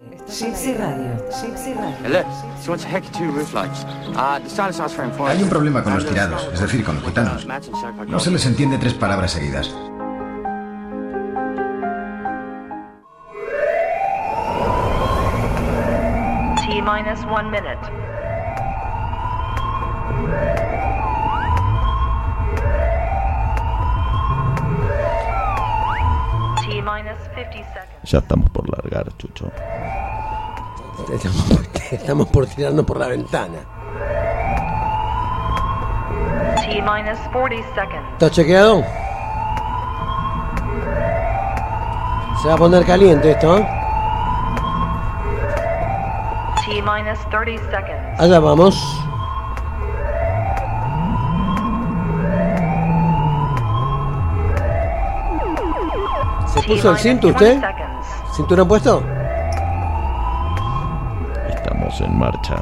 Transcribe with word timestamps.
Gypsy 0.00 0.72
Radio. 0.78 1.12
Gypsy 1.28 1.74
Radio. 1.74 2.24
Hay 5.26 5.42
un 5.42 5.48
problema 5.50 5.82
con 5.84 5.94
los 5.94 6.06
tirados, 6.06 6.48
es 6.54 6.60
decir, 6.60 6.82
con 6.82 6.94
los 6.94 7.04
gitanos. 7.04 7.46
No 8.08 8.18
se 8.18 8.30
les 8.30 8.46
entiende 8.46 8.78
tres 8.78 8.94
palabras 8.94 9.32
seguidas. 9.32 9.68
T 16.56 16.80
minus 16.80 17.22
one 17.26 17.50
minute. 17.50 17.78
T 26.62 26.80
minus 26.80 27.18
50 27.34 27.52
seconds. 27.74 28.10
Ya 28.10 28.18
estamos 28.18 28.50
por 28.50 28.68
largar, 28.70 29.06
Chucho. 29.18 29.50
Estamos, 31.08 31.60
estamos 31.90 32.28
por 32.28 32.46
tirarnos 32.46 32.84
por 32.84 32.98
la 32.98 33.08
ventana. 33.08 33.58
T 36.60 36.82
minus 36.82 37.18
40 37.32 37.74
seconds. 37.74 38.12
¿Está 38.12 38.30
chequeado? 38.30 38.84
Se 42.42 42.48
va 42.48 42.54
a 42.54 42.56
poner 42.56 42.84
caliente 42.84 43.32
esto, 43.32 43.58
¿eh? 43.58 43.68
T 46.64 46.82
minus 46.82 47.18
30 47.30 47.64
seconds. 47.70 48.20
Allá 48.20 48.38
vamos. 48.38 49.00
¿Se 56.46 56.62
puso 56.62 56.90
el 56.90 56.98
cinto 56.98 57.28
20 57.28 57.44
usted? 57.44 57.62
¿Cinturón 58.34 58.68
puesto? 58.68 59.02
En 62.00 62.18
marcha. 62.18 62.56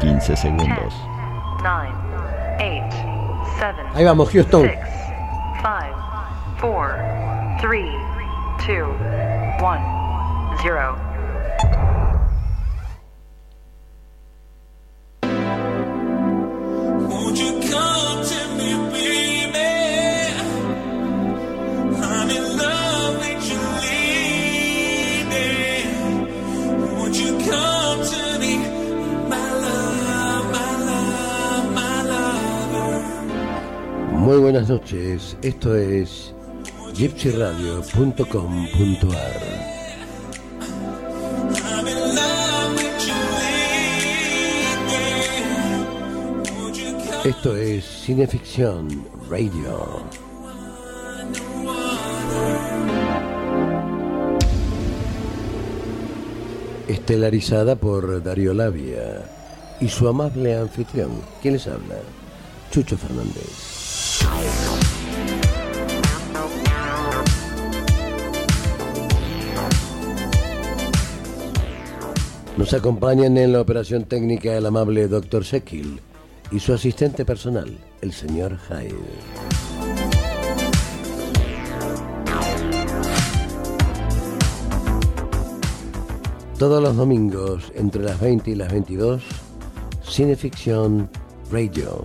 15 0.00 0.36
segundos. 0.36 0.94
9, 1.62 1.88
8, 2.58 2.96
7, 3.58 3.76
Ahí 3.94 4.04
vamos, 4.04 4.30
Houston. 4.30 4.70
Esto 35.42 35.74
es 35.74 36.32
gypsyradio.com.ar. 36.94 39.42
Esto 47.24 47.56
es 47.56 47.84
Cineficción 47.84 49.04
Radio. 49.28 50.02
Estelarizada 56.86 57.74
por 57.74 58.22
Darío 58.22 58.54
Labia 58.54 59.24
y 59.80 59.88
su 59.88 60.06
amable 60.06 60.56
anfitrión. 60.56 61.10
¿Quién 61.40 61.54
les 61.54 61.66
habla? 61.66 61.96
Chucho 62.70 62.96
Fernández. 62.96 63.71
Nos 72.62 72.74
acompañan 72.74 73.36
en 73.38 73.52
la 73.52 73.60
operación 73.60 74.04
técnica 74.04 74.56
el 74.56 74.64
amable 74.64 75.08
Dr. 75.08 75.44
Sekil 75.44 75.98
y 76.52 76.60
su 76.60 76.72
asistente 76.72 77.24
personal, 77.24 77.76
el 78.00 78.12
señor 78.12 78.56
Hyde. 78.68 78.94
Todos 86.56 86.80
los 86.80 86.96
domingos, 86.96 87.72
entre 87.74 88.04
las 88.04 88.20
20 88.20 88.52
y 88.52 88.54
las 88.54 88.70
22, 88.70 89.24
Cineficción 90.04 91.10
Radio. 91.50 92.04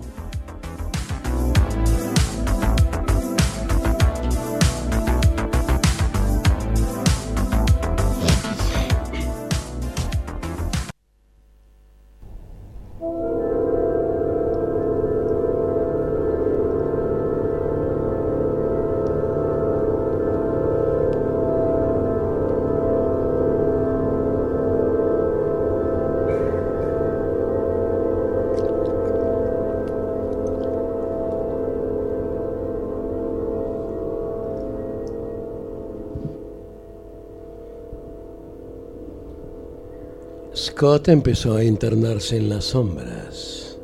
Scott 40.68 41.08
empezó 41.08 41.56
a 41.56 41.64
internarse 41.64 42.36
en 42.36 42.50
las 42.50 42.66
sombras, 42.66 43.78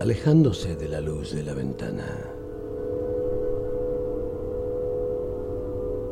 alejándose 0.00 0.76
de 0.76 0.86
la 0.86 1.00
luz 1.00 1.34
de 1.34 1.42
la 1.42 1.54
ventana. 1.54 2.04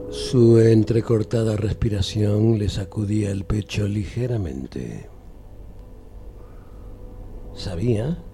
Su 0.08 0.58
entrecortada 0.60 1.56
respiración 1.56 2.58
le 2.58 2.70
sacudía 2.70 3.30
el 3.30 3.44
pecho 3.44 3.86
ligeramente. 3.86 5.10
Sabía 7.52 8.24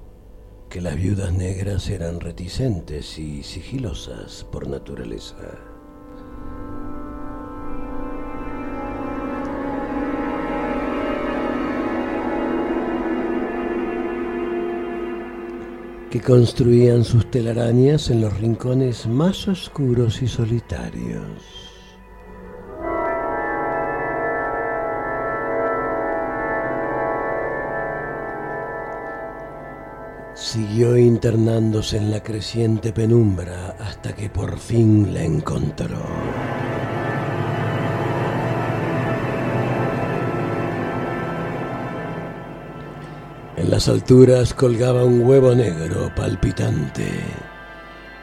que 0.69 0.81
las 0.81 0.95
viudas 0.95 1.33
negras 1.33 1.91
eran 1.91 2.21
reticentes 2.21 3.19
y 3.19 3.43
sigilosas 3.43 4.47
por 4.53 4.69
naturaleza. 4.69 5.70
Que 16.11 16.21
construían 16.21 17.05
sus 17.05 17.31
telarañas 17.31 18.11
en 18.11 18.21
los 18.21 18.37
rincones 18.39 19.07
más 19.07 19.47
oscuros 19.47 20.21
y 20.23 20.27
solitarios. 20.27 21.71
Siguió 30.35 30.97
internándose 30.97 31.99
en 31.99 32.11
la 32.11 32.23
creciente 32.23 32.93
penumbra 32.93 33.77
hasta 33.79 34.13
que 34.13 34.29
por 34.29 34.59
fin 34.59 35.15
la 35.15 35.23
encontró. 35.23 36.01
En 43.61 43.71
las 43.71 43.91
alturas 43.91 44.55
colgaba 44.55 45.05
un 45.05 45.21
huevo 45.21 45.55
negro 45.55 46.11
palpitante, 46.17 47.07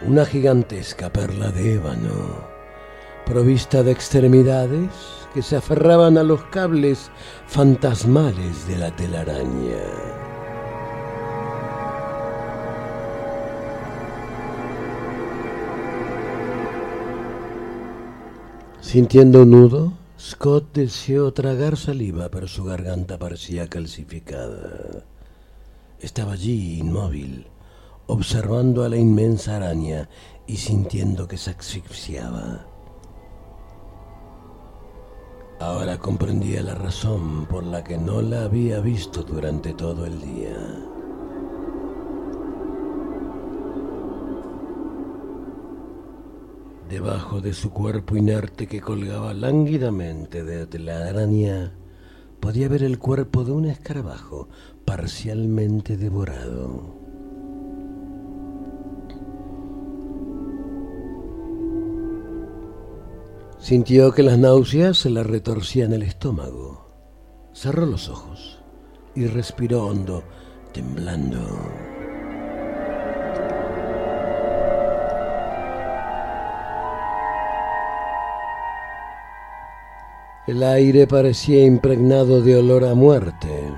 una 0.01 0.25
gigantesca 0.25 1.13
perla 1.13 1.51
de 1.51 1.75
ébano, 1.75 2.41
provista 3.23 3.83
de 3.83 3.91
extremidades 3.91 4.89
que 5.35 5.43
se 5.43 5.55
aferraban 5.55 6.17
a 6.17 6.23
los 6.23 6.41
cables 6.45 7.11
fantasmales 7.45 8.67
de 8.67 8.77
la 8.77 8.95
telaraña. 8.95 9.77
Sintiendo 18.81 19.45
nudo, 19.45 19.93
Scott 20.19 20.73
deseó 20.73 21.31
tragar 21.31 21.77
saliva, 21.77 22.29
pero 22.29 22.47
su 22.47 22.63
garganta 22.63 23.19
parecía 23.19 23.67
calcificada. 23.67 25.05
Estaba 25.99 26.33
allí, 26.33 26.77
inmóvil, 26.77 27.47
observando 28.05 28.83
a 28.83 28.89
la 28.89 28.97
inmensa 28.97 29.55
araña 29.55 30.07
y 30.45 30.57
sintiendo 30.57 31.27
que 31.27 31.37
se 31.37 31.51
asfixiaba. 31.51 32.67
Ahora 35.59 35.97
comprendía 35.97 36.61
la 36.61 36.75
razón 36.75 37.47
por 37.47 37.63
la 37.63 37.83
que 37.83 37.97
no 37.97 38.21
la 38.21 38.43
había 38.43 38.79
visto 38.79 39.23
durante 39.23 39.73
todo 39.73 40.05
el 40.05 40.21
día. 40.21 40.55
Debajo 46.87 47.41
de 47.41 47.53
su 47.53 47.71
cuerpo 47.71 48.15
inerte 48.15 48.67
que 48.67 48.81
colgaba 48.81 49.33
lánguidamente 49.33 50.43
de 50.43 50.79
la 50.79 51.07
araña, 51.07 51.73
podía 52.39 52.69
ver 52.69 52.83
el 52.83 52.99
cuerpo 52.99 53.43
de 53.43 53.51
un 53.51 53.65
escarabajo 53.65 54.47
parcialmente 54.87 55.97
devorado. 55.97 56.95
Sintió 63.59 64.13
que 64.13 64.23
las 64.23 64.39
náuseas 64.39 64.97
se 64.97 65.09
le 65.09 65.23
retorcían 65.23 65.91
el 65.91 66.03
estómago. 66.03 66.89
Cerró 67.51 67.85
los 67.85 68.07
ojos 68.07 68.59
y 69.13 69.27
respiró 69.27 69.87
hondo, 69.87 70.23
temblando. 70.71 71.37
El 80.47 80.63
aire 80.63 81.07
parecía 81.07 81.65
impregnado 81.65 82.41
de 82.41 82.55
olor 82.55 82.85
a 82.85 82.93
muerte. 82.93 83.69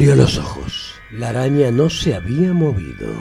Abrió 0.00 0.16
los 0.16 0.38
ojos. 0.38 0.94
La 1.12 1.28
araña 1.28 1.70
no 1.70 1.90
se 1.90 2.14
había 2.14 2.54
movido. 2.54 3.12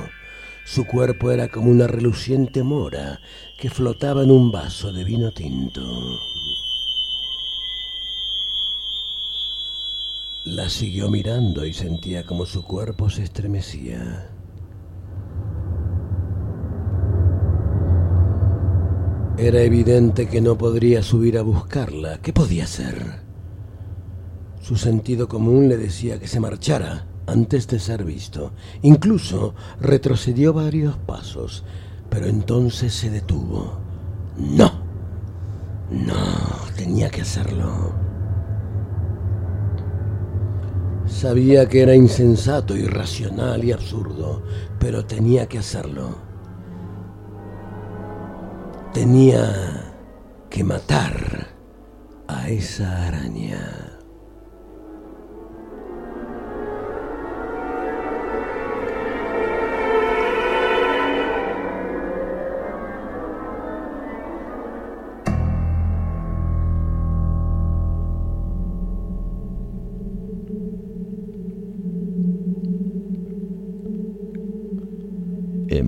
Su 0.64 0.86
cuerpo 0.86 1.30
era 1.30 1.50
como 1.50 1.70
una 1.70 1.88
reluciente 1.88 2.64
mora 2.64 3.20
que 3.60 3.70
flotaba 3.70 4.24
en 4.24 4.32
un 4.32 4.50
vaso 4.50 4.94
de 4.94 5.04
vino 5.04 5.30
tinto. 5.34 5.82
La 10.46 10.70
siguió 10.70 11.10
mirando 11.10 11.66
y 11.66 11.74
sentía 11.74 12.26
como 12.26 12.46
su 12.46 12.64
cuerpo 12.64 13.10
se 13.10 13.24
estremecía. 13.24 14.30
Era 19.38 19.64
evidente 19.64 20.30
que 20.30 20.40
no 20.40 20.58
podría 20.58 21.04
subir 21.04 21.38
a 21.38 21.42
buscarla. 21.42 22.22
¿Qué 22.22 22.32
podía 22.32 22.64
hacer? 22.64 23.29
Su 24.70 24.76
sentido 24.76 25.28
común 25.28 25.68
le 25.68 25.78
decía 25.78 26.20
que 26.20 26.28
se 26.28 26.40
marchara 26.40 27.08
antes 27.26 27.68
de 27.68 27.80
ser 27.80 28.04
visto. 28.04 28.52
Incluso 28.84 29.56
retrocedió 29.82 30.54
varios 30.54 30.96
pasos, 30.96 31.64
pero 32.08 32.28
entonces 32.28 32.94
se 32.94 33.10
detuvo. 33.10 33.80
No, 34.38 34.72
no, 35.90 36.14
tenía 36.78 37.10
que 37.10 37.22
hacerlo. 37.22 37.96
Sabía 41.08 41.68
que 41.68 41.82
era 41.82 41.96
insensato, 41.96 42.78
irracional 42.78 43.64
y 43.64 43.72
absurdo, 43.72 44.44
pero 44.78 45.04
tenía 45.04 45.48
que 45.48 45.58
hacerlo 45.58 46.16
tenía 48.94 49.92
que 50.52 50.64
matar 50.64 51.48
a 52.28 52.50
esa 52.50 53.08
araña. 53.08 53.89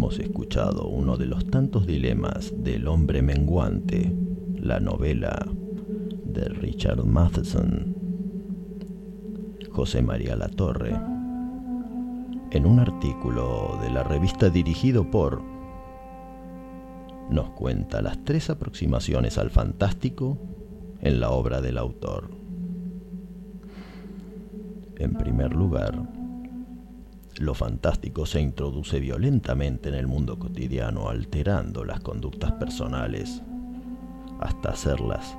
Hemos 0.02 0.18
escuchado 0.18 0.88
uno 0.88 1.16
de 1.16 1.28
los 1.28 1.46
tantos 1.46 1.86
dilemas 1.86 2.52
del 2.58 2.88
hombre 2.88 3.22
menguante, 3.22 4.12
la 4.56 4.80
novela 4.80 5.48
de 6.26 6.46
Richard 6.46 7.06
Matheson. 7.06 7.96
José 9.70 10.02
María 10.02 10.36
Latorre, 10.36 11.00
en 12.50 12.66
un 12.66 12.80
artículo 12.80 13.78
de 13.84 13.92
la 13.92 14.02
revista 14.02 14.50
dirigido 14.50 15.12
por, 15.12 15.44
nos 17.30 17.52
cuenta 17.52 18.02
las 18.02 18.26
tres 18.26 18.50
aproximaciones 18.50 19.38
al 19.38 19.52
fantástico 19.52 20.40
en 21.00 21.20
la 21.20 21.30
obra 21.30 21.62
del 21.62 21.78
autor. 21.78 22.32
En 24.98 25.14
primer 25.14 25.54
lugar, 25.54 26.21
lo 27.40 27.54
fantástico 27.54 28.26
se 28.26 28.42
introduce 28.42 29.00
violentamente 29.00 29.90
en 29.90 29.96
el 29.96 30.08
mundo 30.08 30.38
cotidiano, 30.38 31.10
alterando 31.10 31.86
las 31.86 32.00
conductas 32.02 32.52
personales 32.54 33.42
hasta 34.40 34.70
hacerlas 34.70 35.38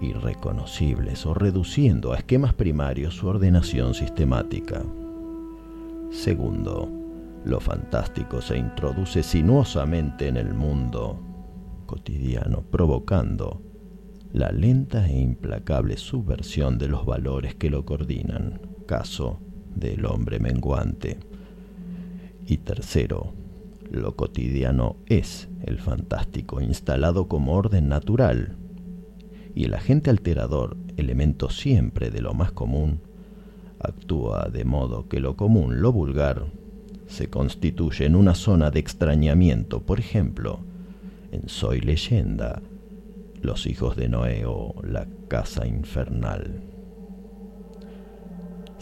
irreconocibles 0.00 1.24
o 1.24 1.34
reduciendo 1.34 2.12
a 2.12 2.18
esquemas 2.18 2.52
primarios 2.52 3.14
su 3.14 3.28
ordenación 3.28 3.94
sistemática. 3.94 4.82
Segundo, 6.10 6.90
lo 7.44 7.60
fantástico 7.60 8.40
se 8.40 8.58
introduce 8.58 9.22
sinuosamente 9.22 10.28
en 10.28 10.36
el 10.36 10.52
mundo 10.54 11.20
cotidiano, 11.86 12.62
provocando 12.62 13.62
la 14.32 14.50
lenta 14.50 15.06
e 15.08 15.20
implacable 15.20 15.96
subversión 15.96 16.78
de 16.78 16.88
los 16.88 17.06
valores 17.06 17.54
que 17.54 17.70
lo 17.70 17.84
coordinan. 17.84 18.60
Caso 18.86 19.40
del 19.74 20.06
hombre 20.06 20.38
menguante. 20.38 21.18
Y 22.46 22.58
tercero, 22.58 23.32
lo 23.90 24.16
cotidiano 24.16 24.96
es 25.06 25.48
el 25.64 25.78
fantástico 25.78 26.60
instalado 26.60 27.28
como 27.28 27.54
orden 27.54 27.88
natural. 27.88 28.56
Y 29.54 29.64
el 29.64 29.74
agente 29.74 30.10
alterador, 30.10 30.76
elemento 30.96 31.48
siempre 31.48 32.10
de 32.10 32.20
lo 32.20 32.34
más 32.34 32.52
común, 32.52 33.00
actúa 33.78 34.48
de 34.52 34.64
modo 34.64 35.08
que 35.08 35.20
lo 35.20 35.36
común, 35.36 35.80
lo 35.80 35.92
vulgar, 35.92 36.46
se 37.06 37.28
constituye 37.28 38.06
en 38.06 38.16
una 38.16 38.34
zona 38.34 38.70
de 38.70 38.80
extrañamiento, 38.80 39.82
por 39.82 40.00
ejemplo, 40.00 40.60
en 41.30 41.48
Soy 41.48 41.80
leyenda, 41.80 42.62
Los 43.42 43.66
hijos 43.66 43.96
de 43.96 44.08
Noé 44.08 44.44
o 44.46 44.74
La 44.82 45.06
casa 45.28 45.66
infernal 45.66 46.73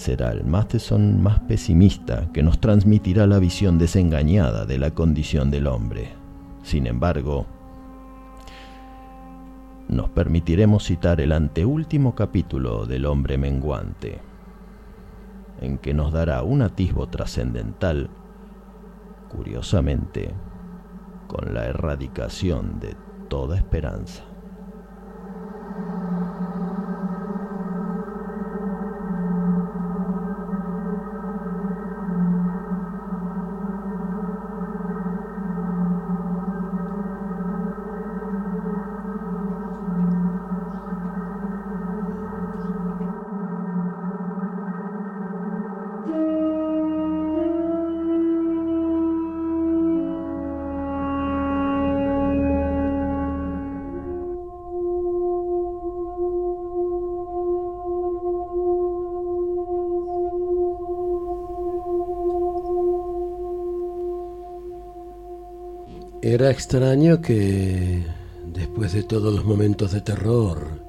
será 0.03 0.33
el 0.33 0.43
Matheson 0.43 1.23
más 1.23 1.39
pesimista 1.41 2.29
que 2.33 2.43
nos 2.43 2.59
transmitirá 2.59 3.29
la 3.29 3.39
visión 3.39 3.79
desengañada 3.79 4.67
de 4.67 4.77
la 4.77 4.91
condición 4.91 5.53
del 5.53 5.69
hombre. 5.69 6.09
Sin 6.65 6.89
embargo, 6.89 7.47
nos 9.89 10.09
permitiremos 10.09 10.85
citar 10.85 11.21
el 11.21 11.31
anteúltimo 11.31 12.17
capítulo 12.17 12.85
del 12.85 13.07
hombre 13.07 13.39
menguante, 13.39 14.21
en 15.61 15.79
que 15.79 15.95
nos 15.95 16.13
dará 16.13 16.43
un 16.43 16.63
atisbo 16.63 17.07
trascendental, 17.07 18.11
curiosamente, 19.29 20.33
con 21.29 21.55
la 21.55 21.67
erradicación 21.67 22.81
de 22.81 22.97
toda 23.29 23.57
esperanza. 23.57 24.25
Era 66.35 66.51
extraño 66.51 67.21
que, 67.21 68.07
después 68.55 68.95
de 68.95 69.03
todos 69.03 69.35
los 69.35 69.45
momentos 69.45 69.93
de 69.93 70.01
terror 70.01 70.81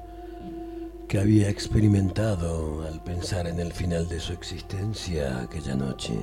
que 1.06 1.18
había 1.18 1.50
experimentado 1.50 2.82
al 2.88 3.02
pensar 3.02 3.46
en 3.46 3.60
el 3.60 3.70
final 3.70 4.08
de 4.08 4.20
su 4.20 4.32
existencia 4.32 5.42
aquella 5.42 5.74
noche, 5.74 6.14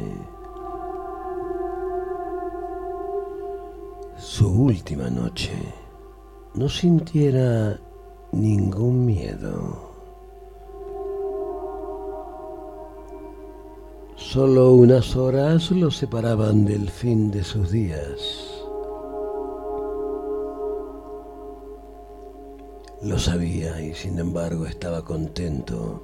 su 4.17 4.49
última 4.49 5.11
noche, 5.11 5.51
no 6.55 6.67
sintiera 6.67 7.79
ningún 8.31 9.05
miedo. 9.05 9.91
Solo 14.15 14.71
unas 14.71 15.15
horas 15.15 15.69
lo 15.69 15.91
separaban 15.91 16.65
del 16.65 16.89
fin 16.89 17.29
de 17.29 17.43
sus 17.43 17.69
días. 17.69 18.50
Lo 23.03 23.17
sabía 23.17 23.81
y 23.81 23.95
sin 23.95 24.19
embargo 24.19 24.67
estaba 24.67 25.03
contento 25.03 26.03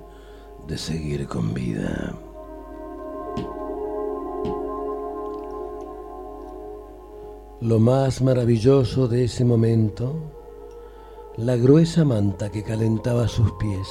de 0.68 0.78
seguir 0.80 1.28
con 1.28 1.54
vida. 1.54 2.16
Lo 7.62 7.80
más 7.80 8.22
maravilloso 8.22 9.08
de 9.08 9.26
ese 9.26 9.46
momento, 9.46 10.16
la 11.38 11.56
gruesa 11.56 12.04
manta 12.04 12.52
que 12.52 12.64
calentaba 12.64 13.28
sus 13.28 13.52
pies, 13.54 13.88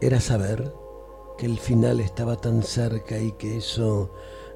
era 0.00 0.18
saber 0.18 0.74
que 1.36 1.44
el 1.44 1.58
final 1.58 2.00
estaba 2.00 2.36
tan 2.36 2.62
cerca 2.62 3.18
y 3.18 3.32
que 3.32 3.58
eso 3.58 4.10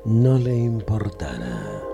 no 0.06 0.38
le 0.38 0.56
importara. 0.56 1.85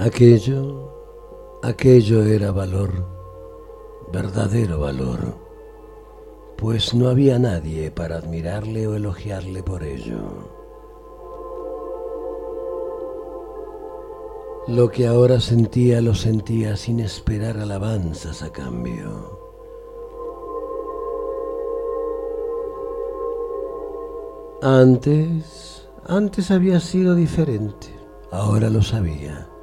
Aquello, 0.00 0.90
aquello 1.62 2.24
era 2.24 2.50
valor, 2.50 3.06
verdadero 4.12 4.80
valor, 4.80 5.36
pues 6.56 6.94
no 6.94 7.08
había 7.08 7.38
nadie 7.38 7.92
para 7.92 8.16
admirarle 8.16 8.88
o 8.88 8.96
elogiarle 8.96 9.62
por 9.62 9.84
ello. 9.84 10.50
Lo 14.66 14.90
que 14.90 15.06
ahora 15.06 15.38
sentía 15.38 16.00
lo 16.00 16.16
sentía 16.16 16.76
sin 16.76 16.98
esperar 16.98 17.58
alabanzas 17.58 18.42
a 18.42 18.50
cambio. 18.50 19.38
Antes, 24.60 25.88
antes 26.04 26.50
había 26.50 26.80
sido 26.80 27.14
diferente, 27.14 27.94
ahora 28.32 28.68
lo 28.70 28.82
sabía. 28.82 29.53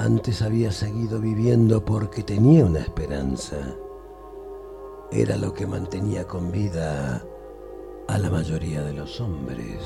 Antes 0.00 0.40
había 0.40 0.72
seguido 0.72 1.20
viviendo 1.20 1.84
porque 1.84 2.22
tenía 2.22 2.64
una 2.64 2.78
esperanza. 2.78 3.58
Era 5.12 5.36
lo 5.36 5.52
que 5.52 5.66
mantenía 5.66 6.26
con 6.26 6.50
vida 6.50 7.22
a 8.08 8.18
la 8.18 8.30
mayoría 8.30 8.82
de 8.82 8.94
los 8.94 9.20
hombres. 9.20 9.76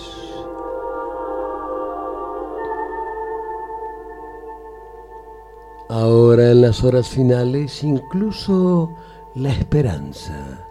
Ahora 5.89 6.53
en 6.53 6.63
las 6.63 6.85
horas 6.85 7.09
finales 7.09 7.83
incluso 7.83 8.95
la 9.35 9.51
esperanza 9.51 10.65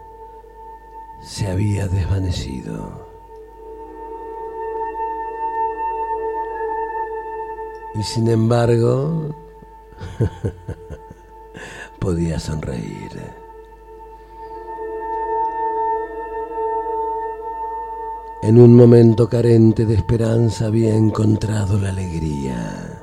se 1.20 1.48
había 1.48 1.86
desvanecido. 1.86 3.03
Y 7.94 8.02
sin 8.02 8.28
embargo, 8.28 9.34
podía 12.00 12.38
sonreír. 12.38 13.12
En 18.42 18.60
un 18.60 18.76
momento 18.76 19.28
carente 19.28 19.86
de 19.86 19.94
esperanza 19.94 20.66
había 20.66 20.94
encontrado 20.94 21.78
la 21.78 21.88
alegría. 21.88 23.00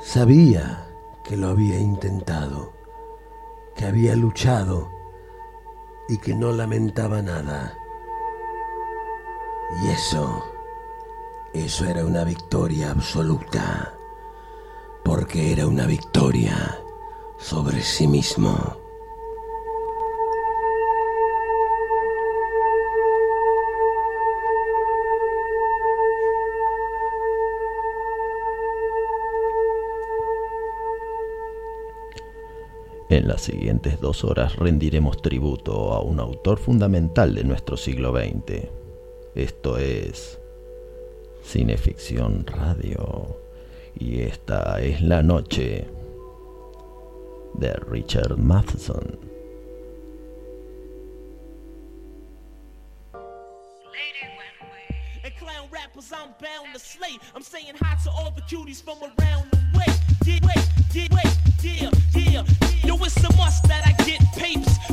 Sabía 0.00 0.88
que 1.22 1.36
lo 1.36 1.48
había 1.48 1.78
intentado, 1.78 2.72
que 3.76 3.84
había 3.84 4.16
luchado 4.16 4.90
y 6.08 6.18
que 6.18 6.34
no 6.34 6.50
lamentaba 6.50 7.22
nada. 7.22 7.74
Y 9.84 9.88
eso, 9.90 10.42
eso 11.52 11.84
era 11.84 12.04
una 12.04 12.24
victoria 12.24 12.90
absoluta, 12.90 13.94
porque 15.04 15.52
era 15.52 15.66
una 15.66 15.86
victoria 15.86 16.78
sobre 17.38 17.80
sí 17.82 18.06
mismo. 18.06 18.76
En 33.08 33.26
las 33.26 33.42
siguientes 33.42 34.00
dos 34.00 34.22
horas 34.22 34.54
rendiremos 34.54 35.20
tributo 35.20 35.92
a 35.92 36.00
un 36.00 36.20
autor 36.20 36.58
fundamental 36.58 37.34
de 37.34 37.42
nuestro 37.42 37.76
siglo 37.76 38.12
XX. 38.16 38.68
Esto 39.34 39.78
es 39.78 40.39
Cineficción 41.42 42.46
Radio. 42.46 43.36
Y 43.94 44.22
esta 44.22 44.80
es 44.80 45.02
la 45.02 45.22
noche 45.22 45.86
de 47.54 47.72
Richard 47.88 48.36
Matheson. 48.38 49.30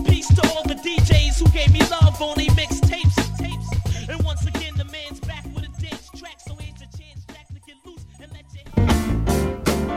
Peace 0.06 0.27
to 0.27 0.42
all 0.50 0.63
the 0.63 0.75
DJs 0.75 1.39
who 1.39 1.50
gave 1.50 1.72
me 1.72 1.80
love 1.89 2.22
on 2.22 2.38
they 2.38 2.48
mixtapes. 2.48 3.16
Tapes. 3.38 4.10
And 4.10 4.24
once 4.24 4.46
again, 4.46 4.74
the 4.77 4.86
man's 4.86 5.20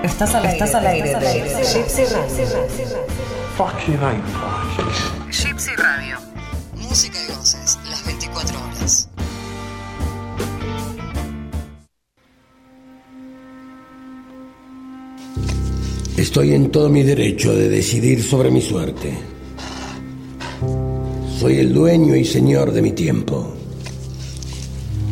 Estás 0.02 0.34
al 0.34 0.46
aire, 0.46 0.52
estás 0.54 0.74
al 0.74 0.86
aire 0.86 1.08
Gypsy 1.10 2.04
Radio. 2.04 2.46
Fucking. 3.58 3.98
Gypsy 5.30 5.70
Radio. 5.76 6.16
Música 6.76 7.18
y 7.22 7.32
voces, 7.36 7.78
las 7.90 8.06
24 8.06 8.58
horas. 8.58 9.08
Estoy 16.16 16.54
en 16.54 16.70
todo 16.70 16.88
mi 16.88 17.02
derecho 17.02 17.54
de 17.54 17.68
decidir 17.68 18.22
sobre 18.22 18.50
mi 18.50 18.62
suerte. 18.62 19.12
Soy 21.38 21.58
el 21.58 21.74
dueño 21.74 22.16
y 22.16 22.24
señor 22.24 22.72
de 22.72 22.80
mi 22.80 22.92
tiempo. 22.92 23.54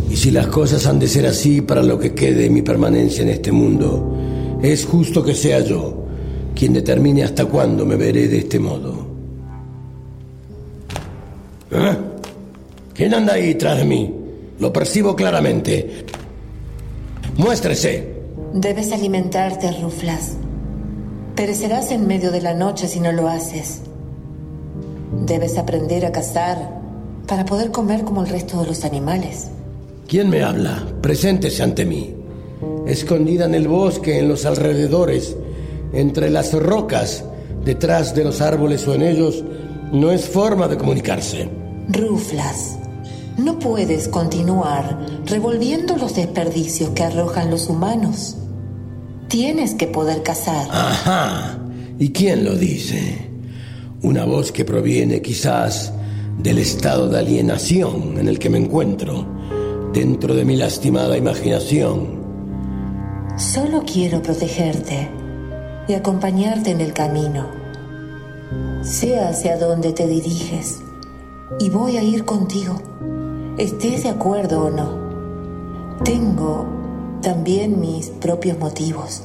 Y 0.08 0.16
si 0.16 0.30
las 0.30 0.46
cosas 0.46 0.86
han 0.86 0.98
de 0.98 1.08
ser 1.08 1.26
así 1.26 1.60
para 1.60 1.82
lo 1.82 1.98
que 1.98 2.14
quede 2.14 2.44
de 2.44 2.50
mi 2.50 2.62
permanencia 2.62 3.22
en 3.22 3.28
este 3.28 3.52
mundo, 3.52 4.14
es 4.62 4.84
justo 4.86 5.24
que 5.24 5.34
sea 5.34 5.60
yo 5.60 6.04
quien 6.54 6.72
determine 6.72 7.22
hasta 7.22 7.44
cuándo 7.44 7.86
me 7.86 7.94
veré 7.96 8.26
de 8.26 8.38
este 8.38 8.58
modo. 8.58 9.06
¿Eh? 11.70 11.96
¿Quién 12.94 13.14
anda 13.14 13.34
ahí 13.34 13.54
tras 13.54 13.78
de 13.78 13.84
mí? 13.84 14.12
Lo 14.58 14.72
percibo 14.72 15.14
claramente. 15.14 16.04
Muéstrese. 17.36 18.16
Debes 18.52 18.90
alimentarte, 18.90 19.70
Ruflas. 19.80 20.32
Perecerás 21.36 21.92
en 21.92 22.08
medio 22.08 22.32
de 22.32 22.40
la 22.40 22.54
noche 22.54 22.88
si 22.88 22.98
no 22.98 23.12
lo 23.12 23.28
haces. 23.28 23.82
Debes 25.24 25.56
aprender 25.58 26.04
a 26.06 26.10
cazar 26.10 26.80
para 27.28 27.44
poder 27.44 27.70
comer 27.70 28.02
como 28.02 28.22
el 28.22 28.28
resto 28.28 28.60
de 28.60 28.66
los 28.66 28.84
animales. 28.84 29.48
¿Quién 30.08 30.28
me 30.28 30.42
habla? 30.42 30.84
Preséntese 31.00 31.62
ante 31.62 31.84
mí. 31.84 32.17
Escondida 32.88 33.44
en 33.44 33.54
el 33.54 33.68
bosque, 33.68 34.18
en 34.18 34.28
los 34.28 34.46
alrededores, 34.46 35.36
entre 35.92 36.30
las 36.30 36.54
rocas, 36.54 37.22
detrás 37.62 38.14
de 38.14 38.24
los 38.24 38.40
árboles 38.40 38.88
o 38.88 38.94
en 38.94 39.02
ellos, 39.02 39.44
no 39.92 40.10
es 40.10 40.26
forma 40.26 40.68
de 40.68 40.78
comunicarse. 40.78 41.50
Ruflas, 41.90 42.78
no 43.36 43.58
puedes 43.58 44.08
continuar 44.08 44.98
revolviendo 45.26 45.96
los 45.98 46.16
desperdicios 46.16 46.90
que 46.90 47.04
arrojan 47.04 47.50
los 47.50 47.68
humanos. 47.68 48.36
Tienes 49.28 49.74
que 49.74 49.86
poder 49.86 50.22
cazar. 50.22 50.66
Ajá. 50.70 51.58
¿Y 51.98 52.10
quién 52.10 52.42
lo 52.42 52.56
dice? 52.56 53.28
Una 54.02 54.24
voz 54.24 54.50
que 54.50 54.64
proviene 54.64 55.20
quizás 55.20 55.92
del 56.38 56.58
estado 56.58 57.08
de 57.10 57.18
alienación 57.18 58.18
en 58.18 58.28
el 58.28 58.38
que 58.38 58.48
me 58.48 58.58
encuentro, 58.58 59.26
dentro 59.92 60.34
de 60.34 60.46
mi 60.46 60.56
lastimada 60.56 61.18
imaginación. 61.18 62.17
Solo 63.38 63.84
quiero 63.86 64.20
protegerte 64.20 65.08
y 65.86 65.94
acompañarte 65.94 66.72
en 66.72 66.80
el 66.80 66.92
camino. 66.92 67.46
Sé 68.82 69.20
hacia 69.20 69.56
dónde 69.56 69.92
te 69.92 70.08
diriges, 70.08 70.80
y 71.60 71.70
voy 71.70 71.98
a 71.98 72.02
ir 72.02 72.24
contigo, 72.24 72.82
estés 73.56 74.02
de 74.02 74.08
acuerdo 74.08 74.64
o 74.64 74.70
no. 74.70 75.98
Tengo 76.02 76.66
también 77.22 77.80
mis 77.80 78.08
propios 78.08 78.58
motivos. 78.58 79.22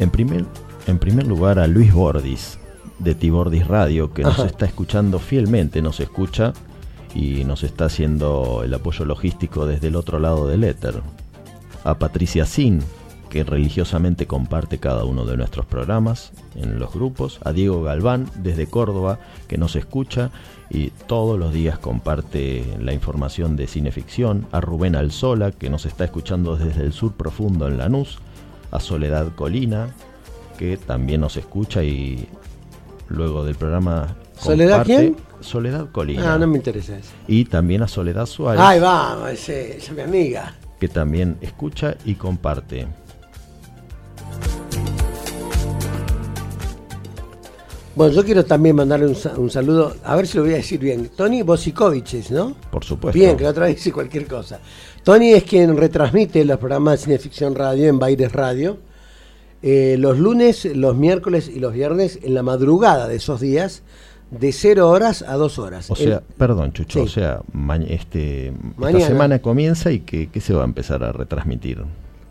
En 0.00 0.10
primer, 0.10 0.44
en 0.88 0.98
primer 0.98 1.28
lugar 1.28 1.60
a 1.60 1.68
Luis 1.68 1.94
Bordis, 1.94 2.58
de 2.98 3.14
Tibordis 3.14 3.68
Radio, 3.68 4.12
que 4.12 4.24
nos 4.24 4.40
está 4.40 4.66
escuchando 4.66 5.20
fielmente, 5.20 5.80
nos 5.80 6.00
escucha 6.00 6.54
y 7.14 7.44
nos 7.44 7.62
está 7.62 7.84
haciendo 7.84 8.62
el 8.64 8.74
apoyo 8.74 9.04
logístico 9.04 9.64
desde 9.64 9.86
el 9.86 9.94
otro 9.94 10.18
lado 10.18 10.48
del 10.48 10.64
éter. 10.64 11.02
A 11.84 11.94
Patricia 11.94 12.46
Sin, 12.46 12.82
que 13.36 13.44
religiosamente 13.44 14.26
comparte 14.26 14.78
cada 14.78 15.04
uno 15.04 15.26
de 15.26 15.36
nuestros 15.36 15.66
programas 15.66 16.32
en 16.54 16.78
los 16.78 16.94
grupos. 16.94 17.38
A 17.44 17.52
Diego 17.52 17.82
Galván, 17.82 18.30
desde 18.36 18.66
Córdoba, 18.66 19.18
que 19.46 19.58
nos 19.58 19.76
escucha 19.76 20.30
y 20.70 20.88
todos 21.06 21.38
los 21.38 21.52
días 21.52 21.78
comparte 21.78 22.64
la 22.80 22.94
información 22.94 23.54
de 23.54 23.66
cineficción. 23.66 24.46
A 24.52 24.62
Rubén 24.62 24.96
Alzola, 24.96 25.52
que 25.52 25.68
nos 25.68 25.84
está 25.84 26.04
escuchando 26.06 26.56
desde 26.56 26.82
el 26.82 26.94
sur 26.94 27.12
profundo 27.12 27.68
en 27.68 27.76
Lanús. 27.76 28.20
A 28.70 28.80
Soledad 28.80 29.34
Colina, 29.34 29.90
que 30.56 30.78
también 30.78 31.20
nos 31.20 31.36
escucha 31.36 31.84
y 31.84 32.26
luego 33.08 33.44
del 33.44 33.56
programa... 33.56 34.16
¿Soledad 34.38 34.82
quién? 34.86 35.14
Soledad 35.40 35.90
Colina. 35.92 36.32
Ah, 36.32 36.38
no 36.38 36.46
me 36.46 36.56
interesa 36.56 36.96
eso. 36.96 37.10
Y 37.28 37.44
también 37.44 37.82
a 37.82 37.88
Soledad 37.88 38.24
Suárez, 38.24 38.62
Ay, 38.64 38.80
vamos, 38.80 39.28
esa 39.28 39.52
es 39.52 39.92
mi 39.92 40.00
amiga. 40.00 40.54
que 40.80 40.88
también 40.88 41.36
escucha 41.42 41.96
y 42.06 42.14
comparte. 42.14 42.86
Bueno, 47.96 48.12
yo 48.12 48.24
quiero 48.24 48.44
también 48.44 48.76
mandarle 48.76 49.06
un, 49.06 49.16
un 49.38 49.50
saludo, 49.50 49.96
a 50.04 50.14
ver 50.16 50.26
si 50.26 50.36
lo 50.36 50.44
voy 50.44 50.52
a 50.52 50.56
decir 50.56 50.78
bien. 50.78 51.10
Tony 51.16 51.42
Bosikoviches, 51.42 52.30
¿no? 52.30 52.54
Por 52.70 52.84
supuesto. 52.84 53.18
Bien, 53.18 53.36
que 53.36 53.44
la 53.44 53.50
otra 53.50 53.66
vez 53.66 53.78
hice 53.80 53.90
cualquier 53.90 54.26
cosa. 54.26 54.60
Tony 55.02 55.32
es 55.32 55.44
quien 55.44 55.74
retransmite 55.76 56.44
los 56.44 56.58
programas 56.58 56.98
de 57.00 57.04
Cineficción 57.04 57.54
Radio 57.54 57.88
en 57.88 57.98
Baires 57.98 58.32
Radio. 58.32 58.76
eh, 59.62 59.96
los 59.98 60.18
lunes, 60.18 60.64
los 60.76 60.94
miércoles 60.96 61.50
y 61.52 61.58
los 61.58 61.72
viernes 61.72 62.20
en 62.22 62.34
la 62.34 62.42
madrugada 62.42 63.08
de 63.08 63.16
esos 63.16 63.40
días, 63.40 63.82
de 64.30 64.52
0 64.52 64.90
horas 64.90 65.22
a 65.26 65.34
2 65.36 65.58
horas. 65.58 65.90
O 65.90 65.96
sea, 65.96 66.22
perdón, 66.36 66.72
Chucho, 66.72 67.00
Sí. 67.00 67.04
o 67.04 67.08
sea, 67.08 67.40
ma- 67.52 67.76
este, 67.76 68.52
Mañana. 68.76 68.98
esta 68.98 69.10
semana 69.10 69.38
comienza 69.40 69.90
y 69.90 70.00
que, 70.00 70.28
que 70.28 70.40
se 70.40 70.52
va 70.52 70.62
a 70.62 70.66
empezar 70.66 71.02
a 71.02 71.10
retransmitir. 71.12 71.82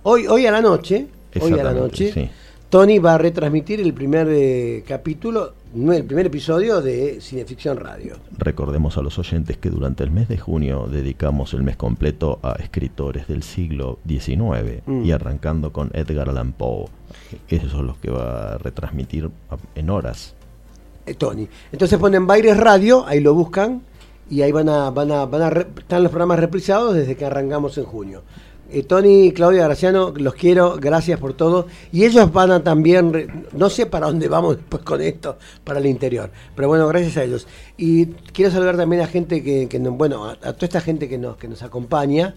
hoy, 0.03 0.27
hoy 0.27 0.45
a 0.45 0.51
la 0.51 0.61
noche, 0.61 1.07
hoy 1.41 1.53
a 1.59 1.63
la 1.63 1.73
noche, 1.73 2.11
sí. 2.13 2.29
Tony 2.75 2.99
va 2.99 3.13
a 3.13 3.17
retransmitir 3.17 3.79
el 3.79 3.93
primer 3.93 4.27
eh, 4.29 4.83
capítulo, 4.85 5.53
el 5.73 6.03
primer 6.03 6.25
episodio 6.25 6.81
de 6.81 7.21
Cineficción 7.21 7.77
Radio. 7.77 8.17
Recordemos 8.37 8.97
a 8.97 9.01
los 9.01 9.17
oyentes 9.17 9.55
que 9.55 9.69
durante 9.69 10.03
el 10.03 10.11
mes 10.11 10.27
de 10.27 10.37
junio 10.37 10.85
dedicamos 10.91 11.53
el 11.53 11.63
mes 11.63 11.77
completo 11.77 12.37
a 12.43 12.57
escritores 12.59 13.29
del 13.29 13.43
siglo 13.43 13.99
XIX 14.05 14.81
Mm. 14.85 15.05
y 15.05 15.11
arrancando 15.13 15.71
con 15.71 15.89
Edgar 15.93 16.27
Allan 16.27 16.51
Poe. 16.51 16.87
Esos 17.47 17.71
son 17.71 17.87
los 17.87 17.95
que 17.95 18.11
va 18.11 18.55
a 18.55 18.57
retransmitir 18.57 19.29
en 19.75 19.89
horas. 19.89 20.35
eh, 21.05 21.13
Tony. 21.13 21.47
Entonces 21.71 21.97
ponen 21.97 22.27
Baires 22.27 22.57
Radio, 22.57 23.05
ahí 23.07 23.21
lo 23.21 23.33
buscan 23.33 23.83
y 24.29 24.41
ahí 24.41 24.51
van 24.51 24.67
a, 24.67 24.89
van 24.89 25.13
a, 25.13 25.25
van 25.25 25.41
a 25.43 25.49
re- 25.49 25.67
están 25.77 26.03
los 26.03 26.11
programas 26.11 26.39
reprisados 26.41 26.93
desde 26.93 27.15
que 27.15 27.23
arrancamos 27.23 27.77
en 27.77 27.85
junio. 27.85 28.21
Eh, 28.71 28.83
Tony 28.83 29.31
Claudia 29.31 29.63
Graciano, 29.65 30.11
los 30.15 30.33
quiero, 30.33 30.77
gracias 30.79 31.19
por 31.19 31.33
todo. 31.33 31.67
Y 31.91 32.03
ellos 32.05 32.31
van 32.33 32.51
a 32.51 32.63
también, 32.63 33.45
no 33.53 33.69
sé 33.69 33.85
para 33.85 34.07
dónde 34.07 34.27
vamos 34.27 34.57
después 34.57 34.83
con 34.83 35.01
esto, 35.01 35.37
para 35.63 35.79
el 35.79 35.85
interior. 35.85 36.31
Pero 36.55 36.67
bueno, 36.67 36.87
gracias 36.87 37.17
a 37.17 37.23
ellos. 37.23 37.47
Y 37.77 38.07
quiero 38.33 38.51
saludar 38.51 38.75
también 38.77 39.01
a 39.01 39.07
gente 39.07 39.43
que, 39.43 39.67
que 39.67 39.79
no- 39.79 39.91
bueno, 39.91 40.25
a, 40.25 40.31
a 40.31 40.53
toda 40.53 40.65
esta 40.65 40.81
gente 40.81 41.07
que 41.07 41.17
nos, 41.17 41.37
que 41.37 41.47
nos 41.47 41.61
acompaña. 41.63 42.33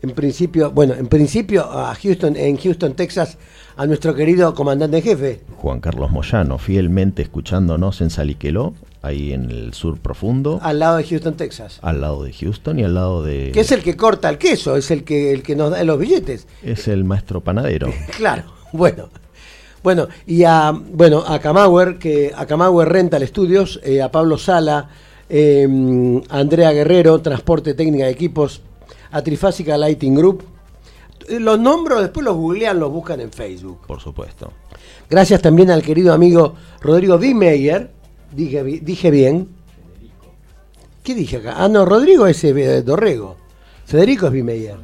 En 0.00 0.10
principio, 0.10 0.70
bueno, 0.70 0.94
en 0.94 1.08
principio 1.08 1.64
a 1.64 1.92
Houston, 1.94 2.36
en 2.36 2.56
Houston, 2.56 2.94
Texas, 2.94 3.36
a 3.76 3.84
nuestro 3.84 4.14
querido 4.14 4.54
comandante 4.54 4.98
en 4.98 5.02
jefe. 5.02 5.40
Juan 5.56 5.80
Carlos 5.80 6.10
Moyano, 6.12 6.56
fielmente 6.58 7.22
escuchándonos 7.22 8.00
en 8.00 8.10
Saliqueló, 8.10 8.74
ahí 9.02 9.32
en 9.32 9.50
el 9.50 9.74
sur 9.74 9.98
profundo, 9.98 10.58
al 10.62 10.78
lado 10.78 10.96
de 10.96 11.04
Houston, 11.04 11.34
Texas. 11.34 11.78
al 11.82 12.00
lado 12.00 12.24
de 12.24 12.32
Houston 12.32 12.78
y 12.78 12.84
al 12.84 12.94
lado 12.94 13.22
de... 13.22 13.50
Que 13.52 13.60
es 13.60 13.72
el 13.72 13.82
que 13.82 13.96
corta 13.96 14.28
el 14.28 14.38
queso, 14.38 14.76
es 14.76 14.90
el 14.90 15.04
que, 15.04 15.32
el 15.32 15.42
que 15.42 15.56
nos 15.56 15.70
da 15.70 15.82
los 15.84 15.98
billetes. 15.98 16.46
Es 16.62 16.88
el 16.88 17.04
maestro 17.04 17.40
panadero. 17.40 17.92
Claro, 18.16 18.44
bueno. 18.72 19.08
Bueno, 19.82 20.08
y 20.26 20.42
a 20.42 20.72
bueno, 20.72 21.22
a 21.26 21.38
Camauer, 21.38 21.98
que 21.98 22.32
a 22.34 22.46
Camauer 22.46 22.88
Rental 22.88 23.26
Studios, 23.26 23.80
eh, 23.84 24.02
a 24.02 24.10
Pablo 24.10 24.36
Sala, 24.36 24.88
eh, 25.28 25.66
a 26.28 26.38
Andrea 26.38 26.72
Guerrero, 26.72 27.20
Transporte 27.20 27.74
Técnica 27.74 28.06
de 28.06 28.10
Equipos, 28.10 28.60
a 29.12 29.22
Trifásica 29.22 29.76
Lighting 29.76 30.16
Group. 30.16 30.42
Los 31.28 31.60
nombro, 31.60 32.00
después 32.00 32.24
los 32.24 32.36
googlean, 32.36 32.80
los 32.80 32.90
buscan 32.90 33.20
en 33.20 33.30
Facebook. 33.30 33.86
Por 33.86 34.00
supuesto. 34.00 34.52
Gracias 35.08 35.42
también 35.42 35.70
al 35.70 35.82
querido 35.82 36.12
amigo 36.12 36.54
Rodrigo 36.80 37.18
Dimeyer, 37.18 37.90
dije, 38.32 38.62
dije 38.62 39.10
bien. 39.10 39.48
¿Qué 41.02 41.14
dije 41.14 41.38
acá? 41.38 41.54
Ah, 41.56 41.68
no, 41.68 41.84
Rodrigo 41.84 42.26
es 42.26 42.42
eh, 42.44 42.82
Dorrego. 42.82 43.36
Federico 43.86 44.26
es 44.26 44.32
Bimeyer. 44.32 44.76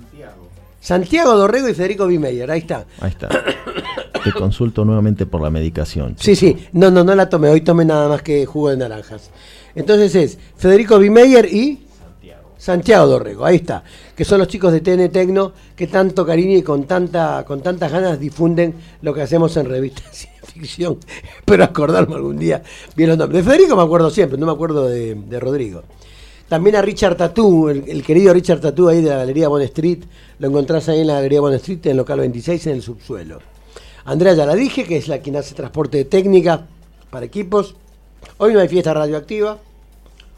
Santiago 0.80 1.34
Dorrego 1.34 1.68
y 1.68 1.74
Federico 1.74 2.06
Bimeyer, 2.06 2.50
ahí 2.50 2.60
está. 2.60 2.84
Ahí 3.00 3.10
está. 3.10 3.28
Te 4.24 4.32
consulto 4.32 4.84
nuevamente 4.84 5.24
por 5.24 5.40
la 5.40 5.48
medicación. 5.48 6.14
Sí, 6.18 6.36
sí, 6.36 6.56
no, 6.72 6.90
no, 6.90 7.02
no 7.02 7.14
la 7.14 7.28
tomé, 7.28 7.48
hoy 7.48 7.62
tomé 7.62 7.86
nada 7.86 8.06
más 8.06 8.20
que 8.20 8.44
jugo 8.44 8.68
de 8.68 8.76
naranjas. 8.76 9.30
Entonces 9.74 10.14
es 10.14 10.38
Federico 10.56 10.98
Bimeyer 10.98 11.46
y 11.46 11.86
Santiago 12.58 13.06
Dorrego, 13.06 13.44
ahí 13.44 13.56
está, 13.56 13.82
que 14.14 14.24
son 14.24 14.38
los 14.38 14.48
chicos 14.48 14.72
de 14.72 14.80
TN 14.80 15.10
Tecno 15.10 15.52
que 15.76 15.86
tanto 15.86 16.24
cariño 16.24 16.56
y 16.56 16.62
con 16.62 16.84
tanta 16.84 17.44
con 17.46 17.62
tantas 17.62 17.90
ganas 17.92 18.18
difunden 18.18 18.74
lo 19.02 19.12
que 19.12 19.22
hacemos 19.22 19.56
en 19.56 19.68
revistas 19.68 20.28
ficción. 20.60 20.98
Espero 21.38 21.64
acordarme 21.64 22.14
algún 22.14 22.38
día 22.38 22.62
bien 22.96 23.08
los 23.10 23.18
nombres. 23.18 23.44
De 23.44 23.50
Federico 23.50 23.76
me 23.76 23.82
acuerdo 23.82 24.10
siempre, 24.10 24.38
no 24.38 24.46
me 24.46 24.52
acuerdo 24.52 24.88
de, 24.88 25.14
de 25.14 25.40
Rodrigo. 25.40 25.82
También 26.48 26.76
a 26.76 26.82
Richard 26.82 27.16
Tatú, 27.16 27.68
el, 27.68 27.84
el 27.88 28.02
querido 28.02 28.32
Richard 28.34 28.60
Tatú 28.60 28.88
ahí 28.88 29.00
de 29.02 29.10
la 29.10 29.16
Galería 29.16 29.48
Bond 29.48 29.64
Street, 29.64 30.04
lo 30.38 30.48
encontrás 30.48 30.88
ahí 30.88 31.00
en 31.00 31.06
la 31.06 31.14
Galería 31.14 31.40
Bond 31.40 31.54
Street, 31.56 31.80
en 31.84 31.90
el 31.92 31.96
local 31.96 32.20
26, 32.20 32.66
en 32.66 32.72
el 32.74 32.82
subsuelo. 32.82 33.40
Andrea 34.04 34.34
ya 34.34 34.44
la 34.44 34.54
dije, 34.54 34.84
que 34.84 34.98
es 34.98 35.08
la 35.08 35.18
quien 35.20 35.36
hace 35.36 35.54
transporte 35.54 35.96
de 35.96 36.04
técnica 36.04 36.66
para 37.10 37.24
equipos. 37.24 37.74
Hoy 38.36 38.52
no 38.52 38.60
hay 38.60 38.68
fiesta 38.68 38.92
radioactiva. 38.92 39.58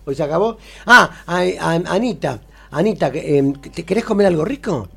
Hoy 0.04 0.14
se 0.14 0.22
acabó. 0.22 0.56
Ah, 0.86 1.24
a- 1.26 1.40
a- 1.40 1.74
Anita. 1.94 2.40
Anita, 2.70 3.10
em, 3.12 3.52
¿te 3.54 3.84
querés 3.84 4.04
comer 4.04 4.28
algo 4.28 4.44
rico? 4.44 4.88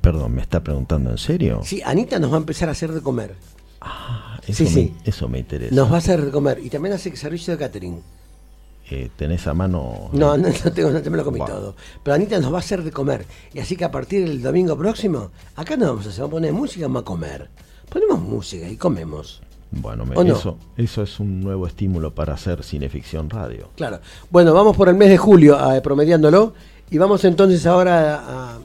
Perdón, 0.00 0.34
¿me 0.34 0.42
está 0.42 0.62
preguntando 0.64 1.10
en 1.10 1.18
serio? 1.18 1.60
Sí, 1.62 1.80
Anita 1.84 2.18
nos 2.18 2.32
va 2.32 2.36
a 2.36 2.38
empezar 2.38 2.68
a 2.68 2.72
hacer 2.72 2.90
de 2.92 3.00
comer. 3.00 3.34
Eso, 4.46 4.58
sí, 4.58 4.64
me, 4.64 4.70
sí. 4.70 4.94
eso 5.04 5.28
me 5.28 5.38
interesa. 5.40 5.74
Nos 5.74 5.90
va 5.90 5.96
a 5.96 5.98
hacer 5.98 6.24
de 6.24 6.30
comer. 6.30 6.60
Y 6.62 6.70
también 6.70 6.94
hace 6.94 7.14
servicio 7.16 7.52
de 7.52 7.58
catering. 7.58 8.00
Eh, 8.88 9.10
¿Tenés 9.16 9.46
a 9.48 9.54
mano? 9.54 10.10
No, 10.12 10.36
no, 10.36 10.48
no 10.48 10.72
tengo, 10.72 10.90
no 10.90 11.02
te 11.02 11.10
me 11.10 11.16
lo 11.16 11.24
comí 11.24 11.40
todo. 11.40 11.74
Pero 12.04 12.14
Anita 12.14 12.38
nos 12.38 12.52
va 12.52 12.56
a 12.58 12.60
hacer 12.60 12.84
de 12.84 12.92
comer. 12.92 13.26
Y 13.52 13.58
así 13.58 13.76
que 13.76 13.84
a 13.84 13.90
partir 13.90 14.28
del 14.28 14.40
domingo 14.40 14.76
próximo, 14.78 15.30
acá 15.56 15.76
no 15.76 15.86
vamos 15.86 16.06
a 16.06 16.10
hacer, 16.10 16.20
vamos 16.22 16.32
a 16.32 16.36
poner 16.36 16.52
música, 16.52 16.86
vamos 16.86 17.02
a 17.02 17.04
comer. 17.04 17.48
Ponemos 17.88 18.20
música 18.20 18.68
y 18.68 18.76
comemos. 18.76 19.42
Bueno, 19.72 20.06
me- 20.06 20.14
eso, 20.30 20.56
eso 20.76 21.02
es 21.02 21.18
un 21.18 21.40
nuevo 21.40 21.66
estímulo 21.66 22.14
para 22.14 22.34
hacer 22.34 22.62
cineficción 22.62 23.28
radio. 23.28 23.70
Claro. 23.74 23.98
Bueno, 24.30 24.54
vamos 24.54 24.76
por 24.76 24.88
el 24.88 24.94
mes 24.94 25.08
de 25.08 25.18
julio, 25.18 25.58
eh, 25.74 25.80
promediándolo. 25.80 26.54
Y 26.88 26.98
vamos 26.98 27.24
entonces 27.24 27.66
ahora 27.66 28.14
a. 28.54 28.58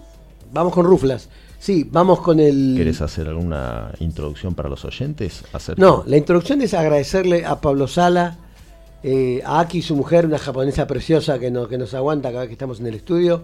Vamos 0.53 0.71
con 0.73 0.85
Ruflas. 0.85 1.29
Sí, 1.61 1.87
vamos 1.91 2.21
con 2.21 2.39
el. 2.39 2.73
¿Querés 2.75 3.01
hacer 3.01 3.27
alguna 3.27 3.91
introducción 3.99 4.55
para 4.55 4.67
los 4.67 4.83
oyentes? 4.83 5.43
Acerca- 5.53 5.79
No, 5.79 6.03
la 6.07 6.17
introducción 6.17 6.59
es 6.63 6.73
agradecerle 6.73 7.45
a 7.45 7.61
Pablo 7.61 7.87
Sala, 7.87 8.35
eh, 9.03 9.43
a 9.45 9.59
Aki, 9.59 9.83
su 9.83 9.95
mujer, 9.95 10.25
una 10.25 10.39
japonesa 10.39 10.87
preciosa 10.87 11.37
que 11.37 11.51
nos, 11.51 11.67
que 11.67 11.77
nos 11.77 11.93
aguanta 11.93 12.29
cada 12.29 12.41
vez 12.41 12.47
que 12.47 12.53
estamos 12.53 12.79
en 12.79 12.87
el 12.87 12.95
estudio, 12.95 13.43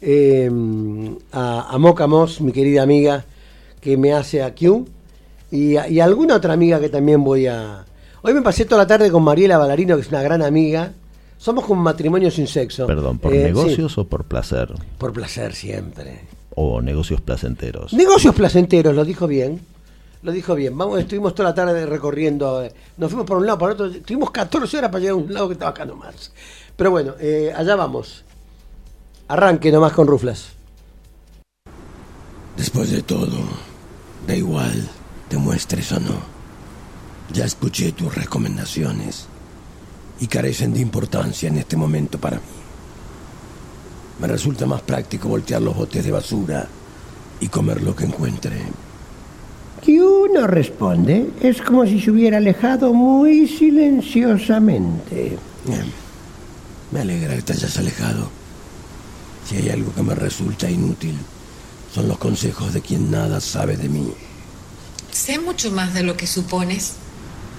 eh, 0.00 0.50
a, 1.32 1.68
a 1.74 1.78
Moca 1.78 2.06
Moss, 2.06 2.40
mi 2.40 2.52
querida 2.52 2.84
amiga, 2.84 3.22
que 3.82 3.98
me 3.98 4.14
hace 4.14 4.42
a 4.42 4.54
Q, 4.54 4.86
y 5.50 5.76
a, 5.76 5.88
y 5.90 6.00
a 6.00 6.04
alguna 6.06 6.36
otra 6.36 6.54
amiga 6.54 6.80
que 6.80 6.88
también 6.88 7.22
voy 7.22 7.48
a... 7.48 7.84
Hoy 8.22 8.32
me 8.32 8.40
pasé 8.40 8.64
toda 8.64 8.80
la 8.82 8.86
tarde 8.86 9.10
con 9.10 9.22
Mariela 9.24 9.58
Balarino, 9.58 9.96
que 9.96 10.00
es 10.00 10.08
una 10.08 10.22
gran 10.22 10.40
amiga. 10.40 10.92
Somos 11.36 11.64
como 11.66 11.80
un 11.80 11.84
matrimonio 11.84 12.30
sin 12.30 12.46
sexo. 12.46 12.86
Perdón, 12.86 13.18
¿por 13.18 13.34
Eh, 13.34 13.38
sí, 13.40 13.44
negocios 13.44 13.98
o 13.98 14.06
por 14.06 14.24
placer? 14.24 14.72
por 14.96 15.12
placer 15.12 15.52
siempre. 15.54 16.20
¿O 16.54 16.80
negocios 16.82 17.20
placenteros? 17.20 17.92
Negocios 17.92 18.34
placenteros, 18.34 18.94
lo 18.94 19.04
dijo 19.04 19.26
bien. 19.26 19.60
Lo 20.22 20.30
dijo 20.32 20.54
bien. 20.54 20.76
Vamos, 20.76 21.00
estuvimos 21.00 21.34
toda 21.34 21.48
la 21.50 21.54
tarde 21.54 21.84
recorriendo. 21.86 22.62
eh, 22.62 22.72
Nos 22.96 23.10
fuimos 23.10 23.26
por 23.26 23.38
un 23.38 23.46
lado, 23.46 23.58
por 23.58 23.70
otro. 23.70 23.90
Tuvimos 23.90 24.30
14 24.30 24.78
horas 24.78 24.90
para 24.90 25.00
llegar 25.00 25.14
a 25.14 25.16
un 25.16 25.32
lado 25.32 25.48
que 25.48 25.54
estaba 25.54 25.70
acá 25.70 25.84
nomás. 25.84 26.32
Pero 26.76 26.90
bueno, 26.90 27.14
eh, 27.18 27.52
allá 27.56 27.74
vamos. 27.76 28.24
Arranque 29.28 29.72
nomás 29.72 29.92
con 29.92 30.06
Ruflas. 30.06 30.50
Después 32.56 32.90
de 32.90 33.02
todo, 33.02 33.38
da 34.26 34.36
igual, 34.36 34.88
te 35.28 35.38
muestres 35.38 35.90
o 35.92 36.00
no. 36.00 36.16
Ya 37.32 37.44
escuché 37.46 37.92
tus 37.92 38.14
recomendaciones 38.14 39.26
y 40.20 40.26
carecen 40.26 40.74
de 40.74 40.80
importancia 40.80 41.48
en 41.48 41.56
este 41.56 41.76
momento 41.76 42.18
para 42.18 42.36
mí. 42.36 42.42
Me 44.18 44.26
resulta 44.28 44.66
más 44.66 44.82
práctico 44.82 45.28
voltear 45.28 45.62
los 45.62 45.76
botes 45.76 46.04
de 46.04 46.10
basura 46.12 46.68
y 47.40 47.48
comer 47.48 47.82
lo 47.82 47.96
que 47.96 48.04
encuentre. 48.04 48.62
Q 49.84 50.28
no 50.32 50.46
responde. 50.46 51.30
Es 51.40 51.60
como 51.60 51.84
si 51.84 52.00
se 52.00 52.10
hubiera 52.10 52.36
alejado 52.36 52.92
muy 52.92 53.48
silenciosamente. 53.48 55.36
Bien. 55.66 55.92
Me 56.92 57.00
alegra 57.00 57.34
que 57.34 57.42
te 57.42 57.52
hayas 57.54 57.76
alejado. 57.78 58.30
Si 59.48 59.56
hay 59.56 59.70
algo 59.70 59.92
que 59.92 60.02
me 60.02 60.14
resulta 60.14 60.70
inútil, 60.70 61.18
son 61.92 62.06
los 62.06 62.18
consejos 62.18 62.72
de 62.72 62.80
quien 62.80 63.10
nada 63.10 63.40
sabe 63.40 63.76
de 63.76 63.88
mí. 63.88 64.12
Sé 65.10 65.38
mucho 65.38 65.70
más 65.72 65.94
de 65.94 66.04
lo 66.04 66.16
que 66.16 66.26
supones, 66.26 66.92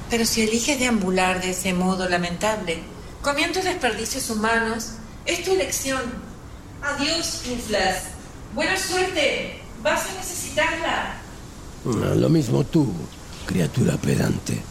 pero 0.10 0.26
si 0.26 0.42
eliges 0.42 0.80
deambular 0.80 1.42
de 1.42 1.52
ese 1.52 1.74
modo 1.74 2.08
lamentable, 2.08 2.80
comiendo 3.22 3.62
desperdicios 3.62 4.30
humanos, 4.30 4.92
es 5.26 5.44
tu 5.44 5.52
elección. 5.52 6.02
Adiós, 6.84 7.44
Ruflas. 7.48 8.04
Buena 8.54 8.78
suerte. 8.78 9.60
Vas 9.82 10.10
a 10.10 10.14
necesitarla. 10.20 11.14
Ah, 11.86 12.16
Lo 12.16 12.30
mismo 12.30 12.64
tú, 12.64 12.88
criatura 13.46 13.96
pedante. 13.98 14.62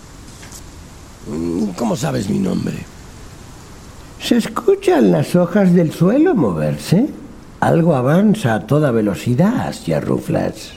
Mm, 1.27 1.71
¿Cómo 1.77 1.97
sabes 1.97 2.29
mi 2.29 2.39
nombre? 2.39 2.77
¿Se 4.21 4.37
escuchan 4.37 5.11
las 5.11 5.35
hojas 5.35 5.73
del 5.73 5.93
suelo 5.93 6.35
moverse? 6.35 7.09
Algo 7.61 7.95
avanza 7.95 8.55
a 8.55 8.67
toda 8.67 8.91
velocidad 8.91 9.69
hacia 9.69 10.01
Ruflas. 10.01 10.73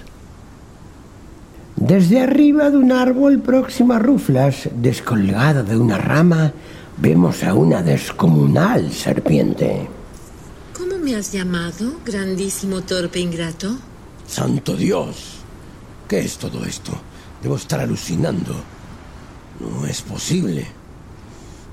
Desde 1.76 2.22
arriba 2.22 2.70
de 2.70 2.78
un 2.78 2.92
árbol 2.92 3.40
próximo 3.40 3.94
a 3.94 4.00
Ruflas, 4.00 4.70
descolgada 4.76 5.64
de 5.64 5.78
una 5.78 5.98
rama, 5.98 6.54
vemos 6.98 7.44
a 7.44 7.54
una 7.54 7.82
descomunal 7.82 8.92
serpiente. 8.92 9.88
¿Cómo 11.06 11.14
me 11.14 11.20
has 11.20 11.32
llamado, 11.32 12.00
grandísimo 12.04 12.82
torpe 12.82 13.20
ingrato? 13.20 13.78
¡Santo 14.28 14.76
Dios! 14.76 15.36
¿Qué 16.10 16.22
es 16.22 16.36
todo 16.38 16.66
esto? 16.66 16.94
Debo 17.44 17.58
estar 17.58 17.80
alucinando. 17.80 18.56
No 19.60 19.86
es 19.86 20.02
posible. 20.02 20.66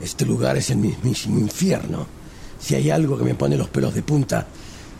Este 0.03 0.27
lugar 0.27 0.59
es 0.59 0.69
el 0.69 0.77
mismísimo 0.77 1.39
infierno. 1.39 2.07
Si 2.61 2.75
hay 2.75 2.91
algo 2.91 3.17
que 3.17 3.25
me 3.25 3.35
pone 3.35 3.57
los 3.57 3.71
pelos 3.71 3.95
de 3.95 4.03
punta, 4.03 4.47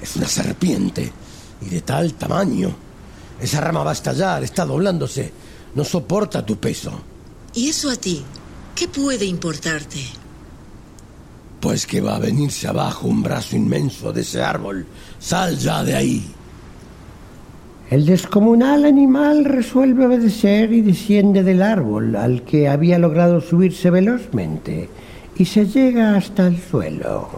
es 0.01 0.17
una 0.17 0.29
serpiente. 0.29 1.13
Y 1.61 1.69
de 1.69 1.83
tal 1.83 2.15
tamaño. 2.15 2.75
Esa 3.39 3.61
rama 3.61 3.85
va 3.85 3.91
a 3.91 4.01
estallar, 4.01 4.43
está 4.43 4.65
doblándose. 4.65 5.31
No 5.75 5.85
soporta 5.85 6.47
tu 6.47 6.57
peso. 6.57 7.03
¿Y 7.53 7.69
eso 7.69 7.91
a 7.91 7.97
ti? 7.97 8.25
¿Qué 8.75 8.89
puede 8.89 9.27
importarte? 9.27 10.22
Pues 11.63 11.87
que 11.87 12.01
va 12.01 12.17
a 12.17 12.19
venirse 12.19 12.67
abajo 12.67 13.07
un 13.07 13.23
brazo 13.23 13.55
inmenso 13.57 14.13
de 14.13 14.23
ese 14.23 14.43
árbol. 14.43 14.85
Sal 15.21 15.57
ya 15.57 15.85
de 15.85 15.95
ahí. 15.95 16.35
El 17.89 18.05
descomunal 18.05 18.85
animal 18.85 19.45
resuelve 19.45 20.07
obedecer 20.07 20.73
y 20.73 20.81
desciende 20.81 21.45
del 21.45 21.63
árbol 21.63 22.17
al 22.17 22.43
que 22.43 22.69
había 22.69 22.99
logrado 22.99 23.41
subirse 23.41 23.91
velozmente 23.91 24.89
y 25.37 25.45
se 25.45 25.67
llega 25.67 26.17
hasta 26.17 26.49
el 26.49 26.61
suelo. 26.61 27.29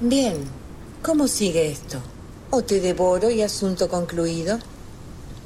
Bien. 0.00 0.34
¿Cómo 1.02 1.28
sigue 1.28 1.70
esto? 1.70 1.98
¿O 2.50 2.62
te 2.62 2.80
devoro 2.80 3.30
y 3.30 3.42
asunto 3.42 3.88
concluido? 3.88 4.58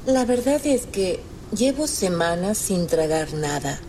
La 0.07 0.25
verdad 0.25 0.59
es 0.65 0.87
que 0.87 1.19
llevo 1.55 1.85
semanas 1.85 2.57
sin 2.57 2.87
tragar 2.87 3.35
nada. 3.35 3.79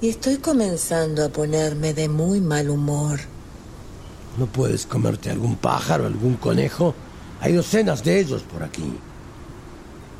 Y 0.00 0.08
estoy 0.08 0.38
comenzando 0.38 1.24
a 1.24 1.28
ponerme 1.28 1.94
de 1.94 2.08
muy 2.08 2.40
mal 2.40 2.70
humor. 2.70 3.20
¿No 4.38 4.46
puedes 4.46 4.84
comerte 4.84 5.30
algún 5.30 5.56
pájaro, 5.56 6.06
algún 6.06 6.36
conejo? 6.36 6.94
Hay 7.40 7.54
docenas 7.54 8.04
de 8.04 8.20
ellos 8.20 8.42
por 8.42 8.62
aquí. 8.62 8.92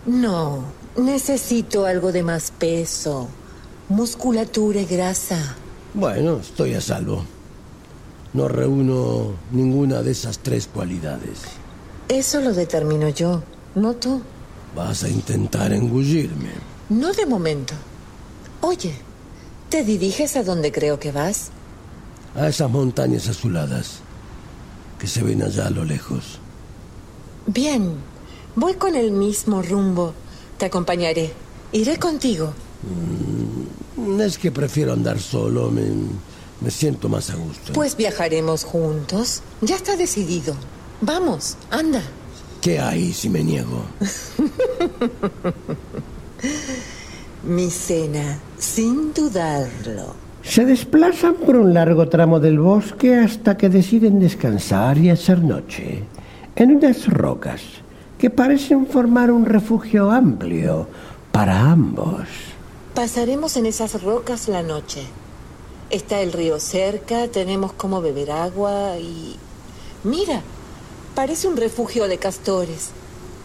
No, 0.07 0.65
necesito 0.97 1.85
algo 1.85 2.13
de 2.13 2.23
más 2.23 2.51
peso. 2.51 3.29
Musculatura 3.89 4.81
y 4.81 4.87
grasa. 4.87 5.57
Bueno, 5.93 6.39
estoy 6.39 6.75
a 6.75 6.81
salvo. 6.81 7.25
No 8.33 8.49
reúno 8.49 9.35
ninguna 9.53 10.03
de 10.03 10.13
esas 10.13 10.39
tres 10.39 10.69
cualidades. 10.73 11.41
Eso 12.09 12.41
lo 12.41 12.55
determino 12.55 13.09
yo, 13.09 13.43
no 13.75 13.95
tú. 13.95 14.23
Vas 14.75 15.05
a 15.05 15.09
intentar 15.09 15.73
engullirme. 15.73 16.51
No 16.89 17.13
de 17.13 17.27
momento. 17.27 17.75
Oye, 18.61 18.95
¿te 19.69 19.85
diriges 19.85 20.37
a 20.37 20.43
donde 20.43 20.73
creo 20.73 20.99
que 20.99 21.13
vas? 21.13 21.51
A 22.35 22.49
esas 22.49 22.71
montañas 22.71 23.29
azuladas 23.29 24.01
que 24.99 25.07
se 25.07 25.23
ven 25.23 25.43
allá 25.43 25.67
a 25.67 25.71
lo 25.71 25.85
lejos. 25.85 26.39
Bien, 27.47 27.95
voy 28.55 28.75
con 28.75 28.97
el 28.97 29.13
mismo 29.13 29.63
rumbo. 29.63 30.15
Te 30.59 30.67
acompañaré. 30.67 31.33
Iré 31.73 31.99
contigo. 31.99 32.53
Mm, 33.97 34.21
es 34.21 34.39
que 34.39 34.51
prefiero 34.51 34.93
andar 34.93 35.21
solo, 35.21 35.71
me, 35.71 35.85
me 36.61 36.71
siento 36.71 37.09
más 37.09 37.31
a 37.31 37.37
gusto. 37.37 37.73
Pues 37.73 37.97
viajaremos 37.97 38.65
juntos. 38.65 39.43
Ya 39.61 39.77
está 39.77 39.97
decidido. 39.97 40.55
Vamos, 41.01 41.57
anda. 41.71 42.03
¿Qué 42.61 42.81
hay 42.81 43.13
si 43.13 43.29
me 43.29 43.45
niego? 43.45 43.85
Mi 47.45 47.71
cena, 47.71 48.41
sin 48.59 49.15
dudarlo. 49.15 50.26
Se 50.49 50.65
desplazan 50.65 51.35
por 51.35 51.57
un 51.57 51.75
largo 51.75 52.09
tramo 52.09 52.39
del 52.39 52.61
bosque 52.61 53.19
hasta 53.19 53.57
que 53.57 53.69
deciden 53.69 54.21
descansar 54.21 54.97
y 54.97 55.11
hacer 55.11 55.43
noche 55.43 56.05
en 56.55 56.77
unas 56.77 57.09
rocas 57.09 57.61
que 58.17 58.31
parecen 58.31 58.87
formar 58.87 59.33
un 59.33 59.45
refugio 59.45 60.11
amplio 60.11 60.89
para 61.33 61.61
ambos. 61.61 62.29
Pasaremos 62.95 63.57
en 63.57 63.67
esas 63.67 64.01
rocas 64.03 64.49
la 64.49 64.63
noche. 64.63 65.03
Está 65.91 66.21
el 66.21 66.33
río 66.33 66.61
cerca, 66.61 67.27
tenemos 67.29 67.73
como 67.73 68.01
beber 68.01 68.31
agua 68.31 68.97
y... 68.99 69.37
Mira, 70.05 70.43
parece 71.17 71.49
un 71.49 71.57
refugio 71.57 72.07
de 72.07 72.19
castores. 72.19 72.91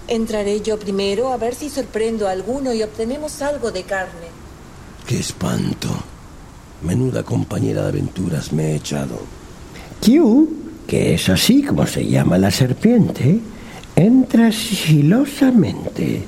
Entraré 0.07 0.61
yo 0.61 0.77
primero 0.77 1.33
a 1.33 1.37
ver 1.37 1.55
si 1.55 1.69
sorprendo 1.69 2.27
a 2.27 2.31
alguno 2.31 2.73
y 2.73 2.83
obtenemos 2.83 3.41
algo 3.41 3.71
de 3.71 3.83
carne. 3.83 4.27
¡Qué 5.07 5.19
espanto! 5.19 5.89
Menuda 6.81 7.23
compañera 7.23 7.83
de 7.83 7.89
aventuras 7.89 8.51
me 8.51 8.71
he 8.71 8.75
echado. 8.75 9.19
Q, 10.03 10.49
que 10.87 11.13
es 11.13 11.29
así 11.29 11.61
como 11.61 11.85
se 11.85 12.05
llama 12.05 12.37
la 12.37 12.49
serpiente, 12.49 13.39
entra 13.95 14.51
sigilosamente 14.51 16.23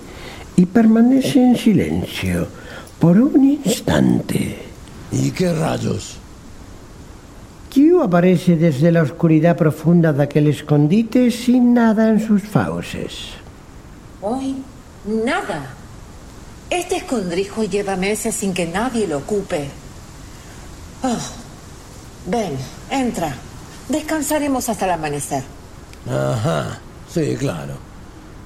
y 0.55 0.65
permanece 0.65 1.39
en 1.39 1.57
silencio 1.57 2.47
por 2.99 3.19
un 3.19 3.43
instante. 3.43 4.57
¿Y 5.11 5.31
qué 5.31 5.53
rayos? 5.53 6.17
Q 7.73 8.01
aparece 8.03 8.55
desde 8.55 8.91
la 8.91 9.01
oscuridad 9.01 9.57
profunda 9.57 10.13
de 10.13 10.23
aquel 10.23 10.47
escondite 10.47 11.31
sin 11.31 11.73
nada 11.73 12.09
en 12.09 12.25
sus 12.25 12.43
fauces. 12.43 13.29
Hoy, 14.21 14.57
nada. 15.25 15.73
Este 16.69 16.97
escondrijo 16.97 17.63
lleva 17.63 17.95
meses 17.95 18.35
sin 18.35 18.53
que 18.53 18.67
nadie 18.67 19.07
lo 19.07 19.17
ocupe. 19.17 19.67
Oh, 21.03 21.17
ven, 22.27 22.57
entra. 22.89 23.35
Descansaremos 23.89 24.69
hasta 24.69 24.85
el 24.85 24.91
amanecer. 24.91 25.43
Ajá, 26.09 26.79
sí, 27.13 27.35
claro. 27.37 27.73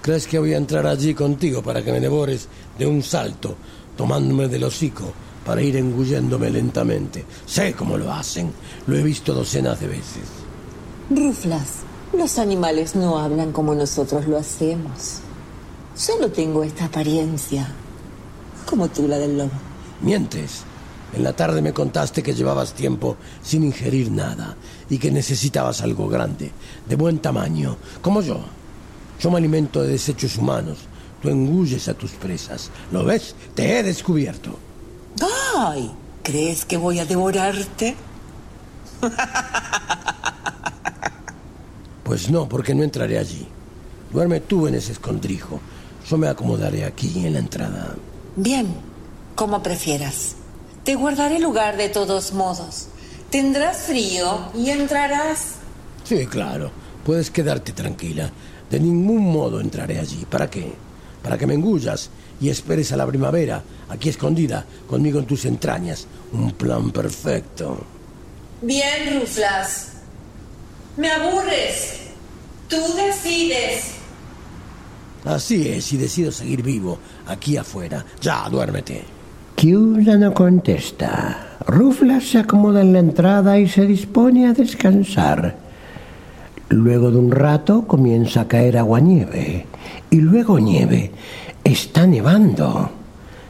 ¿Crees 0.01 0.25
que 0.25 0.39
voy 0.39 0.53
a 0.53 0.57
entrar 0.57 0.87
allí 0.87 1.13
contigo 1.13 1.61
para 1.61 1.83
que 1.83 1.91
me 1.91 1.99
devores 1.99 2.47
de 2.77 2.87
un 2.87 3.03
salto, 3.03 3.55
tomándome 3.95 4.47
del 4.47 4.63
hocico 4.63 5.13
para 5.45 5.61
ir 5.61 5.77
engulléndome 5.77 6.49
lentamente? 6.49 7.25
Sé 7.45 7.73
cómo 7.73 7.97
lo 7.97 8.11
hacen. 8.11 8.51
Lo 8.87 8.97
he 8.97 9.03
visto 9.03 9.33
docenas 9.33 9.79
de 9.79 9.87
veces. 9.87 10.23
Ruflas, 11.09 11.83
los 12.13 12.39
animales 12.39 12.95
no 12.95 13.19
hablan 13.19 13.51
como 13.51 13.75
nosotros 13.75 14.27
lo 14.27 14.37
hacemos. 14.37 15.19
Solo 15.95 16.31
tengo 16.31 16.63
esta 16.63 16.85
apariencia, 16.85 17.67
como 18.65 18.87
tú 18.87 19.07
la 19.07 19.17
del 19.17 19.37
lobo. 19.37 19.51
Mientes. 20.01 20.63
En 21.13 21.23
la 21.23 21.33
tarde 21.33 21.61
me 21.61 21.73
contaste 21.73 22.21
que 22.21 22.33
llevabas 22.33 22.73
tiempo 22.73 23.17
sin 23.41 23.63
ingerir 23.63 24.11
nada 24.11 24.55
y 24.89 24.97
que 24.97 25.11
necesitabas 25.11 25.81
algo 25.81 26.07
grande, 26.07 26.51
de 26.87 26.95
buen 26.95 27.19
tamaño, 27.19 27.77
como 28.01 28.21
yo. 28.21 28.39
Yo 29.19 29.31
me 29.31 29.37
alimento 29.37 29.81
de 29.81 29.89
desechos 29.89 30.37
humanos. 30.37 30.79
Tú 31.21 31.29
engulles 31.29 31.87
a 31.87 31.95
tus 31.95 32.11
presas. 32.11 32.69
¿Lo 32.91 33.03
ves? 33.03 33.35
Te 33.55 33.79
he 33.79 33.83
descubierto. 33.83 34.59
¡Ay! 35.57 35.91
¿Crees 36.21 36.65
que 36.65 36.77
voy 36.77 36.99
a 36.99 37.05
devorarte? 37.05 37.95
Pues 42.07 42.29
no, 42.29 42.47
porque 42.47 42.73
no 42.73 42.83
entraré 42.83 43.19
allí. 43.19 43.45
Duerme 44.13 44.39
tú 44.39 44.65
en 44.65 44.75
ese 44.75 44.93
escondrijo. 44.93 45.59
Yo 46.09 46.17
me 46.17 46.29
acomodaré 46.29 46.85
aquí 46.85 47.25
en 47.25 47.33
la 47.33 47.39
entrada. 47.39 47.95
Bien, 48.37 48.65
como 49.35 49.61
prefieras. 49.61 50.37
Te 50.87 50.95
guardaré 50.95 51.37
lugar 51.39 51.75
de 51.75 51.89
todos 51.89 52.31
modos. 52.31 52.87
Tendrás 53.29 53.87
frío 53.87 54.49
y 54.55 54.69
entrarás. 54.69 55.55
Sí, 56.05 56.25
claro. 56.27 56.71
Puedes 57.03 57.29
quedarte 57.29 57.73
tranquila. 57.73 58.31
De 58.69 58.79
ningún 58.79 59.29
modo 59.29 59.59
entraré 59.59 59.99
allí. 59.99 60.25
¿Para 60.29 60.49
qué? 60.49 60.71
Para 61.21 61.37
que 61.37 61.45
me 61.45 61.55
engullas 61.55 62.09
y 62.39 62.47
esperes 62.47 62.93
a 62.93 62.95
la 62.95 63.05
primavera, 63.05 63.61
aquí 63.89 64.07
escondida, 64.07 64.65
conmigo 64.87 65.19
en 65.19 65.25
tus 65.25 65.43
entrañas. 65.43 66.07
Un 66.31 66.53
plan 66.53 66.89
perfecto. 66.91 67.83
Bien, 68.61 69.19
Ruflas. 69.19 69.89
Me 70.95 71.11
aburres. 71.11 71.97
Tú 72.69 72.77
decides. 72.95 73.91
Así 75.25 75.67
es, 75.67 75.91
y 75.91 75.97
decido 75.97 76.31
seguir 76.31 76.63
vivo, 76.63 76.97
aquí 77.25 77.57
afuera. 77.57 78.05
Ya, 78.21 78.47
duérmete. 78.47 79.16
Ya 79.59 80.17
no 80.17 80.35
contesta. 80.35 81.57
Ruflas 81.65 82.29
se 82.29 82.37
acomoda 82.37 82.81
en 82.81 82.93
la 82.93 82.99
entrada 82.99 83.57
y 83.57 83.67
se 83.67 83.87
dispone 83.87 84.45
a 84.45 84.53
descansar. 84.53 85.55
Luego 86.69 87.09
de 87.09 87.17
un 87.17 87.31
rato 87.31 87.87
comienza 87.87 88.41
a 88.41 88.47
caer 88.47 88.77
agua-nieve 88.77 89.65
y 90.11 90.17
luego 90.17 90.59
nieve. 90.59 91.11
Está 91.63 92.05
nevando. 92.05 92.91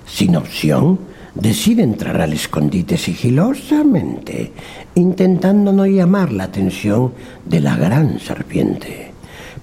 Sin 0.06 0.38
opción, 0.38 0.98
decide 1.36 1.84
entrar 1.84 2.22
al 2.22 2.32
escondite 2.32 2.98
sigilosamente, 2.98 4.54
intentando 4.96 5.74
no 5.74 5.86
llamar 5.86 6.32
la 6.32 6.46
atención 6.46 7.12
de 7.46 7.60
la 7.60 7.76
gran 7.76 8.18
serpiente. 8.22 9.12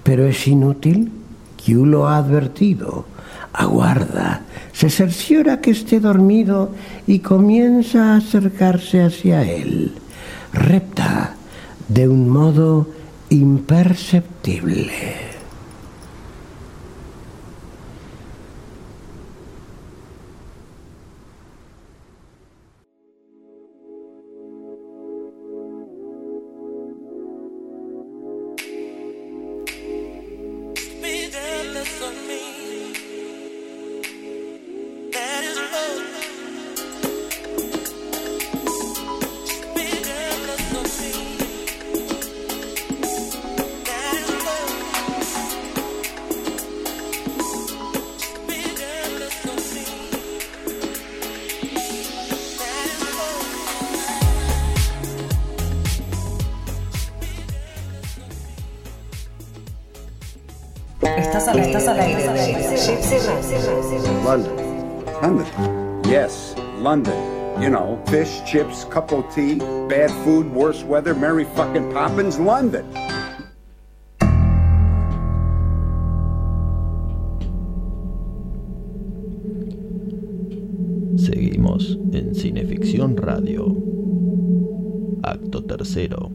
Pero 0.03 0.27
es 0.27 0.47
inútil. 0.47 1.11
Q 1.65 1.87
lo 1.87 2.07
ha 2.07 2.17
advertido. 2.17 3.14
Aguarda, 3.57 4.41
se 4.73 4.89
cerciora 4.89 5.61
que 5.61 5.71
esté 5.71 6.01
dormido 6.01 6.71
y 7.07 7.19
comienza 7.19 8.13
a 8.13 8.17
acercarse 8.17 9.01
hacia 9.01 9.43
él. 9.43 9.93
Repta, 10.51 11.35
de 11.87 12.09
un 12.09 12.29
modo 12.29 12.89
imperceptible. 13.29 15.34
Cup 68.95 69.11
of 69.11 69.27
tea, 69.35 69.55
bad 69.89 70.09
food, 70.23 70.47
worse 70.53 70.81
weather, 70.85 71.13
Mary 71.13 71.43
fucking 71.43 71.91
Poppins, 71.91 72.39
London. 72.39 72.85
Seguimos 81.17 81.99
en 82.13 82.33
Cineficción 82.33 83.17
Radio. 83.17 83.75
Acto 85.23 85.65
tercero 85.65 86.31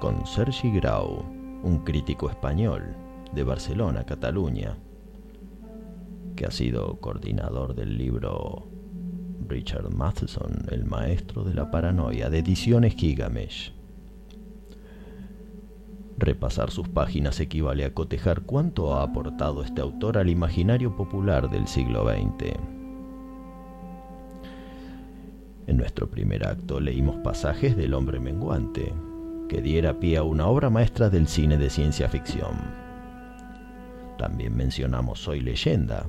con 0.00 0.26
Sergi 0.26 0.70
Grau, 0.70 1.24
un 1.62 1.78
crítico 1.84 2.28
español 2.28 2.94
de 3.32 3.42
Barcelona, 3.44 4.04
Cataluña, 4.04 4.76
que 6.34 6.46
ha 6.46 6.50
sido 6.50 7.00
coordinador 7.00 7.74
del 7.74 7.96
libro 7.96 8.68
Richard 9.48 9.90
Matheson, 9.94 10.66
el 10.70 10.84
maestro 10.84 11.44
de 11.44 11.54
la 11.54 11.70
paranoia, 11.70 12.28
de 12.28 12.38
ediciones 12.38 12.94
Gigamesh. 12.94 13.72
Repasar 16.18 16.70
sus 16.70 16.88
páginas 16.88 17.40
equivale 17.40 17.84
a 17.84 17.94
cotejar 17.94 18.42
cuánto 18.42 18.94
ha 18.94 19.02
aportado 19.02 19.62
este 19.62 19.80
autor 19.80 20.18
al 20.18 20.28
imaginario 20.28 20.96
popular 20.96 21.50
del 21.50 21.66
siglo 21.66 22.06
XX. 22.08 22.52
En 25.66 25.76
nuestro 25.76 26.08
primer 26.08 26.46
acto 26.46 26.80
leímos 26.80 27.16
pasajes 27.16 27.76
del 27.76 27.94
hombre 27.94 28.20
menguante, 28.20 28.92
que 29.48 29.62
diera 29.62 29.98
pie 30.00 30.16
a 30.16 30.22
una 30.22 30.46
obra 30.46 30.70
maestra 30.70 31.10
del 31.10 31.28
cine 31.28 31.56
de 31.58 31.70
ciencia 31.70 32.08
ficción. 32.08 32.56
También 34.18 34.56
mencionamos 34.56 35.20
Soy 35.20 35.40
leyenda, 35.40 36.08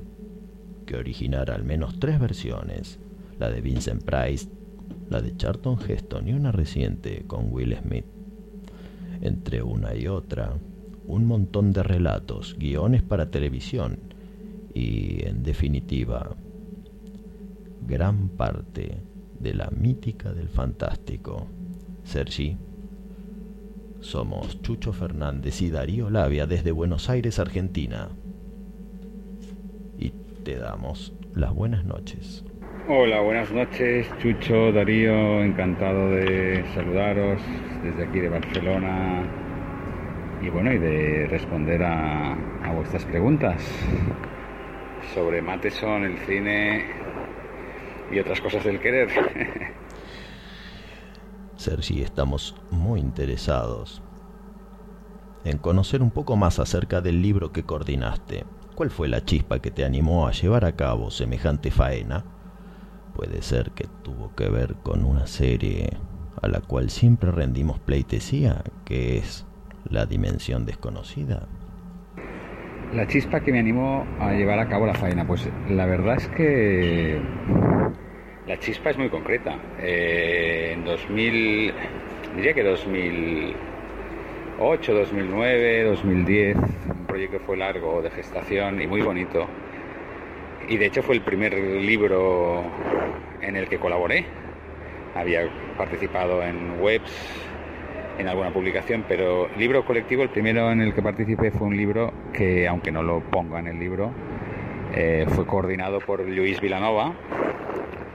que 0.86 0.96
originara 0.96 1.54
al 1.54 1.64
menos 1.64 1.98
tres 2.00 2.18
versiones, 2.18 2.98
la 3.38 3.50
de 3.50 3.60
Vincent 3.60 4.02
Price, 4.02 4.48
la 5.10 5.20
de 5.20 5.36
Charlton 5.36 5.78
Heston 5.86 6.28
y 6.28 6.32
una 6.32 6.52
reciente 6.52 7.24
con 7.26 7.52
Will 7.52 7.76
Smith. 7.76 8.06
Entre 9.20 9.62
una 9.62 9.94
y 9.94 10.06
otra, 10.06 10.54
un 11.06 11.26
montón 11.26 11.72
de 11.72 11.82
relatos, 11.82 12.56
guiones 12.58 13.02
para 13.02 13.30
televisión 13.30 13.98
y, 14.74 15.24
en 15.26 15.42
definitiva, 15.42 16.36
gran 17.86 18.28
parte 18.28 18.98
de 19.38 19.54
la 19.54 19.70
mítica 19.70 20.32
del 20.32 20.48
fantástico. 20.48 21.46
Sergi, 22.04 22.56
somos 24.00 24.60
Chucho 24.62 24.92
Fernández 24.92 25.60
y 25.62 25.70
Darío 25.70 26.10
Labia 26.10 26.46
desde 26.46 26.72
Buenos 26.72 27.10
Aires, 27.10 27.38
Argentina. 27.38 28.08
Y 29.98 30.10
te 30.44 30.56
damos 30.56 31.12
las 31.34 31.52
buenas 31.54 31.84
noches. 31.84 32.44
Hola, 32.88 33.20
buenas 33.20 33.50
noches, 33.52 34.06
Chucho, 34.18 34.72
Darío, 34.72 35.42
encantado 35.42 36.10
de 36.10 36.64
saludaros 36.74 37.40
desde 37.82 38.04
aquí 38.04 38.20
de 38.20 38.30
Barcelona 38.30 39.24
y 40.40 40.48
bueno, 40.48 40.72
y 40.72 40.78
de 40.78 41.26
responder 41.28 41.82
a, 41.82 42.32
a 42.32 42.72
vuestras 42.72 43.04
preguntas 43.04 43.62
sobre 45.12 45.42
Mateson, 45.42 46.04
el 46.04 46.18
cine 46.18 46.86
y 48.10 48.18
otras 48.18 48.40
cosas 48.40 48.64
del 48.64 48.80
querer. 48.80 49.08
Sergi, 51.58 52.02
estamos 52.02 52.54
muy 52.70 53.00
interesados 53.00 54.00
en 55.44 55.58
conocer 55.58 56.02
un 56.02 56.12
poco 56.12 56.36
más 56.36 56.60
acerca 56.60 57.00
del 57.00 57.20
libro 57.20 57.50
que 57.50 57.64
coordinaste. 57.64 58.44
¿Cuál 58.76 58.90
fue 58.90 59.08
la 59.08 59.24
chispa 59.24 59.58
que 59.58 59.72
te 59.72 59.84
animó 59.84 60.28
a 60.28 60.30
llevar 60.30 60.64
a 60.64 60.76
cabo 60.76 61.10
semejante 61.10 61.72
faena? 61.72 62.24
Puede 63.12 63.42
ser 63.42 63.72
que 63.72 63.88
tuvo 64.04 64.32
que 64.36 64.48
ver 64.48 64.76
con 64.84 65.04
una 65.04 65.26
serie 65.26 65.96
a 66.40 66.46
la 66.46 66.60
cual 66.60 66.90
siempre 66.90 67.32
rendimos 67.32 67.80
pleitesía, 67.80 68.62
que 68.84 69.18
es 69.18 69.44
La 69.90 70.06
Dimensión 70.06 70.64
Desconocida. 70.64 71.48
La 72.94 73.08
chispa 73.08 73.40
que 73.40 73.50
me 73.50 73.58
animó 73.58 74.06
a 74.20 74.30
llevar 74.30 74.60
a 74.60 74.68
cabo 74.68 74.86
la 74.86 74.94
faena, 74.94 75.26
pues 75.26 75.48
la 75.68 75.86
verdad 75.86 76.18
es 76.18 76.28
que 76.28 77.20
la 78.48 78.58
chispa 78.58 78.90
es 78.90 78.98
muy 78.98 79.10
concreta. 79.10 79.56
Eh, 79.78 80.72
en 80.72 80.84
2000, 80.84 81.72
diría 82.34 82.54
que 82.54 82.64
2008, 82.64 84.94
2009, 84.94 85.84
2010, 85.84 86.56
un 86.56 87.06
proyecto 87.06 87.38
que 87.38 87.44
fue 87.44 87.58
largo 87.58 88.00
de 88.00 88.08
gestación 88.10 88.80
y 88.80 88.86
muy 88.86 89.02
bonito. 89.02 89.46
Y 90.66 90.78
de 90.78 90.86
hecho 90.86 91.02
fue 91.02 91.16
el 91.16 91.20
primer 91.20 91.52
libro 91.52 92.64
en 93.42 93.56
el 93.56 93.68
que 93.68 93.76
colaboré. 93.78 94.24
Había 95.14 95.46
participado 95.76 96.42
en 96.42 96.80
webs, 96.80 97.12
en 98.18 98.28
alguna 98.28 98.50
publicación, 98.50 99.04
pero 99.06 99.50
libro 99.58 99.84
colectivo, 99.84 100.22
el 100.22 100.30
primero 100.30 100.72
en 100.72 100.80
el 100.80 100.94
que 100.94 101.02
participé 101.02 101.50
fue 101.50 101.66
un 101.66 101.76
libro 101.76 102.14
que, 102.32 102.66
aunque 102.66 102.92
no 102.92 103.02
lo 103.02 103.20
ponga 103.20 103.58
en 103.58 103.66
el 103.66 103.78
libro, 103.78 104.10
eh, 104.94 105.26
fue 105.28 105.44
coordinado 105.46 106.00
por 106.00 106.26
Luis 106.26 106.62
Vilanova, 106.62 107.14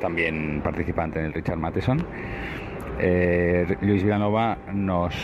también 0.04 0.60
participante 0.62 1.20
en 1.20 1.28
el 1.28 1.34
Richard 1.34 1.58
Matheson. 1.58 2.06
Eh, 3.00 3.78
Luis 3.80 4.04
Vilanova 4.04 4.58
nos 4.74 5.16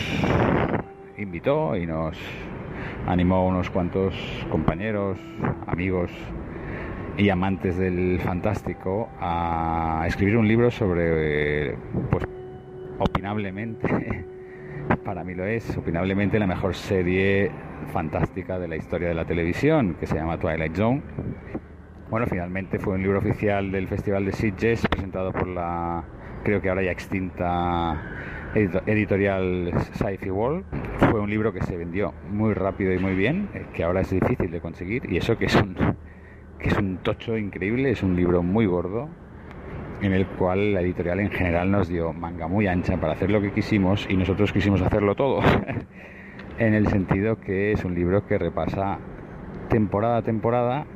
invitó 1.18 1.76
y 1.76 1.86
nos 1.86 2.16
animó 3.06 3.36
a 3.36 3.44
unos 3.44 3.68
cuantos 3.68 4.14
compañeros, 4.50 5.18
amigos 5.66 6.10
y 7.18 7.28
amantes 7.28 7.76
del 7.76 8.20
fantástico 8.20 9.10
a 9.20 10.04
escribir 10.06 10.38
un 10.38 10.48
libro 10.48 10.70
sobre, 10.70 11.76
pues, 12.10 12.24
opinablemente, 12.98 13.86
para 15.04 15.24
mí 15.24 15.34
lo 15.34 15.44
es, 15.44 15.76
opinablemente 15.76 16.38
la 16.38 16.46
mejor 16.46 16.74
serie 16.74 17.50
fantástica 17.92 18.58
de 18.58 18.66
la 18.66 18.76
historia 18.76 19.08
de 19.08 19.14
la 19.14 19.26
televisión, 19.26 19.96
que 20.00 20.06
se 20.06 20.14
llama 20.14 20.38
Twilight 20.38 20.74
Zone. 20.74 21.02
Bueno, 22.10 22.26
finalmente 22.26 22.80
fue 22.80 22.94
un 22.94 23.02
libro 23.02 23.20
oficial 23.20 23.70
del 23.70 23.86
Festival 23.86 24.24
de 24.24 24.32
Sitges, 24.32 24.84
presentado 24.88 25.30
por 25.30 25.46
la, 25.46 26.02
creo 26.42 26.60
que 26.60 26.68
ahora 26.68 26.82
ya 26.82 26.90
extinta 26.90 28.02
editorial 28.52 29.72
Sci-Fi 29.92 30.28
World. 30.28 30.64
Fue 31.08 31.20
un 31.20 31.30
libro 31.30 31.52
que 31.52 31.62
se 31.62 31.76
vendió 31.76 32.12
muy 32.28 32.52
rápido 32.52 32.92
y 32.92 32.98
muy 32.98 33.14
bien, 33.14 33.48
eh, 33.54 33.64
que 33.72 33.84
ahora 33.84 34.00
es 34.00 34.10
difícil 34.10 34.50
de 34.50 34.60
conseguir, 34.60 35.08
y 35.08 35.18
eso 35.18 35.38
que 35.38 35.44
es 35.44 35.54
un, 35.54 35.76
que 36.58 36.70
es 36.70 36.76
un 36.76 36.96
tocho 36.96 37.38
increíble, 37.38 37.92
es 37.92 38.02
un 38.02 38.16
libro 38.16 38.42
muy 38.42 38.66
gordo, 38.66 39.08
en 40.02 40.12
el 40.12 40.26
cual 40.26 40.74
la 40.74 40.80
editorial 40.80 41.20
en 41.20 41.30
general 41.30 41.70
nos 41.70 41.86
dio 41.86 42.12
manga 42.12 42.48
muy 42.48 42.66
ancha 42.66 42.96
para 42.96 43.12
hacer 43.12 43.30
lo 43.30 43.40
que 43.40 43.52
quisimos 43.52 44.08
y 44.10 44.16
nosotros 44.16 44.52
quisimos 44.52 44.82
hacerlo 44.82 45.14
todo. 45.14 45.42
en 46.58 46.74
el 46.74 46.88
sentido 46.88 47.40
que 47.40 47.70
es 47.70 47.84
un 47.84 47.94
libro 47.94 48.26
que 48.26 48.36
repasa 48.36 48.98
temporada 49.68 50.16
a 50.16 50.22
temporada, 50.22 50.86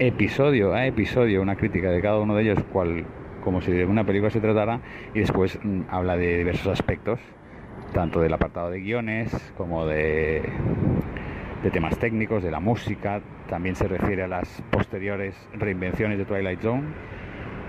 episodio 0.00 0.72
a 0.72 0.86
episodio, 0.86 1.42
una 1.42 1.56
crítica 1.56 1.90
de 1.90 2.00
cada 2.00 2.18
uno 2.18 2.34
de 2.34 2.42
ellos, 2.42 2.58
cual, 2.72 3.04
como 3.44 3.60
si 3.60 3.70
de 3.70 3.84
una 3.84 4.04
película 4.04 4.30
se 4.30 4.40
tratara, 4.40 4.80
y 5.14 5.20
después 5.20 5.58
mm, 5.62 5.82
habla 5.90 6.16
de 6.16 6.38
diversos 6.38 6.68
aspectos, 6.72 7.20
tanto 7.92 8.20
del 8.20 8.32
apartado 8.32 8.70
de 8.70 8.80
guiones 8.80 9.30
como 9.58 9.84
de, 9.86 10.42
temas 11.70 11.98
técnicos, 11.98 12.42
de 12.42 12.50
la 12.50 12.60
música, 12.60 13.20
también 13.48 13.76
se 13.76 13.86
refiere 13.88 14.22
a 14.22 14.28
las 14.28 14.62
posteriores 14.70 15.36
reinvenciones 15.52 16.16
de 16.16 16.24
Twilight 16.24 16.60
Zone, 16.62 16.84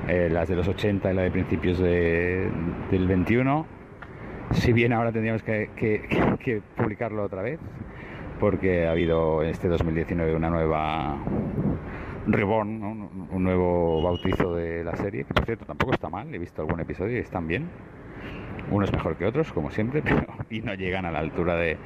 eh, 0.07 0.29
las 0.31 0.47
de 0.47 0.55
los 0.55 0.67
80 0.69 1.11
y 1.11 1.15
la 1.15 1.23
de 1.23 1.31
principios 1.31 1.79
de, 1.79 2.49
del 2.89 3.07
21. 3.07 3.65
Si 4.51 4.71
bien 4.73 4.93
ahora 4.93 5.11
tendríamos 5.11 5.43
que- 5.43 5.69
que 5.75 6.61
publicarlo 6.77 7.23
otra 7.23 7.41
vez, 7.41 7.59
porque 8.39 8.87
ha 8.87 8.91
habido 8.91 9.43
en 9.43 9.49
este 9.49 9.67
2019 9.67 10.33
una 10.35 10.49
nueva 10.49 11.17
reborn, 12.27 12.79
¿no? 12.79 12.91
un, 13.31 13.43
nuevo 13.43 14.01
bautizo 14.01 14.55
de 14.55 14.83
la 14.83 14.95
serie, 14.95 15.23
que 15.23 15.33
por 15.33 15.45
cierto 15.45 15.65
tampoco 15.65 15.93
está 15.93 16.09
mal, 16.09 16.33
he 16.33 16.37
visto 16.37 16.61
algún 16.61 16.79
episodio 16.79 17.17
y 17.17 17.21
están 17.21 17.47
bien. 17.47 17.69
Unos 18.69 18.91
mejor 18.93 19.17
que 19.17 19.25
otros, 19.25 19.51
como 19.51 19.71
siempre, 19.71 20.01
pero 20.03 20.25
y 20.49 20.61
no 20.61 20.73
llegan 20.73 21.05
a 21.05 21.11
la 21.11 21.19
altura 21.19 21.55
de, 21.55 21.77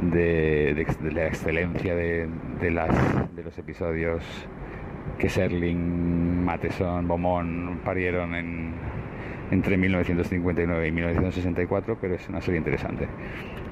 de, 0.00 0.86
la 1.12 1.26
excelencia 1.26 1.94
de, 1.94 2.28
las, 2.70 3.34
de 3.34 3.42
los 3.42 3.58
episodios 3.58 4.24
que 5.18 5.28
Serling, 5.28 6.44
Matheson, 6.44 7.08
Beaumont 7.08 7.80
parieron 7.80 8.34
en, 8.34 8.74
entre 9.50 9.76
1959 9.76 10.86
y 10.86 10.92
1964, 10.92 11.98
pero 12.00 12.14
es 12.14 12.28
una 12.28 12.40
serie 12.40 12.58
interesante, 12.58 13.08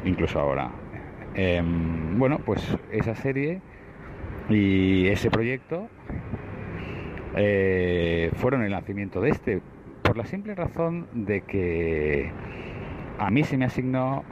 incluso 0.05 0.41
ahora. 0.41 0.71
Em, 1.35 2.19
bueno, 2.19 2.39
pues 2.39 2.77
esa 2.91 3.15
serie 3.15 3.61
y 4.49 5.07
ese 5.09 5.31
proyecto 5.31 5.89
eh, 7.37 8.31
fueron 8.37 8.63
el 8.63 8.71
nacimiento 8.71 9.21
de 9.21 9.31
este, 9.31 9.61
por 10.03 10.17
la 10.17 10.25
simple 10.25 10.55
razón 10.55 11.07
de 11.13 11.43
que 11.43 12.31
a 13.19 13.31
mí 13.31 13.45
se 13.45 13.57
me 13.57 13.65
asignó, 13.65 14.25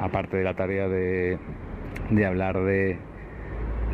aparte 0.00 0.36
de 0.36 0.44
la 0.44 0.54
tarea 0.54 0.88
de, 0.88 1.38
de 2.10 2.26
hablar 2.26 2.60
de, 2.60 2.98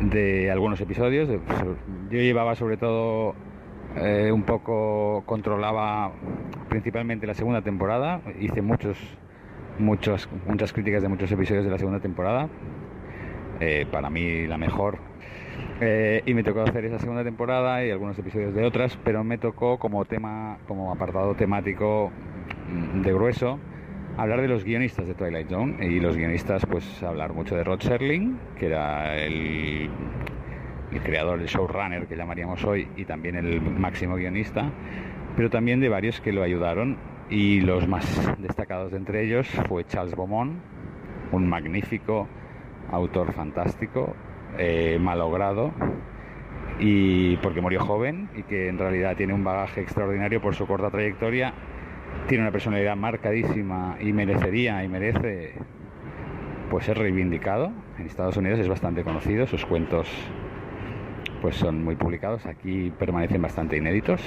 de 0.01 0.51
algunos 0.51 0.81
episodios, 0.81 1.27
de- 1.29 1.39
yo 2.09 2.17
llevaba 2.19 2.55
sobre 2.55 2.77
todo 2.77 3.33
eh, 3.95 4.31
un 4.31 4.43
poco, 4.43 5.23
controlaba 5.25 6.11
principalmente 6.69 7.25
la 7.27 7.33
segunda 7.33 7.61
temporada, 7.61 8.21
hice 8.39 8.61
muchos, 8.61 8.97
muchos, 9.79 10.27
muchas 10.47 10.73
críticas 10.73 11.01
de 11.01 11.07
muchos 11.07 11.31
episodios 11.31 11.63
de 11.65 11.71
la 11.71 11.77
segunda 11.77 11.99
temporada, 11.99 12.49
eh, 13.59 13.85
para 13.91 14.09
mí 14.09 14.47
la 14.47 14.57
mejor. 14.57 15.10
Eh, 15.83 16.21
y 16.27 16.35
me 16.35 16.43
tocó 16.43 16.61
hacer 16.61 16.85
esa 16.85 16.99
segunda 16.99 17.23
temporada 17.23 17.83
y 17.83 17.89
algunos 17.89 18.17
episodios 18.19 18.53
de 18.53 18.63
otras, 18.63 18.99
pero 19.03 19.23
me 19.23 19.39
tocó 19.39 19.79
como 19.79 20.05
tema, 20.05 20.59
como 20.67 20.91
apartado 20.91 21.33
temático 21.33 22.11
mm, 22.69 23.01
de 23.01 23.11
grueso, 23.11 23.59
hablar 24.15 24.41
de 24.41 24.47
los 24.47 24.63
guionistas 24.63 25.07
de 25.07 25.15
Twilight 25.15 25.49
Zone. 25.49 25.83
Y 25.83 25.99
los 25.99 26.15
guionistas, 26.15 26.67
pues 26.67 27.01
hablar 27.01 27.33
mucho 27.33 27.55
de 27.55 27.63
Rod 27.63 27.81
Serling, 27.81 28.37
que 28.59 28.67
era 28.67 29.17
el, 29.17 29.89
el 30.91 31.01
creador, 31.01 31.41
el 31.41 31.47
showrunner 31.47 32.05
que 32.05 32.15
llamaríamos 32.15 32.63
hoy, 32.63 32.87
y 32.95 33.05
también 33.05 33.35
el 33.35 33.59
máximo 33.59 34.17
guionista, 34.17 34.71
pero 35.35 35.49
también 35.49 35.79
de 35.79 35.89
varios 35.89 36.21
que 36.21 36.31
lo 36.31 36.43
ayudaron. 36.43 36.97
Y 37.31 37.61
los 37.61 37.87
más 37.87 38.05
destacados 38.37 38.91
de 38.91 38.97
entre 38.97 39.23
ellos 39.23 39.47
fue 39.67 39.83
Charles 39.85 40.15
Beaumont, 40.15 40.59
un 41.31 41.49
magnífico 41.49 42.27
autor 42.91 43.31
fantástico, 43.33 44.15
eh, 44.57 44.97
malogrado 44.99 45.71
y 46.79 47.37
porque 47.37 47.61
murió 47.61 47.79
joven 47.79 48.29
y 48.35 48.43
que 48.43 48.69
en 48.69 48.77
realidad 48.77 49.15
tiene 49.15 49.33
un 49.33 49.43
bagaje 49.43 49.81
extraordinario 49.81 50.41
por 50.41 50.55
su 50.55 50.65
corta 50.65 50.89
trayectoria, 50.89 51.53
tiene 52.27 52.43
una 52.43 52.51
personalidad 52.51 52.95
marcadísima 52.95 53.97
y 53.99 54.13
merecería 54.13 54.83
y 54.83 54.87
merece 54.87 55.53
pues 56.69 56.85
ser 56.85 56.97
reivindicado. 56.97 57.71
En 57.99 58.05
Estados 58.05 58.37
Unidos 58.37 58.59
es 58.59 58.67
bastante 58.67 59.03
conocido, 59.03 59.47
sus 59.47 59.65
cuentos 59.65 60.07
pues 61.41 61.55
son 61.55 61.83
muy 61.83 61.95
publicados, 61.95 62.45
aquí 62.45 62.91
permanecen 62.97 63.41
bastante 63.41 63.77
inéditos. 63.77 64.21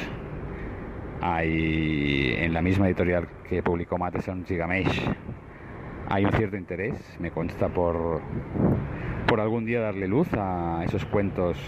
Hay 1.21 2.35
en 2.39 2.53
la 2.53 2.61
misma 2.61 2.87
editorial 2.87 3.29
que 3.49 3.63
publicó 3.63 3.99
Matheson 3.99 4.45
Gigamesh 4.45 5.01
hay 6.09 6.25
un 6.25 6.33
cierto 6.33 6.57
interés, 6.57 6.95
me 7.19 7.31
consta 7.31 7.69
por 7.69 8.21
por 9.27 9.41
algún 9.41 9.65
día 9.65 9.81
darle 9.81 10.09
luz 10.09 10.29
a 10.35 10.83
esos 10.85 11.05
cuentos 11.05 11.59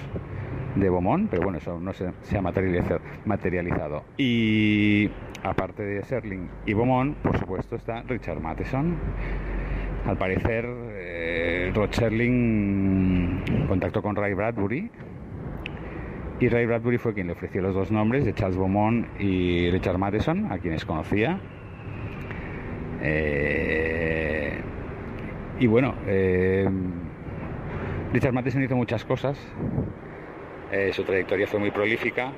de 0.75 0.91
Beaumont, 0.91 1.31
pero 1.31 1.43
bueno, 1.43 1.59
eso 1.59 1.81
no 1.81 1.93
se, 1.93 2.13
se 2.23 2.37
ha 2.37 2.43
materializado. 2.43 4.05
Y 4.19 5.11
aparte 5.43 5.83
de 5.83 6.03
Serling 6.03 6.49
y 6.67 6.75
Beaumont, 6.75 7.17
por 7.19 7.39
supuesto 7.39 7.77
está 7.77 8.03
Richard 8.03 8.41
Matheson. 8.41 8.97
Al 10.07 10.17
parecer, 10.17 10.67
eh, 10.69 11.73
Rod 11.75 11.91
Serling 11.91 13.43
contactó 13.69 14.03
con 14.03 14.15
Ray 14.15 14.35
Bradbury 14.35 14.91
y 16.39 16.49
Ray 16.49 16.67
Bradbury 16.67 16.99
fue 16.99 17.15
quien 17.15 17.29
le 17.29 17.33
ofreció 17.33 17.63
los 17.63 17.75
dos 17.75 17.91
nombres 17.91 18.25
de 18.25 18.35
Charles 18.35 18.59
Beaumont 18.59 19.07
y 19.19 19.71
Richard 19.71 19.99
Matheson, 19.99 20.53
a 20.53 20.59
quienes 20.59 20.85
conocía. 20.85 21.41
Eh, 23.03 24.61
y 25.59 25.67
bueno, 25.67 25.95
eh, 26.07 26.69
Richard 28.17 28.33
Matheson 28.33 28.63
hizo 28.63 28.75
muchas 28.77 29.05
cosas. 29.05 29.39
Eh, 30.73 30.91
su 30.95 31.05
trayectoria 31.05 31.47
fue 31.47 31.61
muy 31.61 31.71
prolífica 31.71 32.33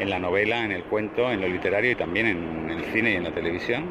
en 0.00 0.10
la 0.10 0.18
novela, 0.18 0.64
en 0.64 0.72
el 0.72 0.82
cuento, 0.82 1.30
en 1.30 1.40
lo 1.40 1.46
literario 1.46 1.92
y 1.92 1.94
también 1.94 2.26
en 2.26 2.70
el 2.70 2.82
cine 2.86 3.12
y 3.12 3.14
en 3.14 3.22
la 3.22 3.30
televisión. 3.30 3.84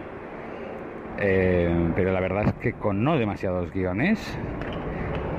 Eh, 1.20 1.90
pero 1.96 2.12
la 2.12 2.20
verdad 2.20 2.48
es 2.48 2.54
que 2.56 2.74
con 2.74 3.02
no 3.02 3.18
demasiados 3.18 3.72
guiones 3.72 4.38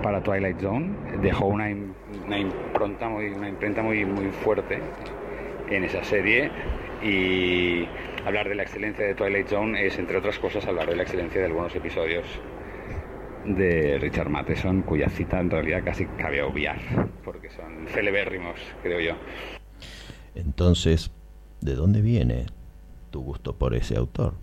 para 0.03 0.22
Twilight 0.22 0.59
Zone 0.61 0.97
dejó 1.20 1.49
una, 1.49 1.70
im- 1.70 1.92
una 2.26 2.38
impronta 2.38 3.11
muy, 3.11 3.26
una 3.26 3.51
imprenta 3.51 3.82
muy, 3.82 4.07
muy 4.07 4.30
fuerte 4.32 4.78
en 5.68 5.84
esa 5.84 6.03
serie 6.05 6.51
y 7.03 7.86
hablar 8.24 8.49
de 8.49 8.55
la 8.55 8.62
excelencia 8.62 9.05
de 9.05 9.14
Twilight 9.14 9.49
Zone 9.49 9.84
es 9.86 9.99
entre 9.99 10.16
otras 10.16 10.38
cosas 10.38 10.66
hablar 10.66 10.88
de 10.88 10.97
la 10.97 11.03
excelencia 11.03 11.38
de 11.38 11.49
algunos 11.49 11.74
episodios 11.76 12.24
de 13.45 13.99
Richard 13.99 14.28
Matheson 14.28 14.82
cuya 14.82 15.09
cita 15.09 15.40
en 15.40 15.51
realidad 15.51 15.82
casi 15.84 16.07
cabe 16.07 16.42
obviar 16.42 16.78
porque 17.24 17.51
son 17.51 17.86
celebérrimos 17.88 18.59
creo 18.82 19.01
yo 19.01 19.14
Entonces, 20.34 21.11
¿de 21.61 21.74
dónde 21.74 22.01
viene 22.01 22.47
tu 23.11 23.22
gusto 23.22 23.55
por 23.55 23.74
ese 23.74 23.97
autor? 23.97 24.34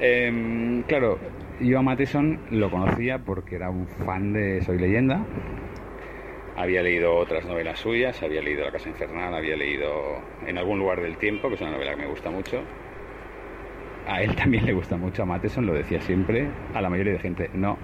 Em, 0.00 0.82
claro, 0.84 1.18
yo 1.60 1.78
a 1.78 1.82
Matheson 1.82 2.40
lo 2.50 2.70
conocía 2.70 3.18
porque 3.18 3.56
era 3.56 3.68
un 3.68 3.86
fan 3.86 4.32
de 4.32 4.62
Soy 4.64 4.78
Leyenda. 4.78 5.26
Había 6.56 6.82
leído 6.82 7.16
otras 7.16 7.44
novelas 7.44 7.78
suyas, 7.78 8.22
había 8.22 8.40
leído 8.40 8.64
La 8.64 8.72
Casa 8.72 8.88
Infernal, 8.88 9.34
había 9.34 9.56
leído 9.56 9.90
En 10.46 10.56
algún 10.56 10.78
lugar 10.78 11.02
del 11.02 11.16
tiempo, 11.18 11.48
que 11.48 11.56
es 11.56 11.60
una 11.60 11.72
novela 11.72 11.94
que 11.94 12.02
me 12.02 12.06
gusta 12.06 12.30
mucho. 12.30 12.62
A 14.06 14.22
él 14.22 14.34
también 14.34 14.66
le 14.66 14.72
gusta 14.72 14.96
mucho 14.96 15.22
a 15.22 15.26
Matheson, 15.26 15.66
lo 15.66 15.74
decía 15.74 16.00
siempre. 16.00 16.48
A 16.74 16.80
la 16.80 16.90
mayoría 16.90 17.12
de 17.14 17.18
gente 17.18 17.50
no. 17.54 17.78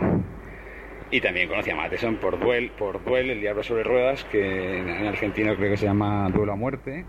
Y 1.10 1.20
también 1.20 1.48
conocía 1.48 1.74
a 1.74 1.76
Matheson 1.76 2.16
por 2.16 2.38
Duel, 2.38 2.70
por 2.76 3.04
Duel, 3.04 3.30
El 3.30 3.40
Diablo 3.40 3.62
sobre 3.62 3.84
Ruedas, 3.84 4.24
que 4.24 4.78
en 4.78 4.88
en 4.88 5.06
argentino 5.06 5.54
creo 5.54 5.70
que 5.70 5.76
se 5.76 5.86
llama 5.86 6.28
Duelo 6.30 6.52
a 6.52 6.56
Muerte. 6.56 7.04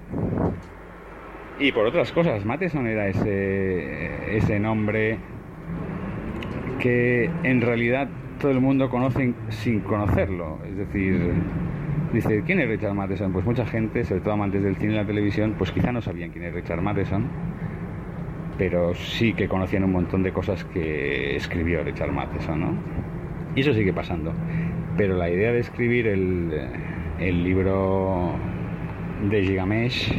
Y 1.59 1.71
por 1.71 1.87
otras 1.87 2.11
cosas, 2.11 2.45
Matheson 2.45 2.85
era 2.85 3.07
ese, 3.07 4.37
ese 4.37 4.59
nombre 4.59 5.17
que 6.79 7.31
en 7.41 7.61
realidad 7.61 8.07
todo 8.39 8.51
el 8.51 8.59
mundo 8.59 8.89
conoce 8.89 9.33
sin 9.49 9.79
conocerlo. 9.79 10.59
Es 10.69 10.77
decir, 10.77 11.33
dice, 12.13 12.43
¿quién 12.45 12.59
es 12.59 12.67
Richard 12.67 12.93
Matheson? 12.93 13.33
Pues 13.33 13.45
mucha 13.45 13.65
gente, 13.65 14.03
sobre 14.03 14.21
todo 14.21 14.33
amantes 14.33 14.61
del 14.61 14.75
cine 14.75 14.93
y 14.93 14.95
la 14.97 15.05
televisión, 15.05 15.55
pues 15.57 15.71
quizá 15.71 15.91
no 15.91 16.01
sabían 16.01 16.29
quién 16.29 16.45
es 16.45 16.53
Richard 16.53 16.81
Matheson, 16.81 17.27
pero 18.57 18.95
sí 18.95 19.33
que 19.33 19.47
conocían 19.47 19.83
un 19.83 19.91
montón 19.91 20.23
de 20.23 20.33
cosas 20.33 20.63
que 20.65 21.35
escribió 21.35 21.83
Richard 21.83 22.11
Matheson, 22.11 22.59
¿no? 22.59 22.77
Y 23.55 23.61
eso 23.61 23.73
sigue 23.73 23.93
pasando. 23.93 24.33
Pero 24.97 25.15
la 25.15 25.29
idea 25.29 25.51
de 25.51 25.59
escribir 25.59 26.07
el, 26.07 27.43
libro 27.43 28.33
de 29.29 29.43
Gigamesh 29.43 30.13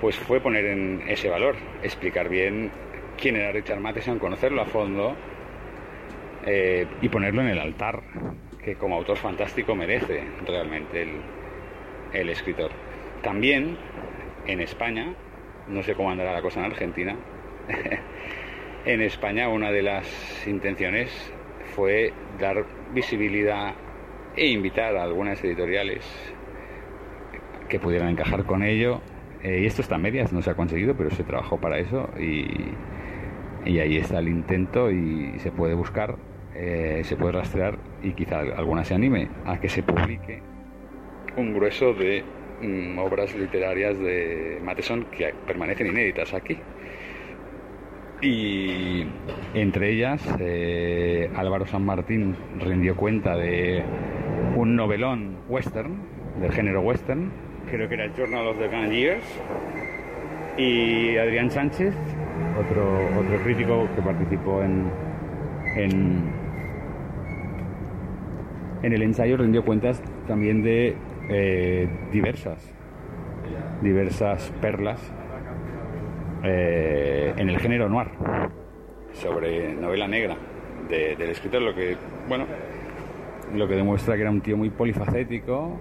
pues 0.00 0.16
fue 0.16 0.40
poner 0.40 0.64
en 0.64 1.02
ese 1.08 1.28
valor, 1.28 1.56
explicar 1.82 2.28
bien 2.28 2.70
quién 3.20 3.36
era 3.36 3.52
Richard 3.52 3.80
Matheson, 3.80 4.18
conocerlo 4.18 4.62
a 4.62 4.64
fondo 4.64 5.14
eh, 6.46 6.86
y 7.02 7.08
ponerlo 7.08 7.42
en 7.42 7.48
el 7.48 7.58
altar 7.58 8.02
que 8.64 8.76
como 8.76 8.96
autor 8.96 9.18
fantástico 9.18 9.74
merece 9.74 10.24
realmente 10.46 11.06
el 12.12 12.28
escritor. 12.30 12.70
También 13.22 13.76
en 14.46 14.60
España, 14.60 15.14
no 15.68 15.82
sé 15.82 15.94
cómo 15.94 16.10
andará 16.10 16.32
la 16.32 16.42
cosa 16.42 16.60
en 16.60 16.66
Argentina, 16.66 17.16
en 18.84 19.02
España 19.02 19.48
una 19.48 19.70
de 19.70 19.82
las 19.82 20.06
intenciones 20.46 21.10
fue 21.74 22.12
dar 22.38 22.64
visibilidad 22.92 23.74
e 24.36 24.48
invitar 24.48 24.96
a 24.96 25.02
algunas 25.02 25.42
editoriales 25.44 26.04
que 27.68 27.78
pudieran 27.78 28.08
encajar 28.08 28.44
con 28.44 28.62
ello. 28.62 29.00
Eh, 29.42 29.60
y 29.62 29.66
esto 29.66 29.80
está 29.80 29.94
a 29.94 29.98
medias, 29.98 30.32
no 30.32 30.42
se 30.42 30.50
ha 30.50 30.54
conseguido, 30.54 30.94
pero 30.94 31.10
se 31.10 31.24
trabajó 31.24 31.58
para 31.58 31.78
eso 31.78 32.10
y, 32.18 32.46
y 33.64 33.78
ahí 33.78 33.96
está 33.96 34.18
el 34.18 34.28
intento 34.28 34.90
y 34.90 35.38
se 35.38 35.50
puede 35.50 35.74
buscar, 35.74 36.16
eh, 36.54 37.00
se 37.04 37.16
puede 37.16 37.32
rastrear 37.32 37.78
y 38.02 38.12
quizá 38.12 38.40
alguna 38.40 38.84
se 38.84 38.94
anime 38.94 39.28
a 39.46 39.58
que 39.58 39.68
se 39.68 39.82
publique 39.82 40.42
un 41.36 41.54
grueso 41.54 41.92
de 41.94 42.22
mm, 42.60 42.98
obras 42.98 43.34
literarias 43.34 43.98
de 43.98 44.58
Matheson 44.62 45.06
que 45.16 45.34
permanecen 45.46 45.88
inéditas 45.88 46.34
aquí. 46.34 46.58
Y 48.22 49.06
entre 49.54 49.92
ellas, 49.92 50.22
eh, 50.38 51.30
Álvaro 51.34 51.66
San 51.66 51.84
Martín 51.84 52.36
rindió 52.58 52.94
cuenta 52.94 53.34
de 53.34 53.82
un 54.56 54.76
novelón 54.76 55.38
western, 55.48 55.96
del 56.38 56.52
género 56.52 56.82
western, 56.82 57.30
creo 57.70 57.88
que 57.88 57.94
era 57.94 58.04
el 58.04 58.14
Journal 58.14 58.46
of 58.48 58.58
the 58.58 58.68
Gun 58.68 58.90
Years, 58.90 59.24
y 60.58 61.16
Adrián 61.16 61.50
Sánchez, 61.50 61.94
otro, 62.58 62.98
otro 63.18 63.42
crítico 63.42 63.88
que 63.96 64.02
participó 64.02 64.62
en, 64.62 64.90
en, 68.82 68.92
el 68.92 69.02
ensayo, 69.02 69.38
rindió 69.38 69.64
cuentas 69.64 70.02
también 70.26 70.62
de 70.62 70.94
eh, 71.30 71.88
diversas, 72.12 72.58
diversas 73.80 74.52
perlas 74.60 75.00
eh, 76.42 77.34
en 77.36 77.48
el 77.50 77.58
género 77.58 77.88
noir, 77.88 78.08
sobre 79.12 79.74
novela 79.74 80.06
negra 80.08 80.36
de- 80.88 81.16
del 81.16 81.30
escritor, 81.30 81.62
lo 81.62 81.74
que, 81.74 81.96
bueno, 82.28 82.44
lo 83.54 83.66
que 83.68 83.74
demuestra 83.74 84.14
que 84.14 84.22
era 84.22 84.30
un 84.30 84.40
tío 84.40 84.56
muy 84.56 84.70
polifacético 84.70 85.76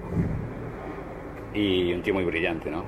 y 1.53 1.93
un 1.93 2.01
tío 2.01 2.13
muy 2.13 2.23
brillante, 2.25 2.69
¿no? 2.71 2.83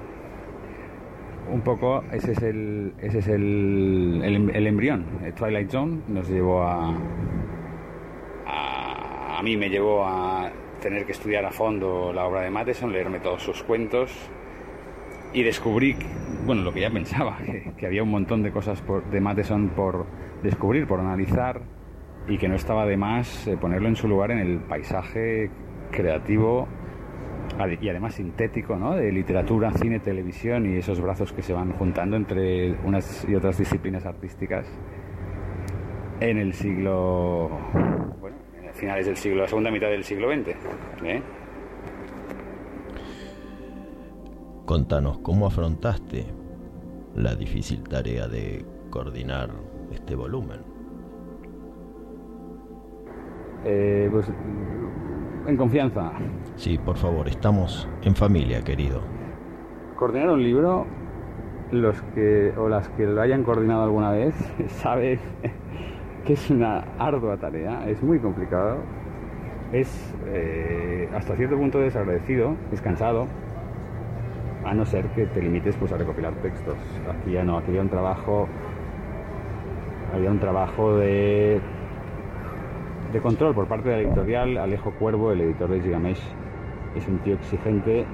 Un 1.52 1.62
poco 1.62 2.04
ese 2.12 2.32
es 2.34 2.42
el, 2.44 2.94
ese 3.00 3.20
es 3.20 3.28
el, 3.28 4.22
el, 4.24 4.50
el 4.56 4.68
embrión. 4.68 5.06
Twilight 5.36 5.70
Zone 5.70 6.02
nos 6.08 6.30
llevó 6.30 6.62
a, 6.64 6.94
a... 8.48 9.38
A 9.40 9.44
mí 9.44 9.58
me 9.58 9.70
llevó 9.70 10.06
a 10.06 10.52
tener 10.82 11.06
que 11.06 11.12
estudiar 11.14 11.46
a 11.46 11.52
fondo 11.52 12.12
la 12.14 12.26
obra 12.26 12.42
de 12.42 12.52
Matheson, 12.52 12.92
leerme 12.92 13.20
todos 13.20 13.42
sus 13.42 13.64
cuentos 13.64 14.12
y 15.34 15.44
descubrí, 15.44 15.96
bueno, 16.46 16.62
lo 16.62 16.74
que 16.74 16.82
ya 16.82 16.90
pensaba, 16.90 17.38
que, 17.78 17.86
había 17.86 18.04
un 18.04 18.12
montón 18.12 18.44
de 18.44 18.52
cosas 18.52 18.82
por, 18.82 19.10
de 19.10 19.22
Matheson 19.22 19.70
por 19.70 20.06
descubrir, 20.44 20.88
por 20.88 21.00
analizar 21.00 21.62
y 22.28 22.38
que 22.38 22.48
no 22.48 22.56
estaba 22.56 22.86
de 22.86 22.98
más 22.98 23.48
eh, 23.48 23.58
ponerlo 23.58 23.88
en 23.88 23.96
su 23.96 24.08
lugar 24.08 24.32
en 24.32 24.40
el 24.40 24.60
paisaje 24.60 25.50
creativo 25.92 26.68
y 27.82 27.90
además 27.90 28.16
sintético, 28.16 28.76
¿no? 28.76 28.96
De 28.96 29.12
literatura, 29.12 29.72
cine, 29.72 30.00
televisión 30.00 30.66
y 30.66 30.78
esos 30.78 31.00
brazos 31.02 31.34
que 31.34 31.42
se 31.42 31.54
van 31.54 31.74
juntando 31.74 32.16
entre 32.16 32.72
unas 32.86 33.28
y 33.28 33.36
otras 33.36 33.58
disciplinas 33.58 34.06
artísticas 34.06 34.66
en 36.22 36.38
el 36.38 36.54
siglo, 36.54 37.50
bueno, 38.20 38.38
en 38.64 38.74
finales 38.74 39.06
del 39.06 39.18
siglo, 39.18 39.42
la 39.42 39.48
segunda 39.48 39.70
mitad 39.70 39.90
del 39.90 40.04
siglo 40.04 40.32
XX. 40.32 40.56
Contanos 44.72 45.18
cómo 45.18 45.48
afrontaste 45.48 46.28
la 47.14 47.36
difícil 47.36 47.84
tarea 47.84 48.30
de 48.30 48.66
coordinar 48.90 49.50
este 49.92 50.16
volumen. 50.16 50.62
Eh, 53.66 54.08
pues 54.10 54.32
en 55.46 55.58
confianza. 55.58 56.14
Sí, 56.56 56.78
por 56.78 56.96
favor, 56.96 57.28
estamos 57.28 57.86
en 58.04 58.16
familia, 58.16 58.62
querido. 58.64 59.02
Coordinar 59.98 60.30
un 60.30 60.42
libro, 60.42 60.88
los 61.74 62.02
que 62.16 62.54
o 62.58 62.70
las 62.70 62.88
que 62.92 63.08
lo 63.08 63.22
hayan 63.22 63.44
coordinado 63.44 63.84
alguna 63.84 64.12
vez 64.12 64.34
saben 64.68 65.20
que 66.24 66.32
es 66.32 66.50
una 66.50 66.86
ardua 66.98 67.36
tarea, 67.36 67.90
es 67.90 68.02
muy 68.02 68.20
complicado, 68.20 68.78
es 69.74 70.16
eh, 70.28 71.10
hasta 71.14 71.36
cierto 71.36 71.58
punto 71.58 71.78
desagradecido, 71.78 72.56
es 72.72 72.82
cansado, 72.82 73.28
a 74.66 74.74
no 74.74 74.86
ser 74.86 75.06
que 75.10 75.26
te 75.26 75.42
limites 75.42 75.76
pues 75.78 75.92
a 75.92 75.98
recopilar 75.98 76.34
textos. 76.36 76.78
Aquí 77.10 77.32
ya 77.32 77.44
no, 77.44 77.58
aquí 77.58 77.70
había 77.70 77.82
un 77.82 77.90
trabajo, 77.90 78.48
había 80.14 80.32
un 80.32 80.40
trabajo 80.40 80.98
de 80.98 81.60
de 83.12 83.20
control 83.20 83.54
por 83.54 83.68
parte 83.68 83.90
de 83.90 83.98
la 83.98 84.02
editorial. 84.04 84.58
Alejo 84.58 84.92
Cuervo, 84.92 85.32
el 85.32 85.42
editor 85.42 85.70
de 85.70 85.82
Gigamesh, 85.82 86.22
es 86.96 87.08
un 87.08 87.20
tío 87.20 87.36
exigente, 87.36 88.06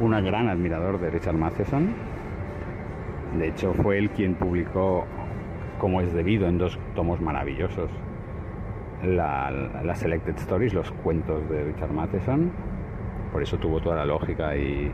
un 0.00 0.12
gran 0.12 0.48
admirador 0.48 0.98
de 0.98 1.10
Richard 1.10 1.36
Matheson. 1.36 1.94
De 3.38 3.48
hecho, 3.48 3.74
fue 3.74 3.98
él 3.98 4.10
quien 4.10 4.34
publicó, 4.34 5.04
como 5.78 6.00
es 6.00 6.12
debido, 6.14 6.48
en 6.48 6.58
dos 6.58 6.78
tomos 6.94 7.20
maravillosos, 7.20 7.90
la, 9.02 9.50
la 9.50 9.94
Selected 9.94 10.36
Stories, 10.36 10.72
los 10.72 10.90
cuentos 10.90 11.48
de 11.50 11.64
Richard 11.64 11.92
Matheson. 11.92 12.50
Por 13.32 13.42
eso 13.42 13.58
tuvo 13.58 13.80
toda 13.80 13.96
la 13.96 14.06
lógica 14.06 14.56
y, 14.56 14.90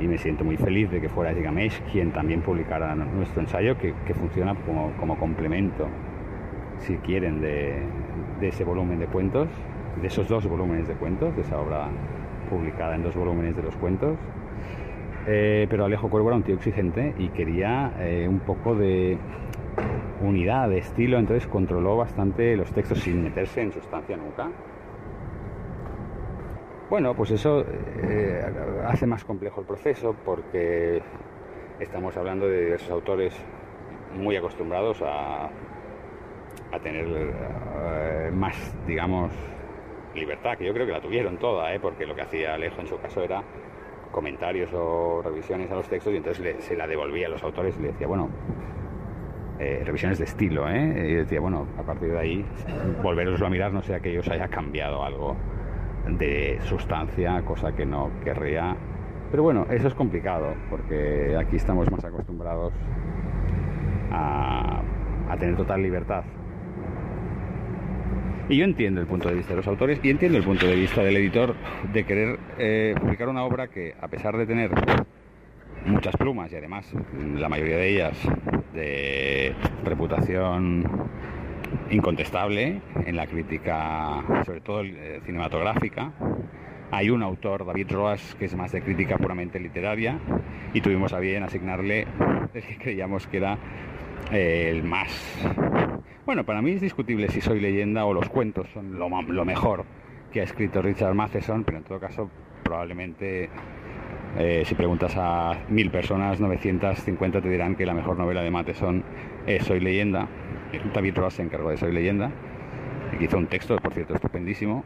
y 0.00 0.06
me 0.06 0.18
siento 0.18 0.44
muy 0.44 0.56
feliz 0.56 0.90
de 0.90 1.00
que 1.00 1.08
fuera 1.08 1.32
Gigamesh 1.34 1.80
quien 1.92 2.12
también 2.12 2.42
publicara 2.42 2.94
nuestro 2.94 3.40
ensayo, 3.40 3.78
que, 3.78 3.94
que 4.06 4.14
funciona 4.14 4.54
como, 4.54 4.92
como 4.98 5.18
complemento, 5.18 5.86
si 6.78 6.96
quieren, 6.98 7.40
de, 7.40 7.82
de 8.40 8.48
ese 8.48 8.64
volumen 8.64 8.98
de 8.98 9.06
cuentos, 9.06 9.48
de 10.00 10.06
esos 10.06 10.28
dos 10.28 10.46
volúmenes 10.46 10.88
de 10.88 10.94
cuentos, 10.94 11.34
de 11.36 11.42
esa 11.42 11.58
obra 11.58 11.88
publicada 12.50 12.94
en 12.94 13.02
dos 13.02 13.14
volúmenes 13.14 13.56
de 13.56 13.62
los 13.62 13.76
cuentos. 13.76 14.16
Eh, 15.26 15.66
pero 15.68 15.84
Alejo 15.84 16.08
Cuervo 16.08 16.28
era 16.28 16.36
un 16.36 16.44
tío 16.44 16.54
exigente 16.54 17.14
y 17.18 17.30
quería 17.30 17.92
eh, 17.98 18.26
un 18.28 18.38
poco 18.40 18.76
de 18.76 19.18
unidad, 20.22 20.68
de 20.68 20.78
estilo, 20.78 21.18
entonces 21.18 21.46
controló 21.48 21.96
bastante 21.96 22.56
los 22.56 22.70
textos 22.72 23.00
sin 23.00 23.24
meterse 23.24 23.62
en 23.62 23.72
sustancia 23.72 24.16
nunca. 24.16 24.50
Bueno, 26.88 27.14
pues 27.14 27.32
eso 27.32 27.64
eh, 28.04 28.40
hace 28.86 29.06
más 29.06 29.24
complejo 29.24 29.60
el 29.60 29.66
proceso 29.66 30.14
porque 30.24 31.02
estamos 31.80 32.16
hablando 32.16 32.48
de 32.48 32.64
diversos 32.64 32.90
autores 32.90 33.34
muy 34.16 34.36
acostumbrados 34.36 35.02
a, 35.02 35.46
a 36.72 36.78
tener 36.82 37.06
eh, 37.08 38.30
más, 38.32 38.74
digamos, 38.86 39.32
libertad, 40.14 40.56
que 40.56 40.64
yo 40.64 40.72
creo 40.72 40.86
que 40.86 40.92
la 40.92 41.00
tuvieron 41.00 41.38
toda, 41.38 41.74
¿eh? 41.74 41.80
porque 41.80 42.06
lo 42.06 42.14
que 42.14 42.22
hacía 42.22 42.54
Alejo 42.54 42.80
en 42.80 42.86
su 42.86 42.98
caso 43.00 43.22
era 43.22 43.42
comentarios 44.12 44.70
o 44.72 45.20
revisiones 45.22 45.70
a 45.72 45.74
los 45.74 45.88
textos 45.88 46.12
y 46.14 46.16
entonces 46.18 46.42
le- 46.42 46.60
se 46.62 46.76
la 46.76 46.86
devolvía 46.86 47.26
a 47.26 47.30
los 47.30 47.42
autores 47.42 47.76
y 47.78 47.82
le 47.82 47.88
decía, 47.88 48.06
bueno, 48.06 48.30
eh, 49.58 49.82
revisiones 49.84 50.18
de 50.18 50.24
estilo, 50.24 50.68
¿eh? 50.70 51.08
y 51.10 51.14
decía, 51.14 51.40
bueno, 51.40 51.66
a 51.78 51.82
partir 51.82 52.12
de 52.12 52.18
ahí, 52.18 52.46
volveroslo 53.02 53.46
a 53.46 53.50
mirar, 53.50 53.72
no 53.72 53.82
sea 53.82 53.98
que 54.00 54.16
os 54.18 54.28
haya 54.28 54.46
cambiado 54.48 55.02
algo 55.02 55.36
de 56.08 56.58
sustancia, 56.64 57.42
cosa 57.42 57.74
que 57.74 57.84
no 57.84 58.10
querría. 58.24 58.76
Pero 59.30 59.42
bueno, 59.42 59.66
eso 59.70 59.88
es 59.88 59.94
complicado, 59.94 60.54
porque 60.70 61.36
aquí 61.38 61.56
estamos 61.56 61.90
más 61.90 62.04
acostumbrados 62.04 62.72
a, 64.12 64.82
tener 65.38 65.56
total 65.56 65.82
libertad. 65.82 66.24
Y 68.48 68.56
yo 68.56 68.64
entiendo 68.64 69.00
el 69.00 69.06
punto 69.06 69.28
de 69.28 69.34
vista 69.34 69.52
de 69.52 69.56
los 69.56 69.66
autores 69.66 70.00
y 70.02 70.08
entiendo 70.08 70.38
el 70.38 70.44
punto 70.44 70.66
de 70.66 70.76
vista 70.76 71.02
del 71.02 71.16
editor 71.16 71.54
de 71.92 72.04
querer 72.04 72.38
eh, 72.58 72.94
publicar 72.98 73.28
una 73.28 73.44
obra 73.44 73.68
que, 73.68 73.94
a 74.00 74.08
pesar 74.08 74.36
de 74.36 74.46
tener 74.46 74.70
muchas 75.84 76.16
plumas 76.16 76.50
y 76.52 76.56
además 76.56 76.90
la 77.36 77.48
mayoría 77.48 77.76
de 77.76 77.88
ellas 77.88 78.18
de 78.72 79.54
reputación 79.84 80.84
incontestable 81.90 82.80
en 83.04 83.16
la 83.16 83.26
crítica, 83.26 84.22
sobre 84.44 84.60
todo 84.60 84.82
eh, 84.82 85.20
cinematográfica. 85.24 86.12
Hay 86.90 87.10
un 87.10 87.22
autor, 87.22 87.66
David 87.66 87.90
Roas, 87.90 88.36
que 88.38 88.44
es 88.44 88.56
más 88.56 88.72
de 88.72 88.82
crítica 88.82 89.18
puramente 89.18 89.58
literaria 89.58 90.18
y 90.72 90.80
tuvimos 90.80 91.12
a 91.12 91.18
bien 91.18 91.42
asignarle 91.42 92.06
el 92.54 92.62
que 92.62 92.78
creíamos 92.78 93.26
que 93.26 93.38
era 93.38 93.58
eh, 94.32 94.68
el 94.70 94.84
más... 94.84 95.10
Bueno, 96.24 96.44
para 96.44 96.60
mí 96.60 96.72
es 96.72 96.80
discutible 96.80 97.28
si 97.28 97.40
Soy 97.40 97.60
leyenda 97.60 98.04
o 98.04 98.12
los 98.12 98.28
cuentos 98.28 98.68
son 98.74 98.98
lo, 98.98 99.44
mejor 99.44 99.84
que 100.32 100.40
ha 100.40 100.44
escrito 100.44 100.82
Richard 100.82 101.14
Matheson, 101.14 101.62
pero 101.62 101.78
en 101.78 101.84
todo 101.84 102.00
caso 102.00 102.28
probablemente 102.64 103.48
eh, 104.36 104.64
si 104.66 104.74
preguntas 104.74 105.14
a 105.16 105.56
mil 105.68 105.90
personas, 105.90 106.40
950 106.40 107.40
te 107.40 107.48
dirán 107.48 107.76
que 107.76 107.86
la 107.86 107.94
mejor 107.94 108.18
novela 108.18 108.42
de 108.42 108.50
Matheson 108.50 109.04
es 109.46 109.64
Soy 109.64 109.78
leyenda. 109.78 110.28
David 110.94 111.16
Ross 111.16 111.34
se 111.34 111.42
encargó 111.42 111.70
de 111.70 111.76
Soy 111.76 111.92
leyenda, 111.92 112.30
que 113.18 113.24
hizo 113.24 113.36
un 113.36 113.46
texto, 113.46 113.76
por 113.76 113.92
cierto, 113.94 114.14
estupendísimo. 114.14 114.84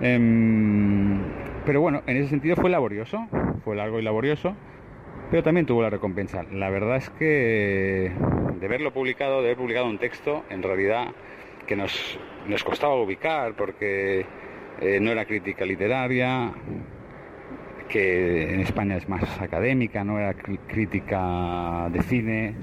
Em, 0.00 1.20
pero 1.66 1.80
bueno, 1.80 2.02
en 2.06 2.16
ese 2.16 2.28
sentido 2.28 2.56
fue 2.56 2.70
laborioso, 2.70 3.26
fue 3.64 3.76
largo 3.76 3.98
y 3.98 4.02
laborioso, 4.02 4.54
pero 5.30 5.42
también 5.42 5.66
tuvo 5.66 5.82
la 5.82 5.90
recompensa. 5.90 6.44
La 6.52 6.70
verdad 6.70 6.96
es 6.96 7.10
que 7.10 8.12
de 8.60 8.68
verlo 8.68 8.92
publicado, 8.92 9.40
de 9.40 9.48
haber 9.48 9.56
publicado 9.56 9.86
un 9.86 9.98
texto, 9.98 10.44
en 10.50 10.62
realidad 10.62 11.08
que 11.66 11.76
nos, 11.76 12.18
nos 12.46 12.64
costaba 12.64 12.94
ubicar 12.94 13.54
porque 13.54 14.24
eh, 14.80 14.98
no 15.00 15.10
era 15.10 15.24
crítica 15.24 15.64
literaria, 15.64 16.52
que 17.88 18.54
en 18.54 18.60
España 18.60 18.96
es 18.96 19.08
más 19.08 19.40
académica, 19.40 20.04
no 20.04 20.18
era 20.18 20.34
crítica 20.34 21.88
de 21.90 22.02
cine, 22.02 22.54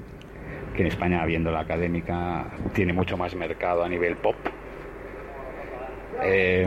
que 0.76 0.82
en 0.82 0.88
España, 0.88 1.24
viendo 1.24 1.50
la 1.50 1.60
académica, 1.60 2.46
tiene 2.74 2.92
mucho 2.92 3.16
más 3.16 3.34
mercado 3.34 3.82
a 3.82 3.88
nivel 3.88 4.16
pop. 4.16 4.36
Eh, 6.22 6.66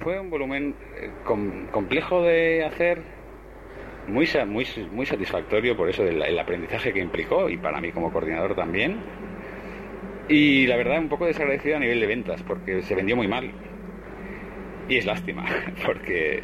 fue 0.00 0.18
un 0.20 0.30
volumen 0.30 0.74
eh, 0.96 1.10
com- 1.24 1.66
complejo 1.70 2.22
de 2.22 2.64
hacer, 2.64 3.00
muy, 4.08 4.28
muy, 4.46 4.66
muy 4.92 5.06
satisfactorio 5.06 5.76
por 5.76 5.88
eso 5.88 6.02
del 6.04 6.20
el 6.22 6.38
aprendizaje 6.38 6.92
que 6.92 7.00
implicó 7.00 7.48
y 7.48 7.56
para 7.56 7.80
mí 7.80 7.92
como 7.92 8.12
coordinador 8.12 8.54
también. 8.54 8.98
Y 10.28 10.66
la 10.66 10.76
verdad 10.76 10.98
un 10.98 11.08
poco 11.08 11.26
desagradecido 11.26 11.76
a 11.76 11.80
nivel 11.80 12.00
de 12.00 12.06
ventas 12.06 12.42
porque 12.42 12.82
se 12.82 12.94
vendió 12.94 13.16
muy 13.16 13.28
mal. 13.28 13.50
Y 14.88 14.96
es 14.96 15.06
lástima, 15.06 15.44
porque, 15.86 16.42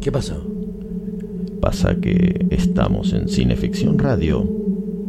¿Qué 0.00 0.10
pasó? 0.10 0.42
Pasa 1.60 1.94
que 2.00 2.44
estamos 2.50 3.12
en 3.12 3.28
Cineficción 3.28 4.00
Radio, 4.00 4.44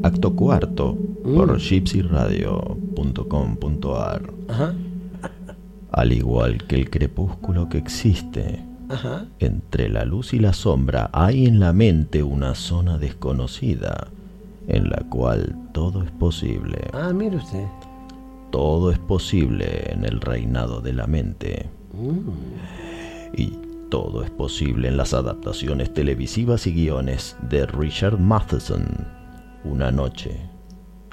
acto 0.03 0.35
cuarto, 0.35 0.95
por 1.23 1.57
gypsyradio.com.ar. 1.57 4.21
Ajá. 4.49 4.75
Al 5.91 6.11
igual 6.11 6.65
que 6.65 6.75
el 6.75 6.89
crepúsculo 6.89 7.69
que 7.69 7.77
existe, 7.77 8.63
Ajá. 8.89 9.25
entre 9.39 9.89
la 9.89 10.05
luz 10.05 10.33
y 10.33 10.39
la 10.39 10.53
sombra 10.53 11.09
hay 11.13 11.45
en 11.45 11.59
la 11.59 11.73
mente 11.73 12.23
una 12.23 12.55
zona 12.55 12.97
desconocida 12.97 14.07
en 14.67 14.89
la 14.89 14.97
cual 15.09 15.55
todo 15.73 16.03
es 16.03 16.11
posible. 16.11 16.89
Ah, 16.93 17.11
mire 17.13 17.37
usted. 17.37 17.65
Todo 18.51 18.91
es 18.91 18.99
posible 18.99 19.91
en 19.91 20.03
el 20.05 20.19
reinado 20.21 20.81
de 20.81 20.93
la 20.93 21.07
mente. 21.07 21.69
Mm. 21.93 23.37
Y 23.39 23.53
todo 23.89 24.23
es 24.23 24.29
posible 24.29 24.89
en 24.89 24.97
las 24.97 25.13
adaptaciones 25.13 25.93
televisivas 25.93 26.67
y 26.67 26.73
guiones 26.73 27.37
de 27.49 27.65
Richard 27.65 28.19
Matheson. 28.19 28.85
Una 29.63 29.91
noche, 29.91 30.49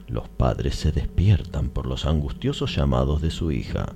los 0.09 0.29
padres 0.29 0.77
se 0.77 0.93
despiertan 0.93 1.69
por 1.69 1.87
los 1.87 2.07
angustiosos 2.07 2.75
llamados 2.75 3.23
de 3.23 3.31
su 3.31 3.51
hija. 3.53 3.95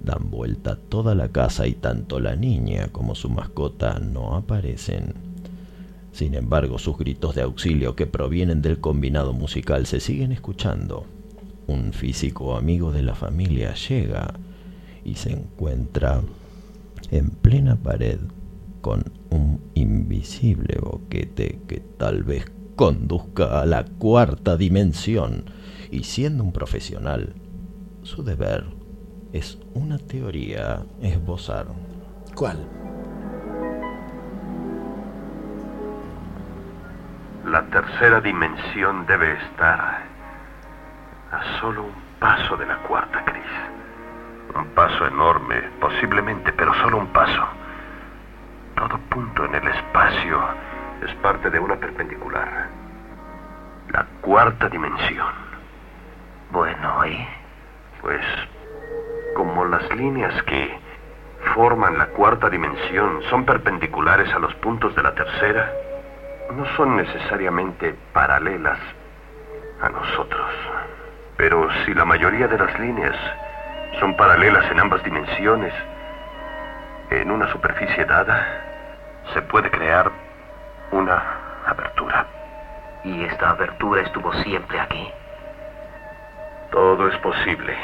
Dan 0.00 0.30
vuelta 0.30 0.76
toda 0.76 1.14
la 1.14 1.28
casa 1.28 1.66
y 1.66 1.74
tanto 1.74 2.20
la 2.20 2.34
niña 2.34 2.88
como 2.88 3.14
su 3.14 3.28
mascota 3.28 3.98
no 3.98 4.34
aparecen. 4.34 5.14
Sin 6.12 6.34
embargo, 6.34 6.78
sus 6.78 6.98
gritos 6.98 7.34
de 7.34 7.42
auxilio 7.42 7.94
que 7.94 8.06
provienen 8.06 8.62
del 8.62 8.80
combinado 8.80 9.32
musical 9.32 9.86
se 9.86 10.00
siguen 10.00 10.32
escuchando. 10.32 11.04
Un 11.66 11.92
físico 11.92 12.56
amigo 12.56 12.90
de 12.92 13.02
la 13.02 13.14
familia 13.14 13.74
llega 13.74 14.34
y 15.04 15.14
se 15.14 15.32
encuentra 15.32 16.22
en 17.10 17.30
plena 17.30 17.76
pared 17.76 18.18
con 18.80 19.04
un 19.30 19.60
invisible 19.74 20.78
boquete 20.80 21.60
que 21.68 21.80
tal 21.96 22.24
vez 22.24 22.44
conduzca 22.74 23.60
a 23.60 23.66
la 23.66 23.84
cuarta 23.84 24.56
dimensión 24.56 25.44
y 25.90 26.04
siendo 26.04 26.42
un 26.42 26.52
profesional, 26.52 27.34
su 28.02 28.22
deber 28.22 28.79
es 29.32 29.58
una 29.74 29.98
teoría 29.98 30.82
esbozar. 31.00 31.66
¿Cuál? 32.34 32.66
La 37.46 37.62
tercera 37.66 38.20
dimensión 38.20 39.06
debe 39.06 39.32
estar 39.32 40.02
a 41.32 41.60
solo 41.60 41.84
un 41.84 41.94
paso 42.18 42.56
de 42.56 42.66
la 42.66 42.76
cuarta, 42.82 43.24
Chris. 43.24 43.42
Un 44.54 44.66
paso 44.74 45.06
enorme, 45.06 45.62
posiblemente, 45.80 46.52
pero 46.52 46.74
solo 46.74 46.98
un 46.98 47.06
paso. 47.08 47.46
Todo 48.74 48.98
punto 49.08 49.44
en 49.44 49.54
el 49.54 49.66
espacio 49.68 50.40
es 51.02 51.14
parte 51.16 51.50
de 51.50 51.58
una 51.58 51.76
perpendicular. 51.76 52.68
La 53.92 54.04
cuarta 54.20 54.68
dimensión. 54.68 55.32
Bueno, 56.52 57.06
¿y? 57.06 57.26
Pues, 58.00 58.22
como 59.34 59.64
las 59.64 59.88
líneas 59.94 60.42
que 60.44 60.78
forman 61.54 61.98
la 61.98 62.06
cuarta 62.06 62.48
dimensión 62.48 63.22
son 63.30 63.44
perpendiculares 63.44 64.32
a 64.34 64.38
los 64.38 64.54
puntos 64.56 64.94
de 64.94 65.02
la 65.02 65.14
tercera, 65.14 65.72
no 66.54 66.66
son 66.76 66.96
necesariamente 66.96 67.94
paralelas 68.12 68.78
a 69.80 69.88
nosotros. 69.88 70.50
Pero 71.36 71.68
si 71.84 71.94
la 71.94 72.04
mayoría 72.04 72.48
de 72.48 72.58
las 72.58 72.78
líneas 72.78 73.16
son 73.98 74.16
paralelas 74.16 74.70
en 74.70 74.80
ambas 74.80 75.02
dimensiones, 75.02 75.72
en 77.10 77.30
una 77.30 77.50
superficie 77.50 78.04
dada, 78.04 78.46
se 79.32 79.42
puede 79.42 79.70
crear 79.70 80.10
una 80.92 81.22
abertura. 81.66 82.26
¿Y 83.04 83.24
esta 83.24 83.50
abertura 83.50 84.02
estuvo 84.02 84.32
siempre 84.34 84.78
aquí? 84.78 85.10
Todo 86.70 87.08
es 87.08 87.16
posible. 87.18 87.76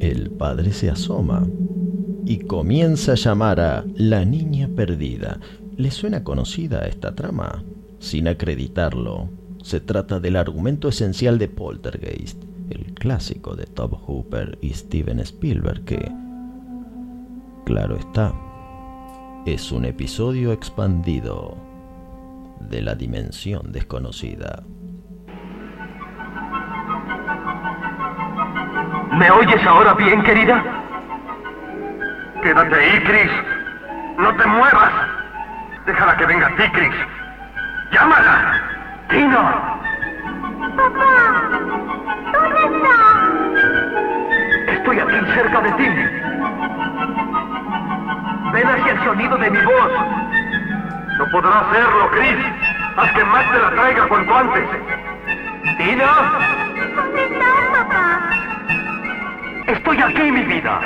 El 0.00 0.30
padre 0.30 0.72
se 0.72 0.88
asoma 0.90 1.46
y 2.24 2.38
comienza 2.38 3.12
a 3.12 3.16
llamar 3.16 3.60
a 3.60 3.84
la 3.96 4.24
niña 4.24 4.68
perdida. 4.74 5.38
¿Le 5.76 5.90
suena 5.90 6.24
conocida 6.24 6.86
esta 6.86 7.14
trama? 7.14 7.64
Sin 7.98 8.28
acreditarlo, 8.28 9.28
se 9.62 9.80
trata 9.80 10.20
del 10.20 10.36
argumento 10.36 10.88
esencial 10.88 11.38
de 11.38 11.48
Poltergeist, 11.48 12.42
el 12.70 12.94
clásico 12.94 13.54
de 13.54 13.66
Tob 13.66 13.94
Hooper 13.94 14.58
y 14.62 14.70
Steven 14.70 15.20
Spielberg 15.20 15.84
que, 15.84 16.10
claro 17.66 17.96
está, 17.96 18.34
es 19.46 19.72
un 19.72 19.84
episodio 19.84 20.52
expandido 20.52 21.56
de 22.60 22.82
la 22.82 22.94
dimensión 22.94 23.72
desconocida. 23.72 24.62
¿Me 29.12 29.30
oyes 29.30 29.66
ahora 29.66 29.94
bien, 29.94 30.22
querida? 30.22 30.62
Quédate 32.42 32.74
ahí, 32.74 33.00
Chris. 33.04 33.30
No 34.18 34.36
te 34.36 34.46
muevas. 34.46 34.92
Déjala 35.86 36.16
que 36.16 36.26
venga 36.26 36.46
a 36.46 36.56
ti, 36.56 36.62
Chris. 36.72 36.94
¡Llámala! 37.92 38.62
¡Tino! 39.08 39.80
Papá, 40.76 41.50
¿dónde 42.32 42.60
está? 42.76 42.96
Estoy 44.72 44.98
aquí 45.00 45.32
cerca 45.34 45.60
de 45.62 45.72
ti. 45.72 46.09
Ven 48.52 48.68
hacia 48.68 48.92
el 48.92 49.04
sonido 49.04 49.36
de 49.36 49.50
mi 49.50 49.60
voz. 49.60 49.92
No 51.18 51.26
podrá 51.30 51.60
hacerlo, 51.60 52.10
Chris. 52.10 52.36
Haz 52.96 53.12
que 53.12 53.24
Matt 53.24 53.52
te 53.52 53.58
la 53.58 53.70
traiga 53.70 54.08
cuanto 54.08 54.36
antes. 54.36 54.68
¡Tina! 55.78 56.12
¿Dónde 56.96 57.24
estás, 57.26 57.64
papá? 57.72 58.30
Estoy 59.66 60.02
aquí, 60.02 60.32
mi 60.32 60.42
vida. 60.42 60.80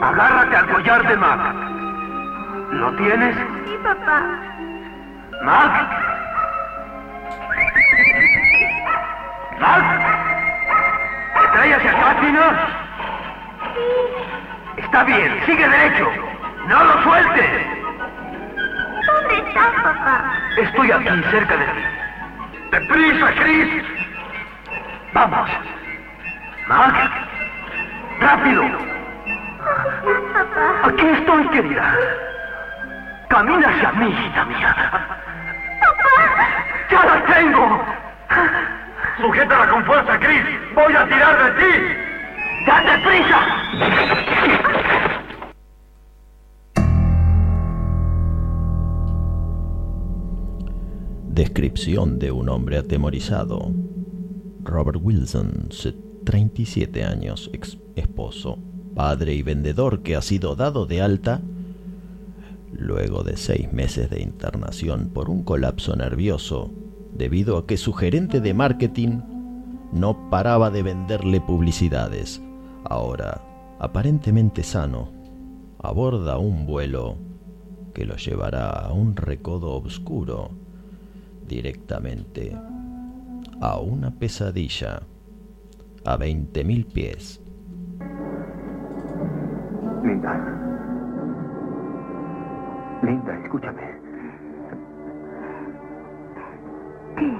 Agárrate 0.00 0.56
al 0.56 0.68
collar 0.68 1.06
de 1.06 1.16
Mac. 1.16 1.54
¿Lo 2.70 2.92
tienes? 2.92 3.36
Sí, 3.36 3.78
papá. 3.82 4.22
¡Mac! 5.42 5.72
¡Mac! 9.60 9.84
¿Te 11.40 11.48
trae 11.52 11.74
hacia 11.74 11.90
acá, 11.90 12.20
Tina? 12.20 12.68
Está 14.76 15.04
bien, 15.04 15.40
sigue 15.44 15.68
derecho. 15.68 16.29
¡No 16.70 16.82
lo 16.84 17.02
sueltes! 17.02 17.66
¿Dónde 19.04 19.38
estás, 19.38 19.72
papá? 19.82 20.32
Estoy 20.56 20.92
aquí, 20.92 21.22
cerca 21.32 21.56
de 21.56 21.64
ti. 21.64 21.82
¡Deprisa, 22.70 23.32
Chris! 23.40 23.84
¡Vamos! 25.12 25.50
¡Mac! 26.68 26.94
¡Rápido! 28.20 28.62
Papá. 30.32 30.66
Aquí 30.84 31.06
estoy, 31.08 31.48
querida. 31.48 31.92
Camina 33.30 33.68
hacia 33.68 33.90
mí, 33.90 34.08
hijita 34.08 34.44
mía. 34.44 34.76
Papá. 35.80 36.08
¡Ya 36.88 37.04
la 37.04 37.24
tengo! 37.34 37.84
Sujétala 39.20 39.66
con 39.70 39.84
fuerza, 39.86 40.16
Chris. 40.20 40.44
Voy 40.74 40.94
a 40.94 41.04
tirar 41.04 41.36
de 41.42 41.50
ti. 41.64 41.72
¡Date 42.64 42.96
prisa! 42.98 43.40
Descripción 51.40 52.18
de 52.18 52.30
un 52.32 52.50
hombre 52.50 52.76
atemorizado. 52.76 53.72
Robert 54.62 55.00
Wilson, 55.02 55.70
37 56.24 57.02
años, 57.02 57.48
ex 57.54 57.78
esposo, 57.96 58.58
padre 58.94 59.32
y 59.32 59.42
vendedor 59.42 60.02
que 60.02 60.16
ha 60.16 60.20
sido 60.20 60.54
dado 60.54 60.84
de 60.84 61.00
alta 61.00 61.40
luego 62.74 63.22
de 63.22 63.38
seis 63.38 63.72
meses 63.72 64.10
de 64.10 64.20
internación 64.20 65.12
por 65.14 65.30
un 65.30 65.42
colapso 65.42 65.96
nervioso 65.96 66.74
debido 67.14 67.56
a 67.56 67.66
que 67.66 67.78
su 67.78 67.94
gerente 67.94 68.42
de 68.42 68.52
marketing 68.52 69.20
no 69.94 70.28
paraba 70.28 70.70
de 70.70 70.82
venderle 70.82 71.40
publicidades. 71.40 72.42
Ahora, 72.84 73.40
aparentemente 73.78 74.62
sano, 74.62 75.10
aborda 75.78 76.36
un 76.36 76.66
vuelo 76.66 77.16
que 77.94 78.04
lo 78.04 78.16
llevará 78.16 78.68
a 78.68 78.92
un 78.92 79.16
recodo 79.16 79.74
oscuro 79.78 80.68
directamente 81.50 82.56
a 83.60 83.80
una 83.80 84.12
pesadilla 84.12 85.02
a 86.04 86.16
20.000 86.16 86.92
pies. 86.92 87.40
Linda. 90.04 90.32
Linda, 93.02 93.34
escúchame. 93.42 93.82
¿Qué? 97.18 97.38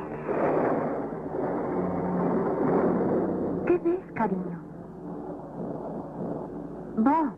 ¿Qué 3.66 3.78
ves, 3.78 4.12
cariño? 4.14 4.58
Vos. 6.96 7.32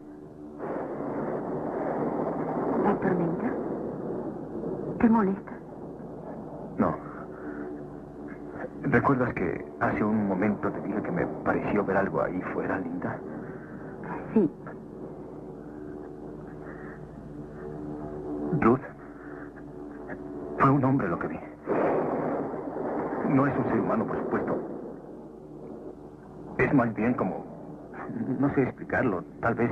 ¿La 2.82 2.98
tormenta? 2.98 3.52
¿Te 4.98 5.08
molesta? 5.08 5.51
No. 6.78 6.96
¿Recuerdas 8.82 9.32
que 9.34 9.64
hace 9.80 10.04
un 10.04 10.26
momento 10.26 10.70
te 10.70 10.80
dije 10.80 11.02
que 11.02 11.12
me 11.12 11.26
pareció 11.44 11.84
ver 11.84 11.96
algo 11.96 12.22
ahí 12.22 12.40
fuera, 12.52 12.78
Linda? 12.78 13.18
Sí. 14.34 14.50
Ruth. 18.60 18.80
Fue 20.58 20.70
un 20.70 20.84
hombre 20.84 21.08
lo 21.08 21.18
que 21.18 21.28
vi. 21.28 21.38
No 23.28 23.46
es 23.46 23.56
un 23.56 23.64
ser 23.64 23.80
humano, 23.80 24.06
por 24.06 24.18
supuesto. 24.18 24.58
Es 26.58 26.74
más 26.74 26.94
bien 26.94 27.14
como... 27.14 27.46
No 28.38 28.52
sé 28.54 28.62
explicarlo. 28.62 29.24
Tal 29.40 29.54
vez... 29.54 29.70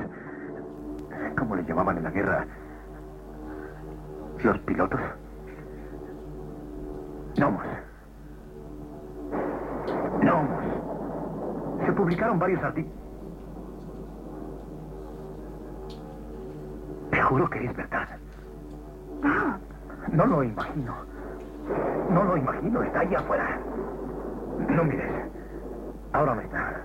¿Cómo 1.39 1.57
le 1.57 1.65
llamaban 1.65 1.99
en 1.99 2.05
la 2.05 2.11
guerra? 2.11 2.47
¿Los 4.43 4.59
pilotos? 4.61 5.01
Gnomos. 7.37 7.65
Gnomos. 10.21 10.65
Se 11.87 11.93
publicaron 11.93 12.39
varios 12.39 12.63
artículos. 12.63 12.99
Te 17.11 17.23
juro 17.23 17.49
que 17.51 17.65
es 17.65 17.77
verdad. 17.77 18.09
No 20.13 20.27
lo 20.27 20.43
imagino. 20.43 20.95
No 22.11 22.25
lo 22.25 22.37
imagino. 22.37 22.83
Está 22.83 23.01
allá 23.01 23.19
afuera. 23.21 23.59
No 24.69 24.85
mires. 24.85 25.11
Ahora 26.13 26.35
no 26.35 26.41
está. 26.41 26.81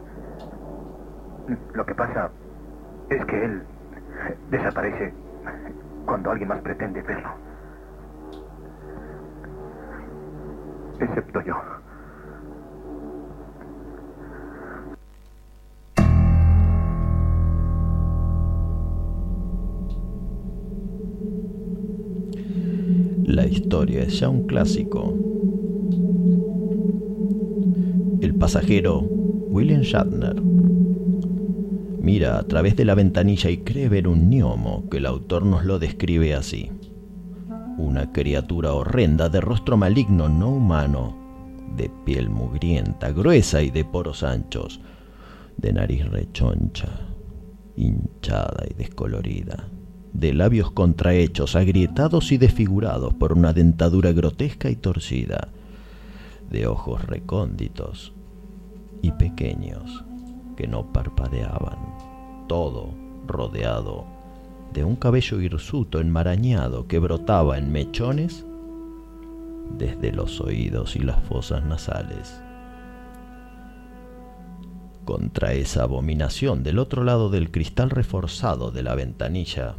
Lo 1.74 1.86
que 1.86 1.96
pasa 1.96 2.30
es 3.10 3.26
que 3.26 3.46
él 3.46 3.64
desaparece 4.50 5.14
cuando 6.06 6.32
alguien 6.32 6.50
más 6.50 6.62
pretende 6.62 7.02
verlo. 7.02 7.30
Excepto 11.00 11.42
yo. 11.46 11.54
La 23.26 23.46
historia 23.46 24.04
es 24.04 24.20
ya 24.20 24.30
un 24.30 24.48
clásico. 24.48 25.14
El 28.22 28.36
pasajero, 28.36 29.02
William 29.02 29.82
Shatner, 29.82 30.42
mira 32.00 32.38
a 32.38 32.44
través 32.44 32.76
de 32.78 32.86
la 32.86 32.96
ventanilla 32.96 33.50
y 33.50 33.58
cree 33.58 33.90
ver 33.90 34.08
un 34.08 34.30
gnomo 34.30 34.88
que 34.90 34.98
el 34.98 35.06
autor 35.06 35.46
nos 35.46 35.66
lo 35.66 35.80
describe 35.80 36.34
así. 36.34 36.72
Una 37.78 38.12
criatura 38.14 38.74
horrenda 38.74 39.28
de 39.28 39.42
rostro 39.42 39.76
maligno 39.76 40.30
no 40.30 40.50
humano, 40.50 41.14
de 41.76 41.92
piel 42.06 42.30
mugrienta, 42.30 43.12
gruesa 43.12 43.62
y 43.62 43.70
de 43.70 43.84
poros 43.84 44.24
anchos, 44.24 44.80
de 45.58 45.74
nariz 45.74 46.06
rechoncha, 46.10 46.88
hinchada 47.76 48.66
y 48.70 48.74
descolorida, 48.76 49.68
de 50.14 50.34
labios 50.34 50.72
contrahechos, 50.72 51.58
agrietados 51.58 52.32
y 52.32 52.38
desfigurados 52.38 53.14
por 53.14 53.34
una 53.34 53.52
dentadura 53.52 54.14
grotesca 54.14 54.70
y 54.70 54.78
torcida, 54.78 55.50
de 56.50 56.68
ojos 56.68 57.04
recónditos 57.06 58.14
y 59.02 59.12
pequeños 59.12 60.06
que 60.56 60.68
no 60.68 60.94
parpadeaban, 60.94 61.78
todo 62.48 62.94
rodeado 63.28 64.15
de 64.74 64.84
un 64.84 64.96
cabello 64.96 65.40
hirsuto 65.40 66.00
enmarañado 66.00 66.88
que 66.88 67.00
brotaba 67.00 67.58
en 67.58 67.72
mechones 67.72 68.46
desde 69.78 70.12
los 70.12 70.42
oídos 70.42 70.96
y 70.96 71.00
las 71.00 71.24
fosas 71.24 71.64
nasales. 71.64 72.42
Contra 75.06 75.54
esa 75.54 75.84
abominación 75.84 76.64
del 76.64 76.80
otro 76.80 77.04
lado 77.04 77.30
del 77.30 77.52
cristal 77.52 77.90
reforzado 77.90 78.72
de 78.72 78.84
la 78.84 78.96
ventanilla, 78.96 79.76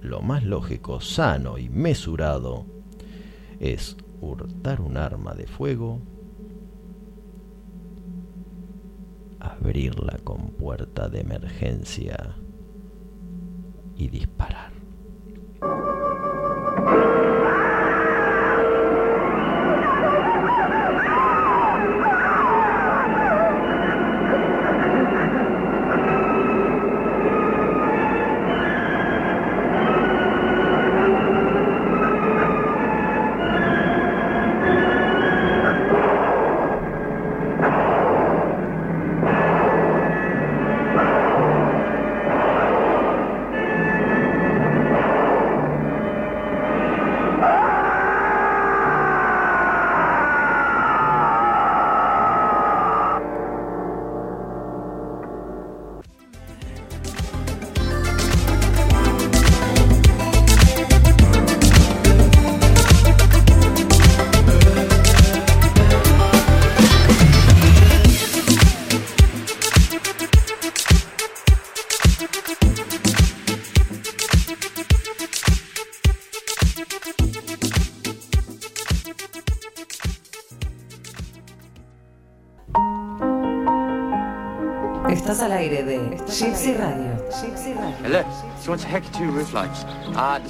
lo 0.00 0.20
más 0.20 0.44
lógico, 0.44 1.00
sano 1.00 1.58
y 1.58 1.68
mesurado 1.68 2.64
es 3.60 3.96
hurtar 4.20 4.80
un 4.80 4.96
arma 4.96 5.34
de 5.34 5.46
fuego, 5.46 6.00
abrir 9.40 10.02
la 10.02 10.18
compuerta 10.18 11.08
de 11.08 11.20
emergencia 11.20 12.36
y 13.96 14.08
disparar. 14.08 14.75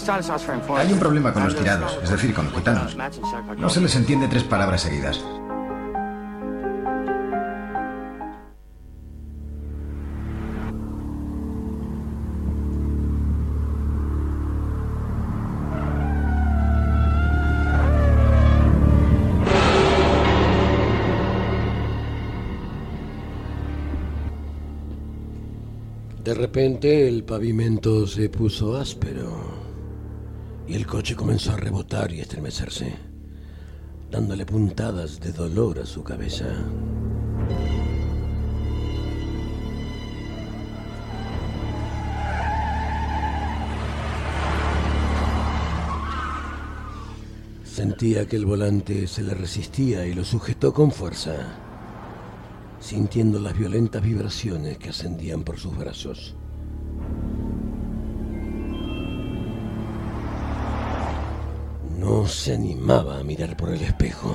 Hay 0.08 0.92
un 0.92 0.98
problema 1.00 1.32
con 1.32 1.44
los 1.44 1.56
tirados, 1.56 1.98
es 2.00 2.10
decir, 2.10 2.32
con 2.32 2.44
los 2.44 2.54
gitanos. 2.54 2.96
No 3.58 3.68
se 3.68 3.80
les 3.80 3.96
entiende 3.96 4.28
tres 4.28 4.44
palabras 4.44 4.82
seguidas. 4.82 5.20
De 26.22 26.34
repente 26.34 27.06
el 27.06 27.22
pavimento 27.22 28.04
se 28.04 28.28
puso 28.28 28.76
áspero 28.76 29.15
el 30.86 30.92
coche 30.92 31.16
comenzó 31.16 31.50
a 31.50 31.56
rebotar 31.56 32.12
y 32.12 32.20
estremecerse, 32.20 32.94
dándole 34.08 34.46
puntadas 34.46 35.18
de 35.18 35.32
dolor 35.32 35.80
a 35.80 35.84
su 35.84 36.04
cabeza. 36.04 36.44
Sentía 47.64 48.28
que 48.28 48.36
el 48.36 48.46
volante 48.46 49.08
se 49.08 49.24
le 49.24 49.34
resistía 49.34 50.06
y 50.06 50.14
lo 50.14 50.24
sujetó 50.24 50.72
con 50.72 50.92
fuerza, 50.92 51.34
sintiendo 52.78 53.40
las 53.40 53.58
violentas 53.58 54.04
vibraciones 54.04 54.78
que 54.78 54.90
ascendían 54.90 55.42
por 55.42 55.58
sus 55.58 55.76
brazos. 55.76 56.36
Se 62.46 62.54
animaba 62.54 63.18
a 63.18 63.24
mirar 63.24 63.56
por 63.56 63.70
el 63.70 63.80
espejo. 63.80 64.32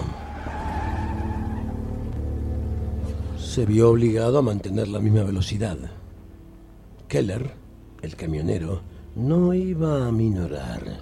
Se 3.39 3.65
vio 3.65 3.91
obligado 3.91 4.37
a 4.37 4.41
mantener 4.41 4.89
la 4.89 4.99
misma 4.99 5.23
velocidad. 5.23 5.77
Keller, 7.07 7.53
el 8.01 8.17
camionero, 8.17 8.81
no 9.15 9.53
iba 9.53 10.05
a 10.05 10.11
minorar. 10.11 10.99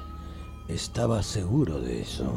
Estaba 0.68 1.24
seguro 1.24 1.82
de 1.82 2.02
eso. 2.02 2.32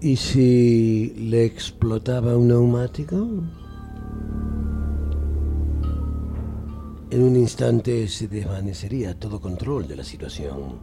¿Y 0.00 0.16
si 0.16 1.12
le 1.18 1.44
explotaba 1.44 2.34
un 2.34 2.48
neumático? 2.48 3.28
En 7.10 7.24
un 7.24 7.34
instante 7.34 8.06
se 8.06 8.28
desvanecería 8.28 9.18
todo 9.18 9.40
control 9.40 9.88
de 9.88 9.96
la 9.96 10.04
situación. 10.04 10.78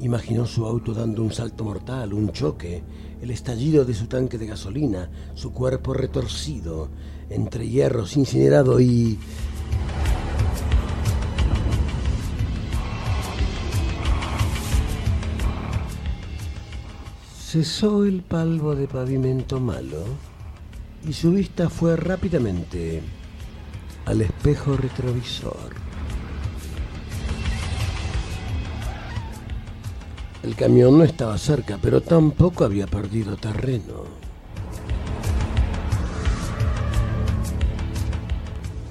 Imaginó 0.00 0.44
su 0.44 0.66
auto 0.66 0.92
dando 0.92 1.22
un 1.22 1.32
salto 1.32 1.64
mortal, 1.64 2.12
un 2.12 2.30
choque, 2.30 2.82
el 3.22 3.30
estallido 3.30 3.86
de 3.86 3.94
su 3.94 4.06
tanque 4.06 4.36
de 4.36 4.46
gasolina, 4.46 5.10
su 5.32 5.50
cuerpo 5.54 5.94
retorcido, 5.94 6.90
entre 7.30 7.66
hierros 7.66 8.18
incinerado 8.18 8.80
y... 8.80 9.18
Cesó 17.46 18.04
el 18.04 18.20
palvo 18.20 18.74
de 18.74 18.86
pavimento 18.86 19.58
malo 19.58 20.04
y 21.08 21.14
su 21.14 21.32
vista 21.32 21.70
fue 21.70 21.96
rápidamente 21.96 23.02
al 24.08 24.22
espejo 24.22 24.74
retrovisor. 24.74 25.70
El 30.42 30.56
camión 30.56 30.96
no 30.96 31.04
estaba 31.04 31.36
cerca, 31.36 31.78
pero 31.82 32.00
tampoco 32.00 32.64
había 32.64 32.86
perdido 32.86 33.36
terreno. 33.36 34.04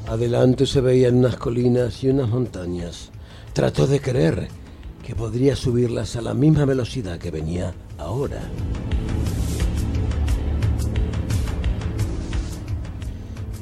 Adelante 0.07 0.68
se 0.68 0.82
veían 0.82 1.15
unas 1.15 1.36
colinas 1.36 2.03
y 2.03 2.09
unas 2.09 2.30
montañas. 2.30 3.09
Trató 3.53 3.88
de 3.88 3.99
creer 3.99 4.49
que 5.03 5.15
podría 5.15 5.55
subirlas 5.55 6.15
a 6.15 6.22
la 6.22 6.36
misma 6.36 6.65
velocidad 6.65 7.18
que 7.18 7.32
venía 7.32 7.74
ahora. 7.97 8.41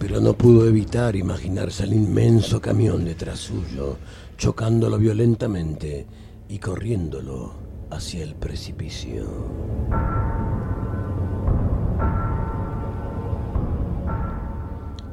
Pero 0.08 0.22
no 0.22 0.38
pudo 0.38 0.68
evitar 0.68 1.16
imaginarse 1.16 1.84
el 1.84 1.94
inmenso 1.94 2.62
camión 2.62 3.06
detrás 3.06 3.40
suyo, 3.40 3.98
chocándolo 4.38 5.00
violentamente 5.00 6.06
y 6.48 6.60
corriéndolo 6.60 7.54
hacia 7.90 8.22
el 8.22 8.36
precipicio. 8.36 9.26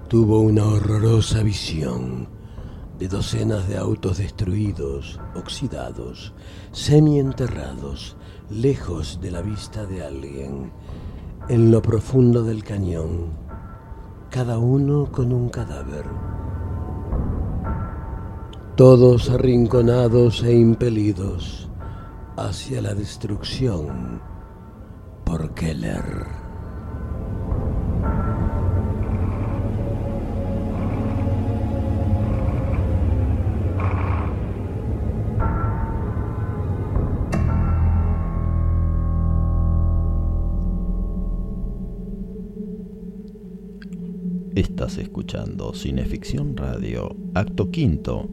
Tuvo 0.09 0.40
una 0.40 0.66
horrorosa 0.66 1.43
visión 1.43 2.28
de 2.99 3.09
docenas 3.09 3.66
de 3.68 3.78
autos 3.78 4.18
destruidos, 4.18 5.18
oxidados, 5.34 6.34
semienterrados, 6.70 8.18
lejos 8.51 9.20
de 9.22 9.30
la 9.30 9.40
vista 9.40 9.86
de 9.86 10.05
alguien, 10.05 10.70
en 11.49 11.70
lo 11.70 11.80
profundo 11.80 12.43
del 12.43 12.62
cañón, 12.62 13.41
cada 14.33 14.59
uno 14.59 15.12
con 15.12 15.30
un 15.30 15.51
cadáver. 15.51 16.07
Todos 18.76 19.28
arrinconados 19.28 20.43
e 20.43 20.55
impelidos 20.55 21.68
hacia 22.39 22.80
la 22.80 22.95
destrucción 22.95 24.22
por 25.26 25.53
Keller. 25.53 26.41
Estás 44.83 44.99
escuchando 44.99 45.72
Cineficción 45.74 46.57
Radio, 46.57 47.14
acto 47.35 47.70
quinto, 47.70 48.28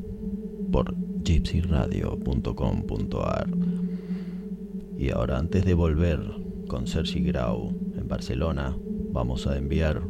por 0.71 0.95
gypsyradio.com.ar. 1.23 3.49
Y 4.97 5.11
ahora, 5.11 5.37
antes 5.37 5.63
de 5.63 5.75
volver 5.75 6.19
con 6.67 6.87
Sergi 6.87 7.21
Grau 7.21 7.71
en 7.95 8.07
Barcelona, 8.07 8.75
vamos 9.11 9.45
a 9.45 9.57
enviar 9.57 10.01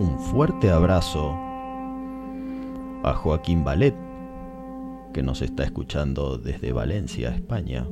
un 0.00 0.18
fuerte 0.18 0.68
abrazo 0.68 1.32
a 3.04 3.14
Joaquín 3.14 3.62
Ballet, 3.62 3.94
que 5.12 5.22
nos 5.22 5.42
está 5.42 5.62
escuchando 5.62 6.38
desde 6.38 6.72
Valencia, 6.72 7.32
España, 7.32 7.86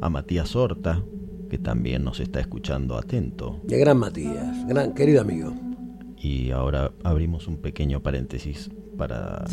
a 0.00 0.08
Matías 0.08 0.54
Horta, 0.54 1.02
que 1.50 1.58
también 1.58 2.04
nos 2.04 2.20
está 2.20 2.38
escuchando 2.38 2.96
atento. 2.96 3.60
De 3.64 3.78
gran 3.78 3.98
Matías, 3.98 4.64
gran 4.68 4.94
querido 4.94 5.22
amigo. 5.22 5.52
Y 6.20 6.50
ahora 6.50 6.92
abrimos 7.04 7.46
un 7.46 7.58
pequeño 7.58 8.00
paréntesis 8.00 8.70
para 8.96 9.44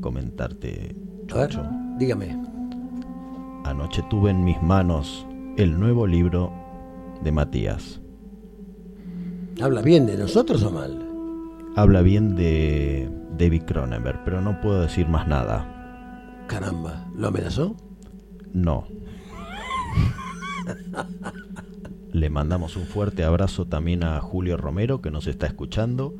comentarte, 0.00 0.94
A 1.32 1.36
ver, 1.36 1.50
dígame. 1.98 2.36
Anoche 3.64 4.02
tuve 4.10 4.30
en 4.30 4.44
mis 4.44 4.60
manos 4.62 5.26
el 5.56 5.78
nuevo 5.78 6.06
libro 6.06 6.52
de 7.22 7.32
Matías. 7.32 8.00
¿Habla 9.60 9.82
bien 9.82 10.06
de 10.06 10.16
nosotros 10.16 10.62
o 10.62 10.70
mal? 10.70 11.00
Habla 11.76 12.02
bien 12.02 12.36
de 12.36 13.10
David 13.36 13.62
Cronenberg, 13.62 14.22
pero 14.24 14.40
no 14.40 14.60
puedo 14.60 14.82
decir 14.82 15.08
más 15.08 15.26
nada. 15.26 16.44
Caramba, 16.46 17.06
¿lo 17.16 17.28
amenazó? 17.28 17.74
No. 18.52 18.84
Le 22.14 22.30
mandamos 22.30 22.76
un 22.76 22.84
fuerte 22.84 23.24
abrazo 23.24 23.66
también 23.66 24.04
a 24.04 24.20
Julio 24.20 24.56
Romero 24.56 25.02
que 25.02 25.10
nos 25.10 25.26
está 25.26 25.48
escuchando. 25.48 26.14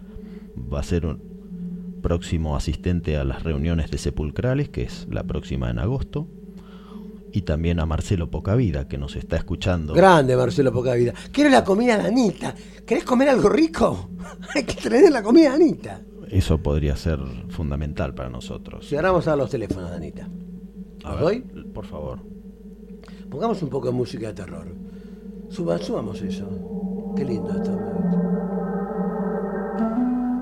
Va 0.56 0.80
a 0.80 0.82
ser 0.82 1.06
un 1.06 2.00
próximo 2.02 2.56
asistente 2.56 3.16
a 3.16 3.22
las 3.22 3.44
reuniones 3.44 3.92
de 3.92 3.98
sepulcrales, 3.98 4.68
que 4.70 4.82
es 4.82 5.06
la 5.08 5.22
próxima 5.22 5.70
en 5.70 5.78
agosto. 5.78 6.26
Y 7.30 7.42
también 7.42 7.78
a 7.78 7.86
Marcelo 7.86 8.28
Pocavida 8.28 8.88
que 8.88 8.98
nos 8.98 9.14
está 9.14 9.36
escuchando. 9.36 9.94
Grande, 9.94 10.36
Marcelo 10.36 10.72
Pocavida. 10.72 11.14
Quiero 11.30 11.48
la 11.48 11.62
comida 11.62 11.96
de 11.96 12.08
Anita. 12.08 12.56
¿Querés 12.84 13.04
comer 13.04 13.28
algo 13.28 13.48
rico? 13.48 14.10
Hay 14.56 14.64
que 14.64 14.74
traer 14.74 15.12
la 15.12 15.22
comida 15.22 15.50
de 15.50 15.54
Anita. 15.54 16.00
Eso 16.28 16.58
podría 16.58 16.96
ser 16.96 17.20
fundamental 17.50 18.16
para 18.16 18.28
nosotros. 18.28 18.92
Vamos 19.00 19.28
a 19.28 19.36
los 19.36 19.48
teléfonos 19.48 19.90
de 19.90 19.96
Anita. 19.96 20.28
¿Los 21.04 21.20
doy? 21.20 21.38
Por 21.72 21.86
favor. 21.86 22.18
Pongamos 23.30 23.62
un 23.62 23.68
poco 23.68 23.86
de 23.86 23.92
música 23.92 24.26
de 24.26 24.34
terror. 24.34 24.83
Suba, 25.48 25.78
subamos 25.78 26.20
eso. 26.22 26.46
Qué 27.16 27.24
lindo 27.24 27.50
esto. 27.50 27.70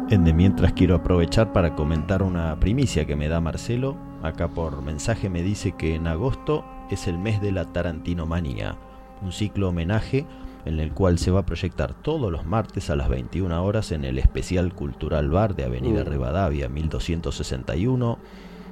En 0.09 0.25
de 0.25 0.33
mientras 0.33 0.73
quiero 0.73 0.97
aprovechar 0.97 1.53
para 1.53 1.75
comentar 1.75 2.23
una 2.23 2.59
primicia 2.61 3.07
que 3.07 3.17
me 3.17 3.29
da 3.29 3.41
Marcelo. 3.41 3.97
Acá 4.23 4.49
por 4.49 4.83
mensaje 4.83 5.29
me 5.29 5.43
dice 5.43 5.73
que 5.73 5.95
en 5.95 6.07
agosto 6.07 6.65
es 6.91 7.09
el 7.09 7.19
mes 7.19 7.41
de 7.41 7.51
la 7.51 7.73
Tarantinomanía, 7.73 8.77
un 9.23 9.33
ciclo 9.33 9.71
homenaje 9.71 10.27
en 10.65 10.79
el 10.79 10.93
cual 10.93 11.19
se 11.19 11.31
va 11.31 11.41
a 11.41 11.47
proyectar 11.47 11.95
todos 12.03 12.31
los 12.31 12.47
martes 12.47 12.91
a 12.91 12.97
las 12.97 13.09
21 13.09 13.65
horas 13.65 13.91
en 13.91 14.05
el 14.05 14.19
especial 14.19 14.75
Cultural 14.75 15.29
Bar 15.31 15.57
de 15.57 15.65
Avenida 15.65 16.05
Mm. 16.05 16.09
Rivadavia 16.09 16.69
1261, 16.69 18.19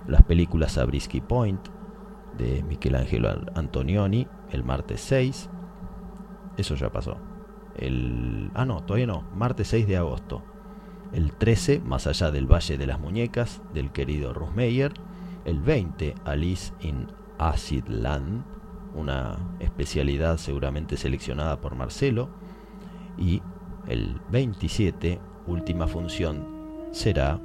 las 0.06 0.22
películas 0.22 0.72
Sabrisky 0.72 1.20
Point 1.20 1.60
de 2.38 2.62
Michelangelo 2.62 3.30
Antonioni 3.54 4.26
el 4.52 4.64
martes 4.64 5.00
6. 5.00 5.50
Eso 6.60 6.74
ya 6.74 6.90
pasó. 6.90 7.16
El, 7.74 8.50
ah, 8.52 8.66
no, 8.66 8.82
todavía 8.82 9.06
no, 9.06 9.24
martes 9.34 9.68
6 9.68 9.88
de 9.88 9.96
agosto. 9.96 10.42
El 11.12 11.32
13, 11.32 11.80
Más 11.80 12.06
allá 12.06 12.30
del 12.30 12.46
Valle 12.46 12.76
de 12.76 12.86
las 12.86 13.00
Muñecas, 13.00 13.62
del 13.72 13.90
querido 13.90 14.34
Ruth 14.34 14.52
Meyer. 14.54 14.92
El 15.46 15.60
20, 15.60 16.14
Alice 16.26 16.74
in 16.80 17.06
Acid 17.38 17.86
Land, 17.86 18.44
una 18.94 19.38
especialidad 19.58 20.36
seguramente 20.36 20.98
seleccionada 20.98 21.62
por 21.62 21.74
Marcelo. 21.74 22.28
Y 23.16 23.40
el 23.88 24.20
27, 24.30 25.18
última 25.46 25.88
función, 25.88 26.46
será 26.92 27.40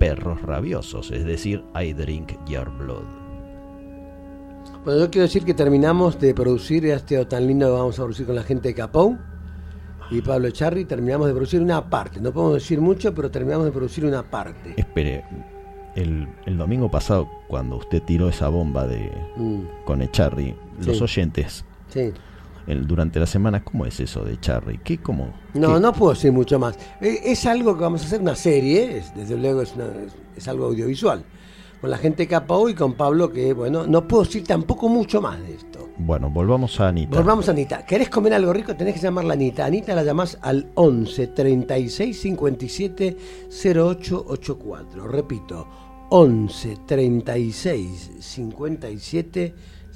Perros 0.00 0.42
Rabiosos, 0.42 1.12
es 1.12 1.24
decir, 1.24 1.64
I 1.80 1.92
Drink 1.92 2.32
Your 2.46 2.68
Blood. 2.76 3.25
Bueno, 4.86 5.00
yo 5.00 5.10
quiero 5.10 5.26
decir 5.26 5.44
que 5.44 5.52
terminamos 5.52 6.18
de 6.20 6.32
producir 6.32 6.86
este 6.86 7.24
tan 7.24 7.44
lindo 7.44 7.66
que 7.66 7.72
vamos 7.72 7.98
a 7.98 8.02
producir 8.02 8.24
con 8.24 8.36
la 8.36 8.44
gente 8.44 8.68
de 8.68 8.74
Capón 8.76 9.18
y 10.12 10.20
Pablo 10.22 10.48
Charri. 10.50 10.84
Terminamos 10.84 11.26
de 11.26 11.32
producir 11.34 11.60
una 11.60 11.90
parte. 11.90 12.20
No 12.20 12.32
podemos 12.32 12.54
decir 12.54 12.80
mucho, 12.80 13.12
pero 13.12 13.28
terminamos 13.28 13.66
de 13.66 13.72
producir 13.72 14.04
una 14.06 14.22
parte. 14.22 14.74
Espere, 14.76 15.24
el, 15.96 16.28
el 16.46 16.56
domingo 16.56 16.88
pasado, 16.88 17.28
cuando 17.48 17.78
usted 17.78 18.00
tiró 18.04 18.28
esa 18.28 18.48
bomba 18.48 18.86
de 18.86 19.10
Mm. 19.36 19.62
con 19.84 20.02
Echarri, 20.02 20.54
los 20.86 21.02
oyentes, 21.02 21.64
Sí. 21.88 22.12
el- 22.68 22.86
durante 22.86 23.18
la 23.18 23.26
semana, 23.26 23.64
¿cómo 23.64 23.86
es 23.86 23.98
eso 23.98 24.24
de 24.24 24.34
Echarri? 24.34 24.78
¿Qué, 24.84 24.98
cómo? 24.98 25.34
No, 25.54 25.80
no 25.80 25.92
puedo 25.92 26.12
decir 26.12 26.30
mucho 26.30 26.60
más. 26.60 26.78
Eh, 27.00 27.22
Es 27.24 27.44
algo 27.44 27.74
que 27.76 27.82
vamos 27.82 28.04
a 28.04 28.06
hacer, 28.06 28.20
una 28.20 28.36
serie, 28.36 28.98
es- 28.98 29.12
desde 29.16 29.36
luego 29.36 29.62
es, 29.62 29.74
una- 29.74 29.86
es- 29.86 30.14
es 30.36 30.46
algo 30.46 30.66
audiovisual. 30.66 31.24
Con 31.80 31.90
la 31.90 31.98
gente 31.98 32.22
de 32.24 32.28
Capó 32.28 32.68
y 32.68 32.74
con 32.74 32.94
Pablo, 32.94 33.30
que 33.30 33.52
bueno, 33.52 33.86
no 33.86 34.08
puedo 34.08 34.24
decir 34.24 34.44
tampoco 34.44 34.88
mucho 34.88 35.20
más 35.20 35.38
de 35.40 35.54
esto. 35.54 35.90
Bueno, 35.98 36.30
volvamos 36.30 36.78
a 36.80 36.88
Anita. 36.88 37.16
Volvamos 37.16 37.48
a 37.48 37.52
Anita. 37.52 37.86
¿Querés 37.86 38.10
comer 38.10 38.34
algo 38.34 38.52
rico? 38.52 38.76
Tenés 38.76 38.94
que 38.94 39.00
llamarla 39.00 39.32
Anita. 39.34 39.64
Anita 39.64 39.94
la 39.94 40.02
llamás 40.02 40.38
al 40.42 40.70
11 40.74 41.28
36 41.28 42.20
57 42.20 43.16
0884. 43.48 45.08
Repito, 45.08 45.66
11 46.10 46.78
36 46.86 48.10
57 48.20 49.54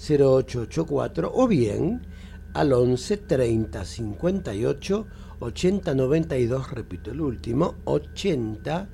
0884 0.08 1.32
o 1.34 1.46
bien 1.46 2.06
al 2.54 2.72
11 2.72 3.16
30 3.18 3.84
58 3.84 5.06
80 5.40 5.94
92. 5.94 6.70
Repito, 6.70 7.10
el 7.10 7.20
último, 7.20 7.74
80 7.84 8.88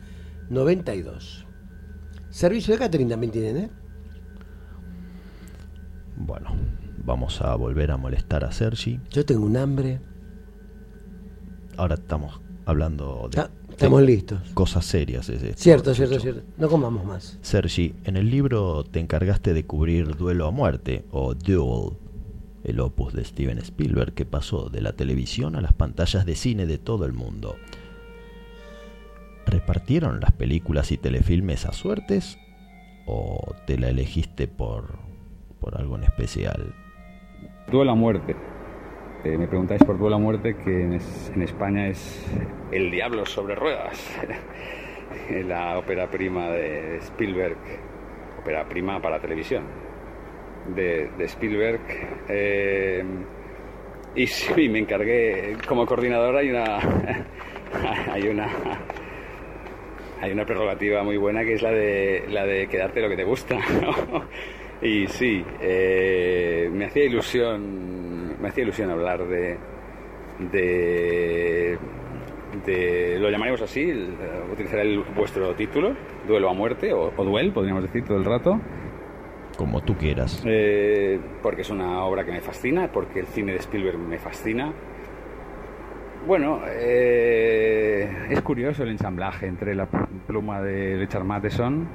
92. 0.51 1.46
Servicio 2.37 2.75
de 2.75 2.81
catering 2.81 3.09
también 3.09 3.33
tienen, 3.33 3.57
¿eh? 3.57 3.71
Bueno, 6.19 6.55
vamos 7.03 7.41
a 7.41 7.55
volver 7.55 7.91
a 7.91 7.97
molestar 7.97 8.45
a 8.45 8.53
Sergi. 8.53 9.01
Yo 9.11 9.25
tengo 9.25 9.47
un 9.47 9.57
hambre. 9.57 10.03
Ahora 11.79 11.95
estamos 11.95 12.39
hablando 12.67 13.31
de, 13.33 13.41
Ah, 13.41 13.51
estamos 13.71 14.03
listos. 14.03 14.39
cosas 14.53 14.85
serias. 14.85 15.31
es 15.31 15.43
esto, 15.43 15.63
Cierto, 15.63 15.95
cierto, 15.95 16.21
cierto. 16.21 16.43
No 16.59 16.69
comamos 16.69 17.07
más. 17.07 17.39
Sergi, 17.41 17.95
en 18.05 18.19
el 18.19 18.31
libro 18.31 18.85
te 18.85 19.01
encargaste 19.01 19.55
de 19.55 19.65
cubrir 19.65 20.15
Duelo 20.15 20.47
a 20.47 20.51
Muerte 20.51 21.07
o 21.13 21.33
Duel, 21.33 21.97
el 22.65 22.81
opus 22.81 23.15
de 23.15 23.25
Steven 23.25 23.57
Spielberg 23.57 24.13
que 24.13 24.27
pasó 24.27 24.69
de 24.69 24.83
la 24.83 24.93
televisión 24.93 25.57
a 25.57 25.63
las 25.63 25.73
pantallas 25.73 26.27
de 26.27 26.35
cine 26.37 26.67
de 26.67 26.77
todo 26.77 27.07
el 27.07 27.15
mundo. 27.15 27.57
¿Repartieron 29.47 30.21
las 30.21 30.33
películas 30.33 30.91
y 30.93 30.97
telefilmes 30.99 31.67
a 31.67 31.73
suertes 31.73 32.39
o 33.07 33.55
te 33.67 33.79
la 33.79 33.89
elegiste 33.89 34.49
por, 34.49 34.99
por 35.61 35.77
algo 35.79 35.97
en 35.97 36.05
especial? 36.05 36.75
Duelo 37.71 37.93
a 37.93 37.95
muerte. 37.95 38.35
Eh, 39.25 39.37
me 39.39 39.47
preguntáis 39.49 39.83
por 39.85 39.99
Duelo 39.99 40.17
a 40.17 40.19
muerte, 40.19 40.57
que 40.57 40.83
en, 40.85 40.93
es- 40.95 41.33
en 41.35 41.43
España 41.43 41.89
es 41.89 42.25
El 42.71 42.91
Diablo 42.91 43.25
sobre 43.27 43.55
Ruedas, 43.55 43.99
la 45.47 45.79
ópera 45.79 46.09
prima 46.11 46.49
de 46.51 46.97
Spielberg, 46.99 47.57
ópera 48.41 48.69
prima 48.69 49.01
para 49.01 49.21
televisión 49.21 49.65
de, 50.75 51.09
de 51.17 51.25
Spielberg. 51.25 51.81
Eh, 52.29 53.05
y 54.15 54.27
sí, 54.27 54.69
me 54.69 54.79
encargué, 54.81 55.57
como 55.69 55.87
coordinador 55.87 56.37
hay 56.37 56.51
una, 56.51 56.79
hay 58.13 58.29
una, 58.29 58.49
hay 60.21 60.33
una 60.33 60.45
prerrogativa 60.45 61.03
muy 61.03 61.17
buena 61.17 61.43
que 61.45 61.55
es 61.55 61.63
la 61.63 61.71
de, 61.73 62.25
la 62.31 62.45
de 62.47 62.67
quedarte 62.69 63.01
lo 63.01 63.09
que 63.09 63.17
te 63.17 63.25
gusta. 63.25 63.57
¿no? 64.13 64.25
Y 64.83 65.07
sí, 65.07 65.45
eh, 65.61 66.69
me 66.73 66.85
hacía 66.87 67.05
ilusión, 67.05 68.41
me 68.41 68.49
hacía 68.49 68.65
ilusión 68.65 68.91
hablar 68.91 69.27
de, 69.27 69.57
de, 70.53 71.79
de- 72.65 73.19
lo 73.19 73.31
llamaremos 73.31 73.63
así, 73.63 73.91
utilizaré 74.53 74.83
el- 74.83 75.03
vuestro 75.15 75.55
título, 75.55 75.95
Duelo 76.27 76.51
a 76.51 76.55
muerte 76.55 76.93
o, 76.93 77.13
o 77.17 77.25
Duel, 77.25 77.53
podríamos 77.53 77.83
decir 77.85 78.05
todo 78.05 78.19
el 78.19 78.25
rato. 78.25 78.61
Como 79.57 79.81
tú 79.83 79.97
quieras. 79.97 80.43
Eh, 80.47 81.19
porque 81.43 81.63
es 81.63 81.71
una 81.71 82.05
obra 82.05 82.25
que 82.27 82.33
me 82.33 82.43
fascina, 82.43 82.91
porque 82.93 83.21
el 83.21 83.27
cine 83.27 83.53
de 83.53 83.59
Spielberg 83.59 83.97
me 83.99 84.19
fascina. 84.19 84.73
Bueno, 86.27 86.61
eh, 86.67 88.27
es 88.31 88.43
curioso 88.43 88.83
el 88.83 88.89
ensamblaje 88.89 89.47
entre 89.47 89.77
la 89.77 89.87
pluma 89.87 90.61
de 90.61 90.97
Richard 90.99 91.23
Matheson 91.23 91.87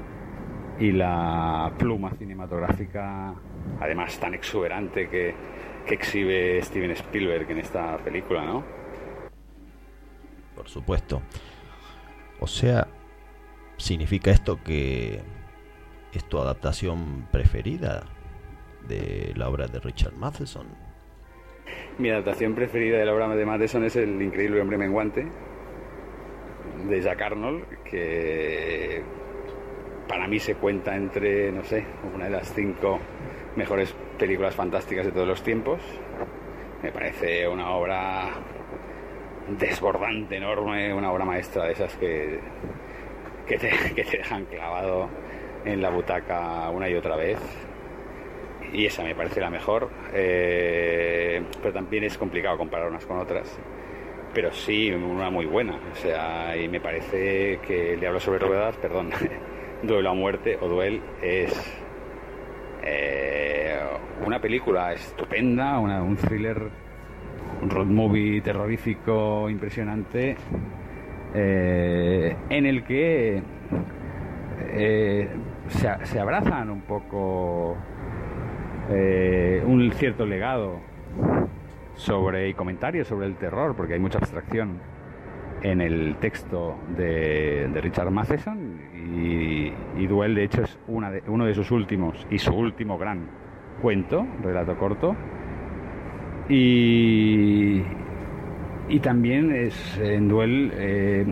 y 0.79 0.93
la 0.93 1.73
pluma 1.77 2.11
cinematográfica, 2.11 3.35
además 3.81 4.17
tan 4.21 4.33
exuberante 4.33 5.09
que, 5.09 5.35
que 5.85 5.93
exhibe 5.93 6.63
Steven 6.63 6.91
Spielberg 6.91 7.51
en 7.51 7.57
esta 7.57 7.97
película, 7.97 8.45
¿no? 8.45 8.63
Por 10.55 10.69
supuesto. 10.69 11.21
O 12.39 12.47
sea, 12.47 12.87
¿significa 13.75 14.31
esto 14.31 14.63
que 14.63 15.19
es 16.13 16.23
tu 16.29 16.39
adaptación 16.39 17.27
preferida 17.33 18.05
de 18.87 19.33
la 19.35 19.49
obra 19.49 19.67
de 19.67 19.81
Richard 19.81 20.13
Matheson? 20.13 20.67
Mi 21.97 22.09
adaptación 22.09 22.55
preferida 22.55 22.97
de 22.97 23.05
la 23.05 23.13
obra 23.13 23.27
de 23.29 23.45
Matheson 23.45 23.83
es 23.83 23.95
El 23.95 24.21
increíble 24.21 24.61
hombre 24.61 24.77
menguante 24.77 25.27
de 26.87 27.01
Jack 27.01 27.21
Arnold, 27.21 27.65
que 27.83 29.01
para 30.07 30.27
mí 30.27 30.39
se 30.39 30.55
cuenta 30.55 30.95
entre, 30.95 31.51
no 31.51 31.63
sé, 31.63 31.85
una 32.13 32.25
de 32.25 32.31
las 32.31 32.53
cinco 32.53 32.99
mejores 33.55 33.95
películas 34.17 34.55
fantásticas 34.55 35.05
de 35.05 35.11
todos 35.11 35.27
los 35.27 35.43
tiempos. 35.43 35.79
Me 36.81 36.91
parece 36.91 37.47
una 37.47 37.69
obra 37.71 38.29
desbordante, 39.59 40.37
enorme, 40.37 40.93
una 40.93 41.11
obra 41.11 41.25
maestra 41.25 41.65
de 41.65 41.73
esas 41.73 41.95
que, 41.97 42.39
que, 43.47 43.57
te, 43.57 43.69
que 43.95 44.03
te 44.03 44.17
dejan 44.17 44.45
clavado 44.45 45.09
en 45.65 45.81
la 45.81 45.89
butaca 45.89 46.69
una 46.71 46.89
y 46.89 46.95
otra 46.95 47.15
vez 47.15 47.37
y 48.73 48.85
esa 48.85 49.03
me 49.03 49.13
parece 49.15 49.39
la 49.41 49.49
mejor, 49.49 49.89
eh, 50.13 51.41
pero 51.61 51.73
también 51.73 52.03
es 52.05 52.17
complicado 52.17 52.57
comparar 52.57 52.89
unas 52.89 53.05
con 53.05 53.17
otras. 53.19 53.59
Pero 54.33 54.51
sí, 54.53 54.91
una 54.91 55.29
muy 55.29 55.45
buena. 55.45 55.75
O 55.91 55.95
sea, 55.95 56.55
y 56.55 56.69
me 56.69 56.79
parece 56.79 57.59
que 57.67 57.93
el 57.93 57.99
Diablo 57.99 58.19
sobre 58.19 58.39
Ruedas, 58.39 58.77
perdón, 58.77 59.09
Duelo 59.83 60.09
a 60.11 60.13
Muerte 60.13 60.57
o 60.61 60.67
Duel 60.69 61.01
es 61.21 61.51
eh, 62.83 63.77
una 64.25 64.39
película 64.39 64.93
estupenda, 64.93 65.77
una- 65.79 66.01
un 66.01 66.15
thriller, 66.15 66.61
un 67.61 67.69
road 67.69 67.85
movie 67.87 68.41
terrorífico 68.41 69.49
impresionante, 69.49 70.35
eh, 71.33 72.35
en 72.49 72.65
el 72.65 72.83
que 72.83 73.41
se, 75.67 76.05
se 76.05 76.19
abrazan 76.19 76.69
un 76.69 76.81
poco 76.81 77.75
eh, 78.91 79.63
un 79.65 79.91
cierto 79.93 80.25
legado 80.25 80.79
sobre 81.95 82.49
y 82.49 82.53
comentarios 82.53 83.07
sobre 83.07 83.27
el 83.27 83.35
terror, 83.35 83.75
porque 83.75 83.93
hay 83.93 83.99
mucha 83.99 84.17
abstracción 84.17 84.79
en 85.61 85.81
el 85.81 86.15
texto 86.19 86.75
de, 86.97 87.69
Richard 87.81 88.09
Matheson 88.11 88.79
y, 89.15 89.71
y 90.01 90.07
Duel 90.07 90.33
de 90.35 90.43
hecho 90.43 90.63
es 90.63 90.79
una 90.87 91.11
de- 91.11 91.23
uno 91.27 91.45
de 91.45 91.53
sus 91.53 91.69
últimos 91.71 92.25
y 92.31 92.39
su 92.39 92.53
último 92.53 92.97
gran 92.97 93.27
cuento, 93.81 94.25
relato 94.43 94.75
corto. 94.77 95.15
Y, 96.49 97.81
y 98.89 98.99
también 98.99 99.51
es 99.55 99.97
en 99.99 100.27
Duel, 100.27 100.71
eh, 100.75 101.25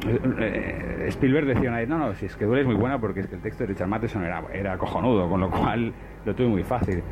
Spielberg 1.08 1.48
decía 1.48 1.70
una 1.70 1.80
vez, 1.80 1.90
no, 1.90 1.98
no, 1.98 2.14
si 2.14 2.28
es 2.28 2.36
que 2.36 2.46
Duel 2.46 2.62
es 2.62 2.66
muy 2.68 2.76
buena 2.76 3.00
porque 3.02 3.22
es 3.22 3.28
que 3.28 3.36
el 3.36 3.42
texto 3.42 3.64
de 3.64 3.68
Richard 3.70 3.88
Matheson 3.88 4.24
era, 4.24 4.44
era 4.54 4.78
cojonudo, 4.78 5.28
con 5.28 5.42
lo 5.42 5.50
cual 5.50 5.92
lo 6.26 6.36
tuve 6.36 6.48
muy 6.48 6.64
fácil. 6.64 7.04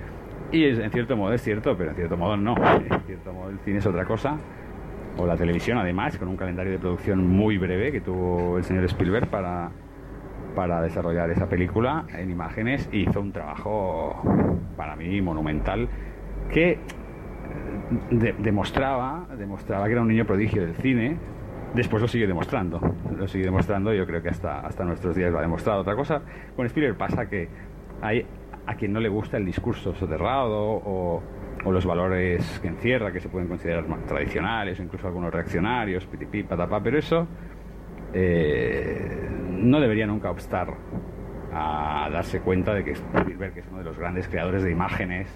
Y 0.52 0.64
en 0.66 0.92
cierto 0.92 1.18
modo 1.18 1.34
es 1.34 1.42
cierto, 1.42 1.76
pero 1.78 1.90
en 1.92 1.96
cierto 1.96 2.16
modo 2.18 2.38
no. 2.38 2.56
En 2.58 3.02
cierto 3.06 3.34
modo 3.34 3.50
el 3.50 3.60
cine 3.60 3.80
es 3.80 3.86
otra 3.86 4.06
cosa. 4.06 4.38
O 5.18 5.26
la 5.26 5.36
televisión 5.36 5.78
además, 5.78 6.18
con 6.18 6.28
un 6.28 6.38
calendario 6.38 6.72
de 6.74 6.80
producción 6.80 7.28
muy 7.28 7.58
breve 7.58 7.92
que 7.92 8.02
tuvo 8.02 8.58
el 8.58 8.64
señor 8.64 8.84
Spielberg 8.86 9.28
para, 9.28 9.72
para 10.56 10.82
desarrollar 10.82 11.30
esa 11.32 11.50
película 11.50 12.06
en 12.16 12.30
imágenes 12.30 12.88
y 12.92 13.02
hizo 13.10 13.20
un 13.20 13.32
trabajo 13.32 14.22
para 14.78 14.96
mí 14.96 15.20
monumental 15.22 15.90
que 16.54 16.78
de- 18.12 18.36
demostraba, 18.38 19.26
demostraba 19.38 19.86
que 19.88 19.94
era 19.94 20.02
un 20.02 20.08
niño 20.08 20.26
prodigio 20.26 20.62
del 20.62 20.76
cine. 20.76 21.18
Después 21.74 22.02
lo 22.02 22.08
sigue 22.08 22.28
demostrando, 22.28 22.80
lo 23.18 23.28
sigue 23.28 23.44
demostrando. 23.46 23.94
Yo 23.94 24.06
creo 24.06 24.22
que 24.22 24.30
hasta, 24.30 24.60
hasta 24.62 24.86
nuestros 24.86 25.16
días 25.16 25.32
lo 25.32 25.40
ha 25.40 25.42
demostrado. 25.42 25.82
Otra 25.82 25.96
cosa, 25.96 26.22
con 26.56 26.66
Spielberg 26.68 26.98
pasa 26.98 27.28
que 27.28 27.50
hay 28.02 28.26
a 28.68 28.76
quien 28.76 28.94
no 28.94 29.00
le 29.00 29.10
gusta 29.10 29.38
el 29.38 29.46
discurso 29.46 29.96
soterrado 29.96 30.58
o, 30.60 31.24
los 31.66 31.86
valores 31.86 32.60
que 32.62 32.70
encierra, 32.70 33.12
que 33.12 33.20
se 33.20 33.28
pueden 33.28 33.50
considerar 33.50 33.86
más 33.90 34.06
tradicionales 34.06 34.80
incluso 34.80 35.06
algunos 35.06 35.34
reaccionarios, 35.34 36.06
pitipí, 36.06 36.44
patapá, 36.44 36.82
pero 36.82 36.98
eso 36.98 37.28
eh, 38.14 39.30
no 39.50 39.82
debería 39.82 40.08
nunca 40.08 40.32
obstar 40.32 40.74
a 41.54 42.10
darse 42.10 42.40
cuenta 42.40 42.74
de 42.74 42.86
que 42.86 42.92
Spielberg 42.92 43.58
es 43.58 43.66
uno 43.68 43.80
de 43.80 43.84
los 43.84 43.98
grandes 43.98 44.30
creadores 44.30 44.64
de 44.64 44.72
imágenes, 44.72 45.28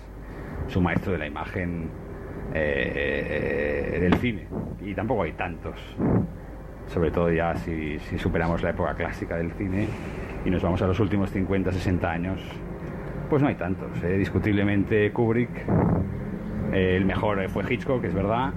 su 0.68 0.80
maestro 0.80 1.12
de 1.12 1.18
la 1.18 1.28
imagen 1.28 1.90
eh, 2.54 3.98
del 4.00 4.14
cine. 4.16 4.48
Y 4.82 4.94
tampoco 4.94 5.24
hay 5.24 5.34
tantos. 5.34 5.80
Sobre 6.88 7.12
todo 7.12 7.30
ya 7.30 7.56
si, 7.56 8.00
si 8.00 8.18
superamos 8.18 8.64
la 8.64 8.70
época 8.70 8.94
clásica 8.96 9.36
del 9.36 9.52
cine 9.54 9.88
y 10.46 10.50
nos 10.50 10.62
vamos 10.64 10.82
a 10.82 10.88
los 10.88 11.00
últimos 11.00 11.30
50, 11.32 11.72
60 11.72 12.10
años, 12.10 12.42
pues 13.32 13.42
no 13.42 13.48
hay 13.48 13.56
tantos. 13.56 13.90
eh. 14.04 14.18
Discutiblemente 14.18 15.10
Kubrick, 15.14 15.50
eh, 16.74 16.98
el 16.98 17.06
mejor 17.06 17.42
eh, 17.42 17.48
fue 17.48 17.64
Hitchcock, 17.64 18.04
es 18.04 18.14
verdad. 18.14 18.52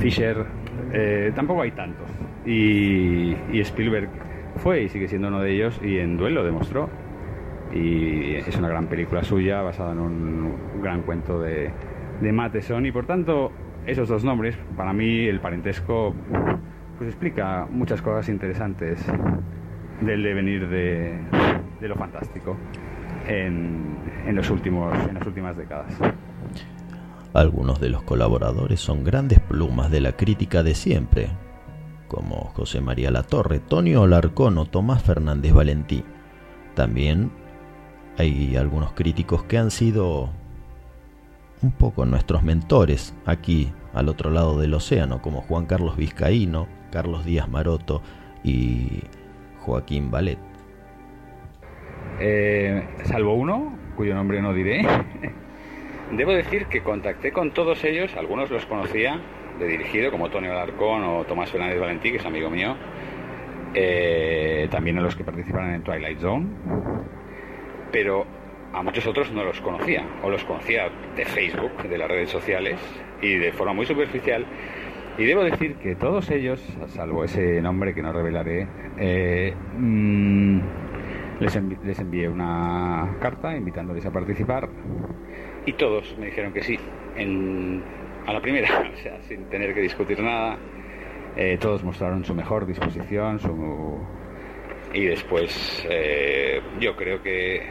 Fisher, 0.00 0.44
tampoco 1.34 1.62
hay 1.62 1.70
tantos. 1.70 2.10
Y, 2.44 3.34
y 3.52 3.60
Spielberg 3.60 4.08
fue 4.56 4.82
y 4.82 4.88
sigue 4.90 5.08
siendo 5.08 5.28
uno 5.28 5.40
de 5.40 5.50
ellos 5.50 5.80
y 5.82 5.98
en 5.98 6.18
duelo 6.18 6.44
demostró. 6.44 6.90
Y 7.72 8.34
es 8.34 8.54
una 8.58 8.68
gran 8.68 8.86
película 8.86 9.24
suya 9.24 9.62
basada 9.62 9.92
en 9.92 9.98
un 9.98 10.54
gran 10.82 11.00
cuento 11.00 11.40
de, 11.40 11.70
de 12.20 12.32
Matheson 12.32 12.84
y 12.84 12.92
por 12.92 13.06
tanto 13.06 13.50
esos 13.86 14.08
dos 14.08 14.22
nombres, 14.22 14.58
para 14.76 14.92
mí 14.92 15.24
el 15.24 15.40
parentesco 15.40 16.14
pues 16.98 17.08
explica 17.08 17.66
muchas 17.70 18.02
cosas 18.02 18.28
interesantes 18.28 19.06
del 20.02 20.22
devenir 20.22 20.68
de, 20.68 21.18
de 21.80 21.88
lo 21.88 21.96
fantástico 21.96 22.56
en, 23.30 24.34
los 24.34 24.50
últimos, 24.50 24.92
en 25.08 25.14
las 25.14 25.26
últimas 25.26 25.56
décadas. 25.56 25.92
Algunos 27.32 27.80
de 27.80 27.90
los 27.90 28.02
colaboradores 28.02 28.80
son 28.80 29.04
grandes 29.04 29.38
plumas 29.38 29.90
de 29.90 30.00
la 30.00 30.12
crítica 30.12 30.62
de 30.62 30.74
siempre, 30.74 31.30
como 32.08 32.50
José 32.54 32.80
María 32.80 33.10
Latorre, 33.10 33.60
Tonio 33.60 34.02
Alarcón 34.02 34.58
o 34.58 34.66
Tomás 34.66 35.02
Fernández 35.02 35.52
Valentí. 35.52 36.04
También 36.74 37.30
hay 38.18 38.56
algunos 38.56 38.92
críticos 38.92 39.44
que 39.44 39.58
han 39.58 39.70
sido 39.70 40.30
un 41.62 41.70
poco 41.72 42.04
nuestros 42.06 42.42
mentores 42.42 43.14
aquí 43.26 43.72
al 43.94 44.08
otro 44.08 44.30
lado 44.30 44.58
del 44.58 44.74
océano, 44.74 45.22
como 45.22 45.42
Juan 45.42 45.66
Carlos 45.66 45.96
Vizcaíno, 45.96 46.66
Carlos 46.90 47.24
Díaz 47.24 47.48
Maroto 47.48 48.02
y 48.42 49.02
Joaquín 49.60 50.10
Balet. 50.10 50.49
Eh, 52.20 52.82
salvo 53.04 53.34
uno, 53.34 53.78
cuyo 53.96 54.14
nombre 54.14 54.42
no 54.42 54.52
diré. 54.52 54.86
Debo 56.12 56.32
decir 56.32 56.66
que 56.66 56.82
contacté 56.82 57.32
con 57.32 57.52
todos 57.52 57.82
ellos, 57.84 58.14
algunos 58.16 58.50
los 58.50 58.66
conocía 58.66 59.20
de 59.58 59.66
dirigido, 59.66 60.10
como 60.10 60.28
Tony 60.28 60.48
Alarcón 60.48 61.04
o 61.04 61.24
Tomás 61.24 61.50
Fernández 61.50 61.78
Valentí, 61.78 62.10
que 62.10 62.16
es 62.16 62.26
amigo 62.26 62.50
mío, 62.50 62.76
eh, 63.74 64.68
también 64.70 64.98
a 64.98 65.02
los 65.02 65.14
que 65.14 65.22
participaron 65.22 65.70
en 65.70 65.82
Twilight 65.82 66.18
Zone, 66.18 66.46
pero 67.92 68.26
a 68.72 68.82
muchos 68.82 69.06
otros 69.06 69.30
no 69.32 69.44
los 69.44 69.60
conocía, 69.60 70.04
o 70.22 70.30
los 70.30 70.44
conocía 70.44 70.90
de 71.16 71.24
Facebook, 71.24 71.82
de 71.82 71.98
las 71.98 72.08
redes 72.08 72.30
sociales, 72.30 72.78
y 73.22 73.36
de 73.36 73.52
forma 73.52 73.72
muy 73.72 73.86
superficial. 73.86 74.44
Y 75.18 75.24
debo 75.24 75.44
decir 75.44 75.76
que 75.76 75.94
todos 75.94 76.30
ellos, 76.30 76.60
salvo 76.88 77.24
ese 77.24 77.60
nombre 77.60 77.94
que 77.94 78.02
no 78.02 78.12
revelaré, 78.12 78.66
eh, 78.98 79.54
mm, 79.76 80.60
les, 81.40 81.56
envi- 81.56 81.78
les 81.82 81.98
envié 81.98 82.28
una 82.28 83.16
carta 83.20 83.56
invitándoles 83.56 84.04
a 84.06 84.12
participar 84.12 84.68
y 85.66 85.72
todos 85.74 86.16
me 86.18 86.26
dijeron 86.26 86.52
que 86.52 86.62
sí, 86.62 86.78
en- 87.16 87.82
a 88.26 88.32
la 88.32 88.40
primera, 88.40 88.68
o 88.94 88.96
sea, 89.02 89.20
sin 89.22 89.44
tener 89.46 89.74
que 89.74 89.80
discutir 89.80 90.20
nada. 90.20 90.56
Eh, 91.36 91.58
todos 91.60 91.82
mostraron 91.84 92.24
su 92.24 92.34
mejor 92.34 92.66
disposición 92.66 93.38
su... 93.38 93.98
y 94.92 95.04
después 95.04 95.86
eh, 95.88 96.60
yo 96.80 96.96
creo 96.96 97.22
que 97.22 97.62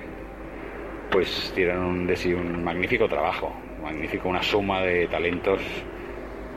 pues 1.11 1.51
dieron 1.55 1.83
un, 1.83 2.07
de 2.07 2.15
sí 2.15 2.33
un 2.33 2.63
magnífico 2.63 3.07
trabajo, 3.07 3.53
magnífico, 3.83 4.29
una 4.29 4.41
suma 4.43 4.81
de 4.83 5.07
talentos 5.07 5.61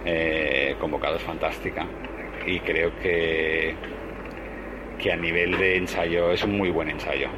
eh, 0.05 0.77
convocados 0.81 1.23
fantástica 1.23 1.87
y 2.47 2.61
creo 2.61 2.97
que 3.01 3.75
que 5.03 5.13
a 5.13 5.17
nivel 5.17 5.59
de 5.59 5.77
ensayo 5.79 6.31
es 6.31 6.45
un 6.45 6.57
muy 6.57 6.71
buen 6.71 6.89
ensayo. 6.89 7.29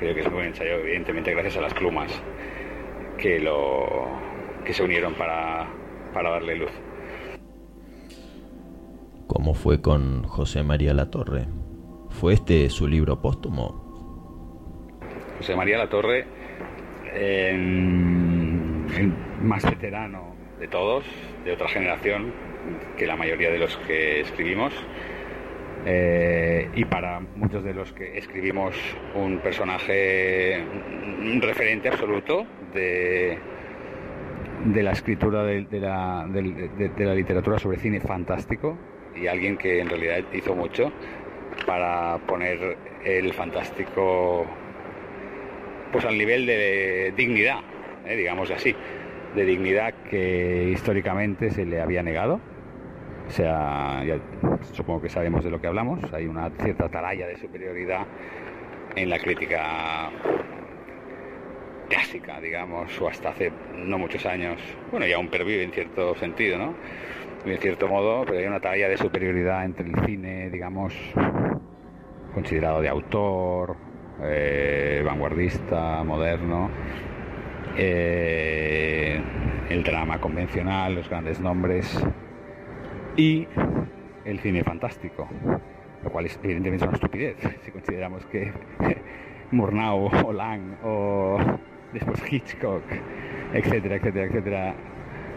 Creo 0.00 0.14
que 0.14 0.20
es 0.20 0.26
un 0.26 0.32
buen 0.32 0.46
ensayo, 0.46 0.78
evidentemente 0.78 1.30
gracias 1.32 1.58
a 1.58 1.60
las 1.60 1.74
plumas 1.74 2.10
que 3.18 3.38
lo 3.38 4.08
que 4.64 4.72
se 4.72 4.82
unieron 4.82 5.12
para, 5.14 5.68
para 6.14 6.30
darle 6.30 6.56
luz. 6.56 6.70
¿Cómo 9.26 9.54
fue 9.54 9.82
con 9.82 10.24
José 10.24 10.62
María 10.62 10.94
Latorre? 10.94 11.46
¿Fue 12.08 12.32
este 12.34 12.70
su 12.70 12.88
libro 12.88 13.20
póstumo? 13.20 14.98
José 15.38 15.54
María 15.54 15.76
Latorre, 15.76 16.24
eh, 17.12 17.50
el 17.50 19.12
más 19.42 19.62
veterano 19.64 20.34
de 20.58 20.68
todos, 20.68 21.04
de 21.44 21.52
otra 21.52 21.68
generación 21.68 22.32
que 22.96 23.06
la 23.06 23.16
mayoría 23.16 23.50
de 23.50 23.58
los 23.58 23.76
que 23.78 24.20
escribimos. 24.20 24.72
Eh, 25.84 26.68
y 26.74 26.84
para 26.84 27.20
muchos 27.20 27.64
de 27.64 27.74
los 27.74 27.92
que 27.92 28.16
escribimos 28.16 28.76
un 29.14 29.38
personaje, 29.38 30.62
un 31.20 31.40
referente 31.42 31.88
absoluto 31.88 32.46
de, 32.72 33.38
la 34.74 34.92
escritura 34.92 35.44
de 35.44 35.80
la 35.80 37.14
literatura 37.14 37.58
sobre 37.58 37.78
cine 37.78 38.00
fantástico 38.00 38.78
y 39.16 39.26
alguien 39.26 39.56
que 39.56 39.80
en 39.80 39.88
realidad 39.88 40.22
hizo 40.32 40.54
mucho 40.54 40.92
para 41.66 42.18
poner 42.26 42.76
el 43.04 43.32
fantástico 43.32 44.46
pues 45.92 46.04
al 46.06 46.16
nivel 46.16 46.46
de 46.46 47.12
dignidad, 47.16 47.58
eh, 48.06 48.16
digamos 48.16 48.50
así, 48.50 48.74
de 49.34 49.44
dignidad 49.44 49.94
que 50.08 50.70
históricamente 50.72 51.50
se 51.50 51.66
le 51.66 51.80
había 51.80 52.02
negado. 52.02 52.40
O 53.26 53.30
sea, 53.30 54.02
supongo 54.72 55.02
que 55.02 55.08
sabemos 55.08 55.44
de 55.44 55.50
lo 55.50 55.60
que 55.60 55.66
hablamos, 55.66 56.00
hay 56.12 56.26
una 56.26 56.50
cierta 56.50 56.86
atalaya 56.86 57.26
de 57.26 57.36
superioridad 57.38 58.06
en 58.94 59.08
la 59.08 59.18
crítica 59.18 60.10
clásica, 61.88 62.40
digamos, 62.40 63.00
o 63.00 63.08
hasta 63.08 63.30
hace 63.30 63.52
no 63.74 63.98
muchos 63.98 64.24
años, 64.26 64.60
bueno, 64.90 65.06
y 65.06 65.12
aún 65.12 65.28
pervive 65.28 65.62
en 65.62 65.72
cierto 65.72 66.14
sentido, 66.16 66.58
¿no? 66.58 66.74
En 67.44 67.58
cierto 67.58 67.88
modo, 67.88 68.24
pero 68.24 68.38
hay 68.38 68.46
una 68.46 68.60
talla 68.60 68.88
de 68.88 68.96
superioridad 68.96 69.64
entre 69.64 69.88
el 69.88 69.94
cine, 70.06 70.48
digamos, 70.50 70.94
considerado 72.34 72.80
de 72.80 72.88
autor, 72.88 73.76
eh, 74.22 75.02
vanguardista, 75.04 76.02
moderno, 76.04 76.70
eh, 77.76 79.20
el 79.68 79.82
drama 79.82 80.20
convencional, 80.20 80.94
los 80.94 81.08
grandes 81.08 81.40
nombres 81.40 82.02
y 83.16 83.46
el 84.24 84.38
cine 84.40 84.64
fantástico, 84.64 85.28
lo 86.02 86.10
cual 86.10 86.26
es 86.26 86.38
evidentemente 86.42 86.84
una 86.84 86.94
estupidez 86.94 87.36
si 87.64 87.70
consideramos 87.70 88.24
que 88.26 88.52
Murnau 89.50 90.10
o 90.24 90.32
Lang 90.32 90.76
o 90.82 91.38
después 91.92 92.32
Hitchcock, 92.32 92.82
etcétera, 93.52 93.96
etcétera, 93.96 94.26
etcétera, 94.26 94.74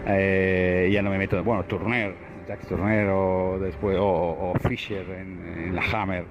eh, 0.07 0.89
ya 0.91 1.01
no 1.01 1.09
me 1.09 1.17
meto, 1.17 1.43
bueno, 1.43 1.65
Turner, 1.65 2.15
Jacques 2.47 2.67
Turner 2.67 3.09
o 3.09 3.59
después 3.59 3.97
o, 3.99 4.05
o 4.05 4.53
Fisher 4.67 5.05
en, 5.09 5.75
la 5.75 5.81
Hammer, 5.81 6.25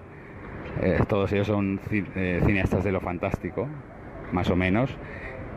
eh, 0.83 0.99
todos 1.09 1.31
ellos 1.33 1.47
son 1.47 1.79
eh, 1.91 2.41
cineastas 2.45 2.85
de 2.85 2.93
lo 2.93 3.01
fantástico, 3.01 3.69
más 4.33 4.49
o 4.49 4.57
menos, 4.57 4.97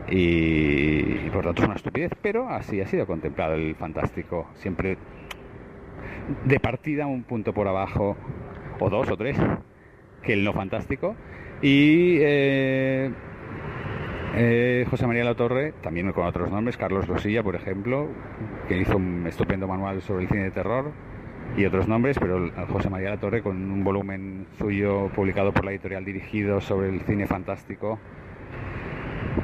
y, 0.08 1.26
y 1.26 1.30
por 1.32 1.44
tanto 1.44 1.62
es 1.62 1.68
una 1.68 1.76
estupidez, 1.76 2.12
pero 2.20 2.48
así 2.50 2.80
ha 2.82 2.86
sido 2.86 3.06
contemplado 3.06 3.54
el 3.54 3.74
fantástico, 3.74 4.48
siempre 4.54 4.98
de 6.44 6.60
partida 6.60 7.06
un 7.06 7.22
punto 7.22 7.52
por 7.52 7.68
abajo, 7.68 8.16
o 8.80 8.90
dos 8.90 9.10
o 9.10 9.16
tres, 9.16 9.38
que 10.22 10.32
el 10.34 10.44
no 10.44 10.52
fantástico, 10.52 11.16
y 11.62 12.18
eh, 12.20 13.10
eh, 14.34 14.86
José 14.88 15.06
María 15.06 15.24
La 15.24 15.34
Torre, 15.34 15.72
también 15.82 16.12
con 16.12 16.26
otros 16.26 16.50
nombres, 16.50 16.76
Carlos 16.76 17.06
Rosilla, 17.06 17.42
por 17.42 17.56
ejemplo, 17.56 18.08
que 18.68 18.78
hizo 18.78 18.96
un 18.96 19.26
estupendo 19.26 19.66
manual 19.66 20.02
sobre 20.02 20.24
el 20.24 20.28
cine 20.28 20.44
de 20.44 20.50
terror, 20.50 20.92
y 21.56 21.64
otros 21.64 21.88
nombres, 21.88 22.18
pero 22.18 22.50
José 22.68 22.90
María 22.90 23.10
La 23.10 23.16
Torre 23.16 23.42
con 23.42 23.56
un 23.70 23.82
volumen 23.82 24.46
suyo 24.58 25.08
publicado 25.14 25.52
por 25.52 25.64
la 25.64 25.70
editorial 25.70 26.04
Dirigido 26.04 26.60
sobre 26.60 26.90
el 26.90 27.00
cine 27.00 27.26
fantástico, 27.26 27.98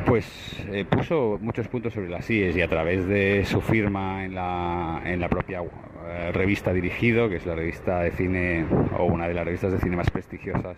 pues 0.04 0.26
eh, 0.70 0.84
puso 0.84 1.38
muchos 1.40 1.68
puntos 1.68 1.92
sobre 1.92 2.08
las 2.08 2.28
IES 2.28 2.56
y 2.56 2.62
a 2.62 2.68
través 2.68 3.06
de 3.06 3.44
su 3.44 3.60
firma 3.60 4.24
en 4.24 4.34
la, 4.34 5.02
en 5.04 5.20
la 5.20 5.28
propia 5.28 5.62
eh, 6.06 6.32
revista 6.32 6.72
Dirigido, 6.72 7.28
que 7.28 7.36
es 7.36 7.46
la 7.46 7.54
revista 7.54 8.00
de 8.00 8.10
cine 8.10 8.66
o 8.98 9.04
una 9.04 9.28
de 9.28 9.34
las 9.34 9.44
revistas 9.44 9.72
de 9.72 9.78
cine 9.78 9.96
más 9.96 10.10
prestigiosas 10.10 10.76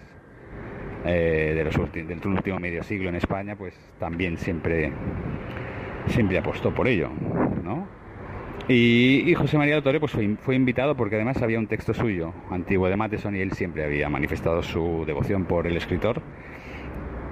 eh, 1.05 1.53
de 1.55 1.65
los 1.65 1.75
del 1.93 2.27
último 2.27 2.59
medio 2.59 2.83
siglo 2.83 3.09
en 3.09 3.17
España, 3.17 3.57
pues 3.57 3.75
también 3.99 4.39
siempre, 4.39 4.93
siempre 6.07 6.39
apostó 6.39 6.75
por 6.75 6.89
ello, 6.89 7.11
¿no? 7.63 7.87
Y, 8.69 9.33
José 9.35 9.59
María 9.59 9.81
Torre 9.81 10.01
pues 10.01 10.11
fue, 10.11 10.37
fue 10.43 10.57
invitado 10.57 10.97
porque 10.97 11.15
además 11.15 11.41
había 11.41 11.59
un 11.59 11.69
texto 11.69 11.95
suyo, 11.95 12.33
antiguo 12.51 12.89
de 12.89 12.97
Matheson, 12.97 13.37
y 13.37 13.41
él 13.41 13.53
siempre 13.53 13.85
había 13.85 14.09
manifestado 14.09 14.63
su 14.63 15.05
devoción 15.07 15.45
por 15.45 15.69
el 15.69 15.77
escritor 15.77 16.21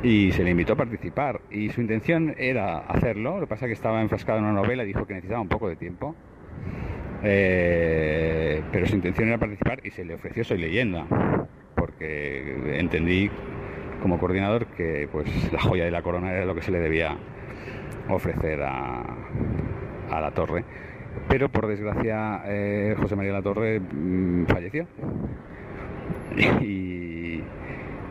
y 0.05 0.33
se 0.33 0.45
le 0.45 0.51
invitó 0.51 0.75
a 0.75 0.77
participar 0.77 1.41
y 1.51 1.71
su 1.71 1.81
intención 1.81 2.35
era 2.37 2.79
hacerlo, 2.81 3.37
lo 3.37 3.41
que 3.41 3.47
pasa 3.47 3.65
es 3.65 3.71
que 3.71 3.73
estaba 3.73 4.03
enfrascado 4.03 4.39
en 4.39 4.45
una 4.45 4.53
novela 4.53 4.85
y 4.85 4.89
dijo 4.89 5.07
que 5.07 5.15
necesitaba 5.15 5.41
un 5.41 5.49
poco 5.49 5.67
de 5.67 5.77
tiempo. 5.77 6.15
Eh, 7.23 8.63
pero 8.71 8.87
su 8.87 8.97
intención 8.97 9.29
era 9.29 9.39
participar 9.39 9.81
y 9.83 9.91
se 9.91 10.05
le 10.05 10.13
ofreció 10.13 10.45
Soy 10.45 10.59
leyenda, 10.59 11.07
porque 11.75 12.79
entendí 12.79 13.31
como 14.03 14.19
coordinador 14.19 14.67
que 14.67 15.09
pues 15.11 15.27
la 15.51 15.59
joya 15.59 15.87
de 15.87 15.91
la 15.91 16.03
corona 16.03 16.33
era 16.33 16.45
lo 16.45 16.55
que 16.55 16.61
se 16.61 16.71
le 16.71 16.81
debía 16.81 17.17
ofrecer 18.11 18.61
a, 18.61 19.01
a 20.11 20.21
la 20.21 20.31
torre. 20.33 20.65
Pero 21.29 21.49
por 21.49 21.67
desgracia 21.67 22.43
eh, 22.45 22.95
José 23.01 23.17
María 23.17 23.33
La 23.33 23.41
Torre 23.41 23.81
mm, 23.81 24.45
falleció 24.47 24.87
y, 26.61 27.41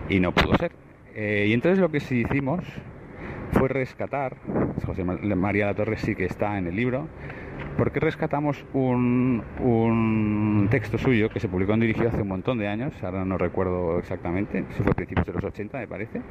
y 0.09 0.19
no 0.19 0.31
pudo 0.31 0.55
ser. 0.55 0.82
Eh, 1.15 1.45
y 1.49 1.53
entonces 1.53 1.79
lo 1.79 1.91
que 1.91 1.99
sí 1.99 2.21
hicimos 2.21 2.63
fue 3.51 3.67
rescatar, 3.67 4.37
José 4.85 5.03
Ma- 5.03 5.19
María 5.35 5.67
La 5.67 5.73
Torre 5.75 5.97
sí 5.97 6.15
que 6.15 6.25
está 6.25 6.57
en 6.57 6.67
el 6.67 6.75
libro, 6.75 7.07
porque 7.77 7.99
rescatamos 7.99 8.65
un, 8.73 9.43
un 9.59 10.67
texto 10.71 10.97
suyo 10.97 11.29
que 11.29 11.39
se 11.39 11.47
publicó 11.47 11.73
en 11.73 11.81
Dirigido 11.81 12.09
hace 12.09 12.21
un 12.21 12.27
montón 12.29 12.57
de 12.57 12.67
años, 12.67 12.93
ahora 13.03 13.25
no 13.25 13.37
recuerdo 13.37 13.99
exactamente, 13.99 14.65
eso 14.71 14.83
fue 14.83 14.91
a 14.91 14.95
principios 14.95 15.27
de 15.27 15.33
los 15.33 15.43
80 15.43 15.77
me 15.79 15.87
parece, 15.87 16.21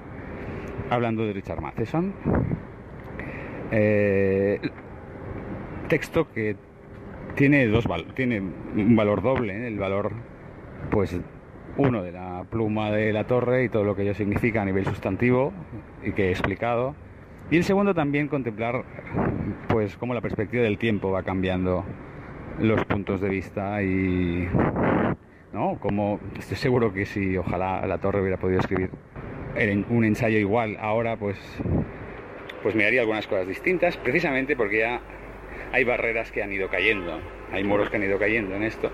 hablando 0.90 1.24
de 1.24 1.32
Richard 1.32 1.60
Matheson. 1.60 2.12
Eh, 3.70 4.60
texto 5.88 6.30
que 6.32 6.56
tiene 7.34 7.66
dos 7.68 7.86
tiene 8.14 8.40
un 8.40 8.96
valor 8.96 9.22
doble, 9.22 9.54
¿eh? 9.64 9.68
el 9.68 9.78
valor 9.78 10.12
pues 10.90 11.18
uno 11.76 12.02
de 12.02 12.12
la 12.12 12.44
pluma 12.50 12.90
de 12.90 13.12
la 13.12 13.24
torre 13.24 13.64
y 13.64 13.68
todo 13.68 13.84
lo 13.84 13.96
que 13.96 14.02
ello 14.02 14.14
significa 14.14 14.62
a 14.62 14.64
nivel 14.64 14.84
sustantivo 14.84 15.52
y 16.04 16.12
que 16.12 16.28
he 16.28 16.30
explicado. 16.30 16.94
Y 17.50 17.56
el 17.56 17.64
segundo 17.64 17.94
también 17.94 18.28
contemplar 18.28 18.84
pues 19.68 19.96
cómo 19.96 20.14
la 20.14 20.20
perspectiva 20.20 20.62
del 20.62 20.78
tiempo 20.78 21.10
va 21.10 21.22
cambiando 21.22 21.84
los 22.58 22.84
puntos 22.84 23.20
de 23.20 23.28
vista 23.28 23.82
y 23.82 24.48
no, 25.52 25.78
como 25.80 26.20
estoy 26.38 26.56
seguro 26.56 26.92
que 26.92 27.06
si 27.06 27.36
ojalá 27.36 27.86
la 27.86 27.98
torre 27.98 28.20
hubiera 28.20 28.36
podido 28.36 28.60
escribir 28.60 28.90
un 29.90 30.04
ensayo 30.04 30.38
igual 30.38 30.78
ahora 30.80 31.16
pues 31.16 31.38
pues 32.62 32.74
me 32.74 32.86
haría 32.86 33.00
algunas 33.00 33.26
cosas 33.26 33.48
distintas 33.48 33.96
precisamente 33.96 34.56
porque 34.56 34.78
ya 34.78 35.00
hay 35.72 35.84
barreras 35.84 36.30
que 36.30 36.42
han 36.42 36.52
ido 36.52 36.68
cayendo, 36.68 37.18
hay 37.50 37.64
muros 37.64 37.90
que 37.90 37.96
han 37.96 38.04
ido 38.04 38.18
cayendo 38.18 38.54
en 38.54 38.62
esto. 38.62 38.90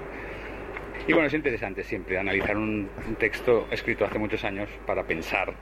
Y 1.09 1.15
bueno, 1.15 1.27
es 1.27 1.33
interesante 1.33 1.85
siempre 1.85 2.19
analizar 2.19 2.55
un, 2.55 2.91
texto 3.19 3.67
escrito 3.71 4.05
hace 4.05 4.19
muchos 4.19 4.45
años 4.45 4.69
para 4.87 5.07
pensar 5.07 5.55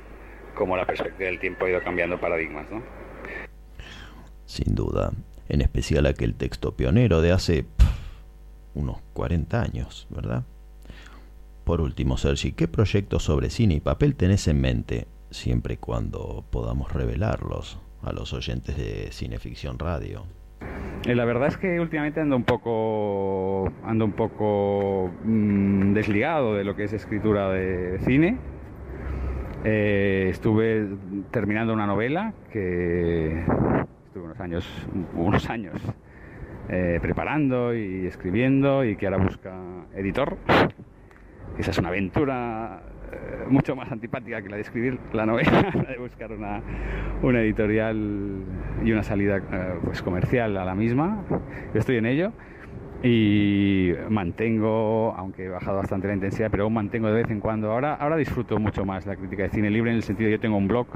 cómo 0.56 0.76
la 0.76 0.84
perspectiva 0.84 1.30
del 1.30 1.38
tiempo 1.38 1.64
ha 1.64 1.70
ido 1.70 1.82
cambiando 1.84 2.20
paradigmas, 2.20 2.68
¿no? 2.68 2.82
Sin 4.44 4.74
duda, 4.74 5.12
en 5.48 5.60
especial 5.60 6.06
aquel 6.06 6.34
texto 6.34 6.76
pionero 6.76 7.22
de 7.22 7.30
hace 7.30 7.62
pf, 7.62 7.88
unos 8.74 8.96
40 9.12 9.62
años, 9.62 10.08
¿verdad? 10.10 10.42
Por 11.62 11.80
último, 11.80 12.16
Sergi, 12.16 12.50
¿qué 12.50 12.66
proyectos 12.66 13.22
sobre 13.22 13.48
cine 13.50 13.74
y 13.74 13.80
papel 13.80 14.16
tenés 14.16 14.48
en 14.48 14.60
mente, 14.60 15.06
siempre 15.30 15.74
y 15.74 15.76
cuando 15.76 16.44
podamos 16.50 16.92
revelarlos 16.92 17.78
a 18.02 18.12
los 18.12 18.32
oyentes 18.32 18.76
de 18.76 19.12
Cineficción 19.12 19.78
Radio? 19.78 20.26
Eh, 21.04 21.14
La 21.14 21.24
verdad 21.24 21.48
es 21.48 21.56
que 21.56 21.78
últimamente 21.80 22.20
ando 22.20 22.36
un 22.36 22.44
poco 22.44 23.70
ando 23.84 24.04
un 24.04 24.12
poco 24.12 25.10
mm, 25.24 25.92
desligado 25.92 26.54
de 26.54 26.64
lo 26.64 26.74
que 26.76 26.84
es 26.84 26.92
escritura 26.92 27.50
de 27.50 27.98
cine. 28.00 28.38
Eh, 29.64 30.28
estuve 30.30 30.86
terminando 31.30 31.72
una 31.72 31.86
novela 31.86 32.32
que 32.52 33.40
estuve 34.06 34.24
unos 34.24 34.40
años 34.40 34.88
unos 35.14 35.50
años 35.50 35.74
eh, 36.68 36.98
preparando 37.00 37.74
y 37.74 38.06
escribiendo 38.06 38.84
y 38.84 38.96
que 38.96 39.06
ahora 39.06 39.18
busca 39.18 39.54
editor. 39.94 40.36
Esa 41.58 41.70
es 41.70 41.78
una 41.78 41.88
aventura 41.88 42.82
mucho 43.48 43.76
más 43.76 43.90
antipática 43.92 44.42
que 44.42 44.48
la 44.48 44.56
de 44.56 44.62
escribir 44.62 44.98
la 45.12 45.26
novela, 45.26 45.50
la 45.74 45.82
de 45.92 45.98
buscar 45.98 46.32
una, 46.32 46.60
una 47.22 47.40
editorial 47.42 48.42
y 48.84 48.92
una 48.92 49.02
salida 49.02 49.38
eh, 49.38 49.74
pues 49.84 50.02
comercial 50.02 50.56
a 50.56 50.64
la 50.64 50.74
misma. 50.74 51.22
Yo 51.72 51.78
estoy 51.80 51.96
en 51.96 52.06
ello 52.06 52.32
y 53.02 53.92
mantengo, 54.10 55.14
aunque 55.16 55.44
he 55.44 55.48
bajado 55.48 55.76
bastante 55.76 56.08
la 56.08 56.14
intensidad, 56.14 56.50
pero 56.50 56.64
aún 56.64 56.74
mantengo 56.74 57.06
de 57.08 57.14
vez 57.22 57.30
en 57.30 57.40
cuando. 57.40 57.70
Ahora, 57.72 57.94
ahora 57.94 58.16
disfruto 58.16 58.58
mucho 58.58 58.84
más 58.84 59.06
la 59.06 59.14
crítica 59.16 59.44
de 59.44 59.50
cine 59.50 59.70
libre 59.70 59.90
en 59.90 59.96
el 59.96 60.02
sentido 60.02 60.28
yo 60.30 60.40
tengo 60.40 60.56
un 60.56 60.66
blog, 60.66 60.86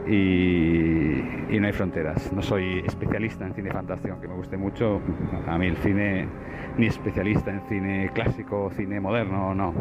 y, 0.07 1.19
y 1.49 1.59
no 1.59 1.67
hay 1.67 1.73
fronteras. 1.73 2.33
No 2.33 2.41
soy 2.41 2.79
especialista 2.87 3.45
en 3.45 3.53
cine 3.53 3.69
fantástico, 3.69 4.13
aunque 4.13 4.27
me 4.27 4.33
guste 4.33 4.57
mucho. 4.57 4.99
A 5.45 5.59
mí 5.59 5.67
el 5.67 5.77
cine, 5.77 6.27
ni 6.75 6.87
especialista 6.87 7.51
en 7.51 7.61
cine 7.69 8.09
clásico 8.15 8.71
cine 8.71 8.99
moderno, 8.99 9.53
no. 9.53 9.75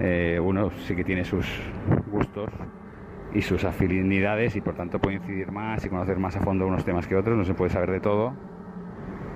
Eh, 0.00 0.38
uno 0.40 0.70
sí 0.86 0.94
que 0.94 1.04
tiene 1.04 1.24
sus 1.24 1.46
gustos 2.06 2.50
y 3.34 3.42
sus 3.42 3.64
afinidades 3.64 4.56
y 4.56 4.60
por 4.60 4.74
tanto 4.74 5.00
puede 5.00 5.16
incidir 5.16 5.50
más 5.50 5.84
y 5.84 5.88
conocer 5.88 6.18
más 6.18 6.36
a 6.36 6.40
fondo 6.40 6.66
unos 6.66 6.84
temas 6.84 7.06
que 7.06 7.16
otros, 7.16 7.36
no 7.36 7.44
se 7.44 7.54
puede 7.54 7.70
saber 7.70 7.90
de 7.90 8.00
todo. 8.00 8.34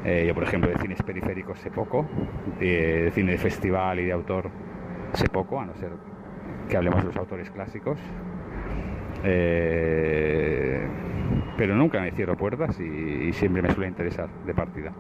Eh, 0.05 0.25
yo, 0.27 0.35
por 0.35 0.45
ejemplo, 0.45 0.71
de 0.71 0.79
cines 0.79 1.03
periféricos 1.03 1.59
sé 1.61 1.71
poco, 1.71 2.07
de, 2.59 3.11
cine 3.15 3.33
de 3.33 3.39
festival 3.39 4.01
y 4.01 4.07
de 4.07 4.13
autor 4.13 4.51
sé 5.15 5.29
poco, 5.29 5.61
a 5.61 5.67
no 5.67 5.75
ser 5.77 5.93
que 6.69 6.77
hablemos 6.77 7.01
de 7.01 7.09
los 7.09 7.17
autores 7.17 7.51
clásicos. 7.51 7.99
Eh, 9.25 10.85
pero 11.57 11.77
nunca 11.77 12.01
me 12.01 12.11
cierro 12.13 12.37
puertas 12.37 12.81
y 12.81 13.33
siempre 13.35 13.63
me 13.63 13.71
suele 13.71 13.89
interesar 13.89 14.29
de 14.45 14.55
partida. 14.55 14.93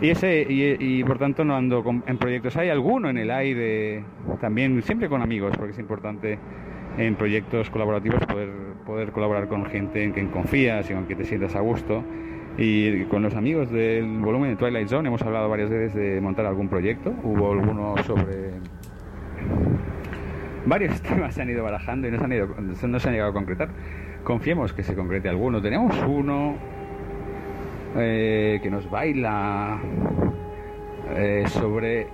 Y, 0.00 0.08
ese, 0.08 0.46
y, 0.48 1.04
por 1.04 1.18
tanto 1.18 1.44
no 1.44 1.56
ando 1.56 1.84
en 2.06 2.16
proyectos. 2.16 2.56
Hay 2.56 2.70
alguno 2.70 3.10
en 3.10 3.18
el 3.18 3.30
aire, 3.30 4.02
también 4.40 4.80
siempre 4.82 5.08
con 5.08 5.20
amigos, 5.20 5.54
porque 5.56 5.72
es 5.72 5.78
importante 5.78 6.38
en 6.96 7.14
proyectos 7.16 7.68
colaborativos 7.70 8.24
poder, 8.26 8.48
poder 8.86 9.12
colaborar 9.12 9.48
con 9.48 9.66
gente 9.66 10.02
en 10.02 10.12
quien 10.12 10.28
confías 10.28 10.90
y 10.90 10.94
con 10.94 11.04
quien 11.04 11.18
te 11.18 11.24
sientas 11.24 11.54
a 11.54 11.60
gusto. 11.60 12.02
Y 12.56 13.04
con 13.04 13.22
los 13.22 13.34
amigos 13.34 13.70
del 13.70 14.06
volumen 14.18 14.50
de 14.50 14.56
Twilight 14.56 14.88
Zone 14.88 15.08
hemos 15.08 15.22
hablado 15.22 15.48
varias 15.48 15.70
veces 15.70 15.94
de 15.94 16.20
montar 16.20 16.46
algún 16.46 16.68
proyecto. 16.68 17.14
Hubo 17.22 17.52
alguno 17.52 17.94
sobre... 18.04 18.52
Varios 20.66 21.00
temas 21.02 21.34
se 21.34 21.42
han 21.42 21.50
ido 21.50 21.62
barajando 21.62 22.08
y 22.08 22.10
no 22.10 22.18
se 22.18 22.24
han, 22.24 22.32
ido, 22.32 22.48
no 22.58 23.00
se 23.00 23.08
han 23.08 23.12
llegado 23.12 23.30
a 23.30 23.34
concretar. 23.34 23.68
Confiemos 24.24 24.72
que 24.72 24.82
se 24.82 24.94
concrete 24.94 25.28
alguno. 25.28 25.60
Tenemos 25.62 25.94
uno 26.06 26.56
eh, 27.96 28.60
que 28.62 28.70
nos 28.70 28.90
baila 28.90 29.80
eh, 31.16 31.44
sobre 31.48 32.06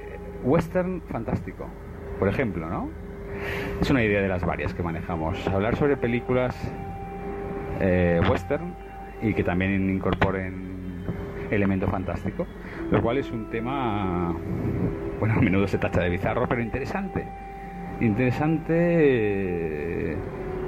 western 0.44 1.02
fantástico, 1.02 1.66
por 2.18 2.28
ejemplo, 2.28 2.68
¿no? 2.68 2.88
Es 3.80 3.90
una 3.90 4.02
idea 4.02 4.22
de 4.22 4.28
las 4.28 4.44
varias 4.44 4.72
que 4.72 4.82
manejamos. 4.82 5.46
Hablar 5.48 5.76
sobre 5.76 5.96
películas 5.96 6.56
eh, 7.80 8.20
western 8.30 8.74
y 9.22 9.34
que 9.34 9.44
también 9.44 9.90
incorporen 9.90 11.04
elemento 11.50 11.86
fantástico, 11.88 12.46
lo 12.90 13.02
cual 13.02 13.18
es 13.18 13.30
un 13.30 13.50
tema, 13.50 14.34
bueno, 15.20 15.34
a 15.34 15.40
menudo 15.40 15.68
se 15.68 15.78
tacha 15.78 16.00
de 16.00 16.08
bizarro, 16.08 16.48
pero 16.48 16.62
interesante. 16.62 17.26
Interesante 18.00 20.16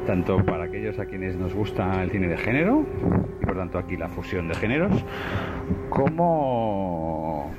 tanto 0.09 0.43
para 0.43 0.65
aquellos 0.65 0.99
a 0.99 1.05
quienes 1.05 1.37
nos 1.37 1.53
gusta 1.53 2.03
el 2.03 2.11
cine 2.11 2.29
de 2.29 2.39
género, 2.39 2.87
y 3.43 3.45
por 3.45 3.59
tanto 3.59 3.77
aquí 3.77 3.95
la 3.99 4.09
fusión 4.09 4.49
de 4.49 4.55
géneros, 4.55 5.05
como 5.91 7.53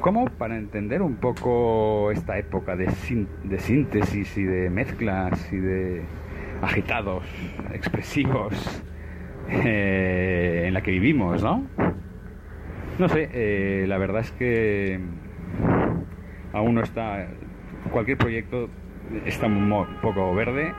como 0.00 0.26
para 0.26 0.58
entender 0.58 1.00
un 1.00 1.14
poco 1.16 2.10
esta 2.10 2.36
época 2.36 2.76
de, 2.76 2.90
síntesis 2.90 4.36
y 4.36 4.44
de 4.44 4.68
mezclas 4.68 5.50
y 5.50 5.56
de 5.56 6.02
agitados, 6.60 7.24
expresivos 7.72 8.82
eh, 9.48 10.64
en 10.66 10.74
la 10.74 10.82
que 10.82 10.90
vivimos, 10.90 11.42
¿no? 11.42 11.64
No 12.98 13.08
sé, 13.08 13.30
eh, 13.32 13.86
la 13.88 13.96
verdad 13.96 14.20
es 14.20 14.32
que 14.32 15.00
aún 16.52 16.74
no 16.74 16.82
está. 16.82 17.26
Cualquier 17.90 18.18
proyecto 18.18 18.68
está 19.24 19.46
un 19.46 19.86
poco 20.02 20.34
verde. 20.34 20.74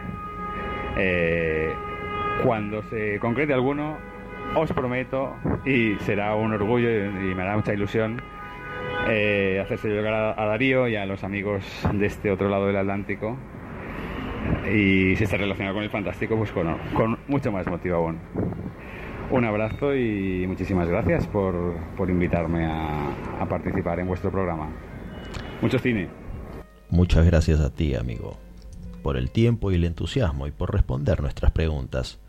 Eh, 0.98 1.74
cuando 2.44 2.84
se 2.84 3.20
concrete 3.20 3.54
alguno, 3.54 3.98
os 4.56 4.72
prometo, 4.74 5.36
y 5.66 5.96
será 6.00 6.36
un 6.36 6.54
orgullo 6.54 6.90
y, 6.90 7.32
y 7.32 7.36
me 7.36 7.42
hará 7.44 7.56
mucha 7.56 7.74
ilusión, 7.74 8.22
eh, 9.08 9.60
hacerse 9.64 9.90
llegar 9.90 10.14
a, 10.14 10.42
a 10.42 10.46
Darío 10.46 10.88
y 10.88 10.96
a 10.96 11.06
los 11.06 11.24
amigos 11.24 11.88
de 11.94 12.06
este 12.06 12.32
otro 12.32 12.50
lado 12.50 12.68
del 12.68 12.78
Atlántico. 12.78 13.38
Y 14.72 15.16
si 15.16 15.24
está 15.24 15.38
relacionado 15.38 15.76
con 15.76 15.84
el 15.84 15.90
fantástico, 15.90 16.36
pues 16.36 16.52
con, 16.52 16.76
con 16.94 17.18
mucho 17.28 17.52
más 17.52 17.68
motivo 17.68 17.96
aún. 17.96 18.20
Un 19.30 19.46
abrazo 19.46 19.96
y 19.96 20.46
muchísimas 20.46 20.90
gracias 20.90 21.26
por, 21.28 21.56
por 21.96 22.10
invitarme 22.10 22.66
a, 22.66 23.12
a 23.40 23.46
participar 23.46 24.00
en 24.00 24.08
vuestro 24.08 24.30
programa. 24.30 24.68
Mucho 25.62 25.80
cine. 25.80 26.21
Muchas 26.92 27.26
gracias 27.26 27.62
a 27.62 27.70
ti, 27.70 27.96
amigo, 27.96 28.38
por 29.02 29.16
el 29.16 29.32
tiempo 29.32 29.72
y 29.72 29.76
el 29.76 29.86
entusiasmo 29.86 30.46
y 30.46 30.52
por 30.52 30.74
responder 30.74 31.22
nuestras 31.22 31.52
preguntas. 31.52 32.20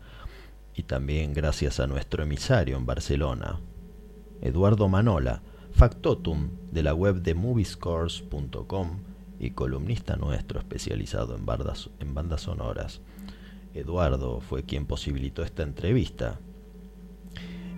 Y 0.73 0.83
también 0.83 1.33
gracias 1.33 1.81
a 1.81 1.85
nuestro 1.85 2.23
emisario 2.23 2.77
en 2.77 2.85
Barcelona, 2.85 3.59
Eduardo 4.39 4.87
Manola, 4.87 5.41
factotum 5.73 6.51
de 6.71 6.81
la 6.81 6.93
web 6.93 7.21
de 7.21 7.35
moviescores.com 7.35 8.99
y 9.37 9.51
columnista 9.51 10.15
nuestro 10.15 10.59
especializado 10.59 11.35
en 11.35 11.45
bandas, 11.45 11.89
en 11.99 12.13
bandas 12.13 12.43
sonoras. 12.43 13.01
Eduardo 13.73 14.39
fue 14.39 14.63
quien 14.63 14.85
posibilitó 14.85 15.43
esta 15.43 15.63
entrevista. 15.63 16.39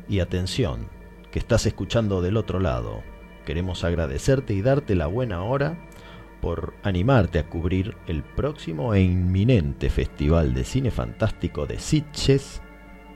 Y 0.08 0.20
atención, 0.20 0.88
que 1.32 1.40
estás 1.40 1.66
escuchando 1.66 2.22
del 2.22 2.38
otro 2.38 2.60
lado. 2.60 3.02
Queremos 3.44 3.84
agradecerte 3.84 4.54
y 4.54 4.62
darte 4.62 4.94
la 4.94 5.08
buena 5.08 5.42
hora 5.42 5.80
por 6.42 6.74
animarte 6.84 7.40
a 7.40 7.48
cubrir 7.48 7.96
el 8.08 8.24
próximo 8.24 8.94
e 8.94 9.02
inminente 9.02 9.90
Festival 9.90 10.54
de 10.54 10.64
Cine 10.64 10.92
Fantástico 10.92 11.66
de 11.66 11.80
Sitges 11.80 12.62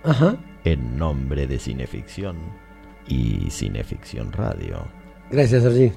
Ajá. 0.03 0.37
en 0.63 0.97
nombre 0.97 1.47
de 1.47 1.59
Cineficción 1.59 2.37
y 3.07 3.49
Cineficción 3.49 4.31
Radio. 4.31 4.85
Gracias, 5.31 5.63
Sergi. 5.63 5.91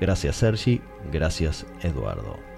Gracias 0.00 0.36
Sergi, 0.36 0.80
gracias 1.12 1.66
Eduardo. 1.82 2.53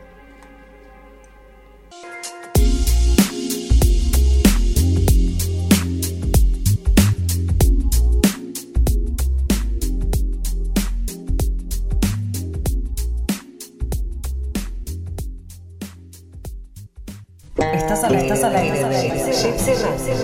Estás 18.26 18.42
al, 18.42 18.56
estás 18.56 18.82
al 18.82 18.90
aire 18.92 19.22
de 19.22 19.30
Gypsy 19.30 19.70
Radio. 19.84 20.18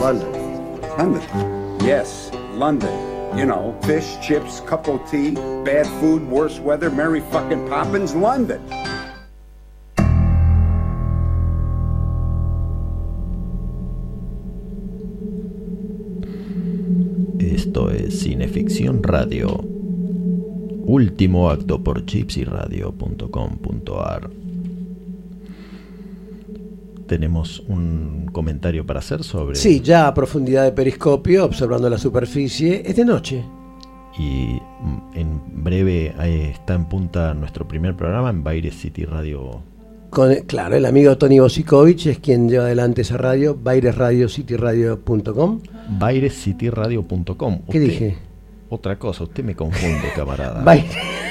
London. 0.00 0.26
London? 0.98 1.22
Yes, 1.78 2.32
London. 2.58 2.90
You 3.38 3.46
know, 3.46 3.72
fish, 3.82 4.18
chips, 4.20 4.60
cup 4.62 4.88
of 4.88 5.08
tea, 5.08 5.36
bad 5.64 5.86
food, 6.00 6.28
worse 6.28 6.58
weather, 6.58 6.90
Mary 6.90 7.20
fucking 7.30 7.68
Poppins, 7.68 8.16
London. 8.16 8.60
Esto 17.38 17.92
es 17.92 18.24
Cineficción 18.24 19.04
Radio. 19.04 19.60
Último 20.84 21.48
acto 21.48 21.84
por 21.84 22.04
gypsyradio.com.ar. 22.04 24.45
Tenemos 27.06 27.60
un 27.68 28.28
comentario 28.32 28.84
para 28.84 29.00
hacer 29.00 29.24
sobre. 29.24 29.56
Sí, 29.56 29.80
ya 29.80 30.08
a 30.08 30.14
profundidad 30.14 30.64
de 30.64 30.72
periscopio, 30.72 31.44
observando 31.44 31.88
la 31.88 31.98
superficie, 31.98 32.82
es 32.84 32.96
de 32.96 33.04
noche. 33.04 33.44
Y 34.18 34.60
mm, 34.80 34.98
en 35.14 35.64
breve 35.64 36.14
está 36.50 36.74
en 36.74 36.86
punta 36.86 37.34
nuestro 37.34 37.68
primer 37.68 37.96
programa 37.96 38.30
en 38.30 38.42
Baire 38.42 38.70
City 38.70 39.04
Radio. 39.04 39.62
Con, 40.10 40.34
claro, 40.46 40.76
el 40.76 40.86
amigo 40.86 41.18
Tony 41.18 41.40
Bosikovich 41.40 42.06
es 42.06 42.18
quien 42.18 42.48
lleva 42.48 42.64
adelante 42.64 43.02
esa 43.02 43.16
radio, 43.16 43.56
bairesradiocityradio.com. 43.60 45.60
BaireCityRadio.com. 45.98 47.62
¿Qué 47.70 47.78
dije? 47.78 48.16
Otra 48.68 48.98
cosa, 48.98 49.24
usted 49.24 49.44
me 49.44 49.54
confunde, 49.54 50.10
camarada. 50.14 50.64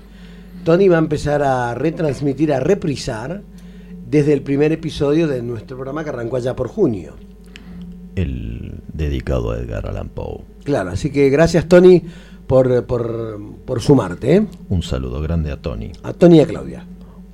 Tony 0.63 0.87
va 0.87 0.95
a 0.95 0.99
empezar 0.99 1.43
a 1.43 1.75
retransmitir, 1.75 2.51
a 2.53 2.59
reprisar 2.59 3.43
desde 4.09 4.33
el 4.33 4.41
primer 4.41 4.71
episodio 4.71 5.27
de 5.27 5.43
nuestro 5.43 5.77
programa 5.77 6.03
que 6.03 6.09
arrancó 6.09 6.37
allá 6.37 6.55
por 6.55 6.69
junio. 6.69 7.13
El 8.15 8.81
dedicado 8.91 9.51
a 9.51 9.59
Edgar 9.59 9.85
Allan 9.87 10.09
Poe. 10.09 10.41
Claro, 10.69 10.91
así 10.91 11.09
que 11.09 11.29
gracias 11.31 11.67
Tony 11.67 12.03
por, 12.45 12.85
por, 12.85 13.39
por 13.65 13.81
sumarte, 13.81 14.35
¿eh? 14.35 14.47
Un 14.69 14.83
saludo 14.83 15.19
grande 15.19 15.51
a 15.51 15.57
Tony. 15.59 15.91
a 16.03 16.13
Tony 16.13 16.37
y 16.37 16.41
a 16.41 16.45
Claudia. 16.45 16.85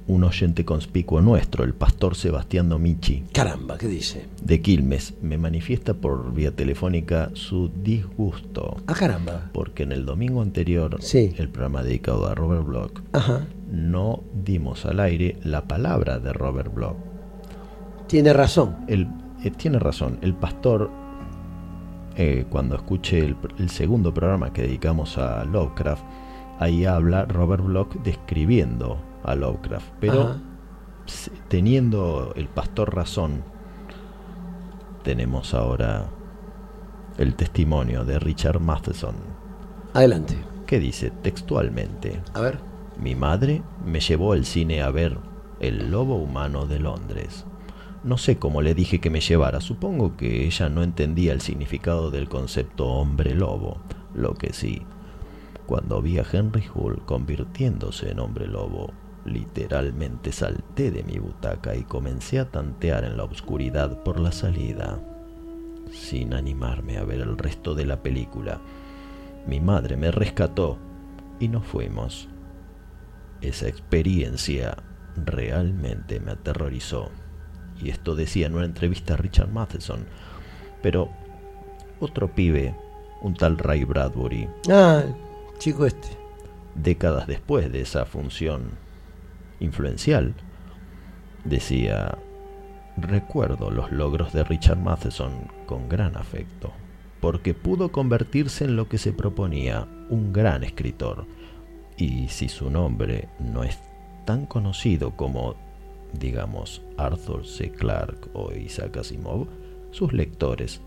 un 0.07 0.23
oyente 0.23 0.63
conspicuo 0.63 1.19
nuestro, 1.19 1.65
el 1.65 1.73
pastor 1.73 2.15
Sebastián 2.15 2.69
Domichi. 2.69 3.23
Caramba, 3.33 3.77
¿qué 3.77 3.87
dice? 3.87 4.25
De 4.41 4.61
Quilmes, 4.61 5.15
me 5.21 5.37
manifiesta 5.37 5.95
por 5.95 6.33
vía 6.33 6.51
telefónica 6.51 7.31
su 7.33 7.69
disgusto. 7.83 8.77
Ah, 8.87 8.93
caramba. 8.93 9.49
Porque 9.51 9.83
en 9.83 9.91
el 9.91 10.05
domingo 10.05 10.41
anterior, 10.41 10.97
el 11.13 11.49
programa 11.49 11.83
dedicado 11.83 12.27
a 12.27 12.35
Robert 12.35 12.63
Bloch, 12.65 13.01
Ajá. 13.11 13.47
no 13.69 14.23
dimos 14.45 14.85
al 14.85 15.01
aire 15.01 15.37
la 15.43 15.67
palabra 15.67 16.19
de 16.19 16.31
Robert 16.31 16.73
Bloch. 16.73 16.95
Tiene 18.07 18.31
razón. 18.31 18.77
El, 18.87 19.07
eh, 19.43 19.51
tiene 19.51 19.79
razón. 19.79 20.19
El 20.21 20.35
pastor, 20.35 20.89
eh, 22.15 22.45
cuando 22.49 22.75
escuche 22.75 23.19
el, 23.19 23.35
el 23.57 23.69
segundo 23.69 24.13
programa 24.13 24.53
que 24.53 24.63
dedicamos 24.63 25.17
a 25.17 25.43
Lovecraft, 25.45 26.03
ahí 26.59 26.85
habla 26.85 27.25
Robert 27.25 27.63
Bloch 27.63 27.93
describiendo 28.03 28.97
a 29.23 29.35
Lovecraft. 29.35 29.87
Pero 29.99 30.21
Ajá. 30.21 30.37
teniendo 31.49 32.33
el 32.35 32.47
pastor 32.47 32.95
razón, 32.95 33.43
tenemos 35.03 35.53
ahora 35.53 36.07
el 37.17 37.35
testimonio 37.35 38.05
de 38.05 38.19
Richard 38.19 38.59
Matheson. 38.59 39.15
Adelante. 39.93 40.37
Que 40.65 40.79
dice 40.79 41.11
textualmente: 41.11 42.21
A 42.33 42.41
ver. 42.41 42.59
Mi 42.99 43.13
madre 43.13 43.61
me 43.85 43.99
llevó 43.99 44.33
al 44.33 44.45
cine 44.45 44.81
a 44.81 44.89
ver 44.89 45.17
El 45.59 45.91
Lobo 45.91 46.15
Humano 46.15 46.65
de 46.65 46.79
Londres. 46.79 47.45
No 48.05 48.19
sé 48.19 48.37
cómo 48.37 48.61
le 48.61 48.75
dije 48.75 49.01
que 49.01 49.09
me 49.09 49.19
llevara, 49.19 49.61
supongo 49.61 50.15
que 50.15 50.45
ella 50.45 50.69
no 50.69 50.83
entendía 50.83 51.33
el 51.33 51.41
significado 51.41 52.11
del 52.11 52.29
concepto 52.29 52.85
hombre 52.85 53.33
lobo. 53.33 53.81
Lo 54.13 54.35
que 54.35 54.53
sí, 54.53 54.83
cuando 55.65 56.03
vi 56.03 56.19
a 56.19 56.25
Henry 56.31 56.65
Hull 56.71 57.01
convirtiéndose 57.05 58.11
en 58.11 58.19
hombre 58.19 58.45
lobo, 58.45 58.93
literalmente 59.25 60.31
salté 60.31 60.91
de 60.91 61.01
mi 61.01 61.17
butaca 61.17 61.75
y 61.75 61.81
comencé 61.81 62.37
a 62.37 62.51
tantear 62.51 63.05
en 63.05 63.17
la 63.17 63.23
oscuridad 63.23 64.03
por 64.03 64.19
la 64.19 64.31
salida, 64.31 64.99
sin 65.91 66.35
animarme 66.35 66.99
a 66.99 67.03
ver 67.05 67.21
el 67.21 67.39
resto 67.39 67.73
de 67.73 67.87
la 67.87 68.03
película. 68.03 68.61
Mi 69.47 69.59
madre 69.59 69.97
me 69.97 70.11
rescató 70.11 70.77
y 71.39 71.47
nos 71.47 71.65
fuimos. 71.65 72.29
Esa 73.41 73.67
experiencia 73.67 74.77
realmente 75.15 76.19
me 76.19 76.33
aterrorizó. 76.33 77.09
Y 77.81 77.89
esto 77.89 78.15
decía 78.15 78.47
en 78.47 78.55
una 78.55 78.65
entrevista 78.65 79.13
a 79.13 79.17
Richard 79.17 79.49
Matheson. 79.51 80.05
Pero 80.81 81.09
otro 81.99 82.33
pibe, 82.33 82.75
un 83.21 83.33
tal 83.33 83.57
Ray 83.57 83.83
Bradbury, 83.83 84.47
Ah, 84.69 85.03
chico 85.57 85.85
este. 85.85 86.07
décadas 86.75 87.27
después 87.27 87.71
de 87.71 87.81
esa 87.81 88.05
función 88.05 88.71
influencial, 89.59 90.33
decía, 91.43 92.17
recuerdo 92.97 93.71
los 93.71 93.91
logros 93.91 94.33
de 94.33 94.43
Richard 94.43 94.77
Matheson 94.77 95.31
con 95.65 95.87
gran 95.89 96.17
afecto, 96.17 96.71
porque 97.21 97.53
pudo 97.53 97.91
convertirse 97.91 98.65
en 98.65 98.75
lo 98.75 98.87
que 98.89 98.97
se 98.97 99.13
proponía, 99.13 99.87
un 100.09 100.33
gran 100.33 100.63
escritor. 100.63 101.25
Y 101.97 102.27
si 102.27 102.49
su 102.49 102.69
nombre 102.69 103.29
no 103.39 103.63
es 103.63 103.79
tan 104.25 104.45
conocido 104.45 105.11
como, 105.15 105.55
digamos, 106.19 106.81
Arthur 106.97 107.45
C. 107.45 107.71
Clarke 107.71 108.29
o 108.33 108.51
Isaac 108.53 108.97
Asimov, 108.97 109.47
sus 109.91 110.13
lectores 110.13 110.81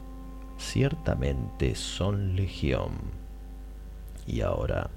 ciertamente 0.58 1.74
son 1.74 2.36
legión. 2.36 2.92
Y 4.26 4.42
ahora, 4.42 4.90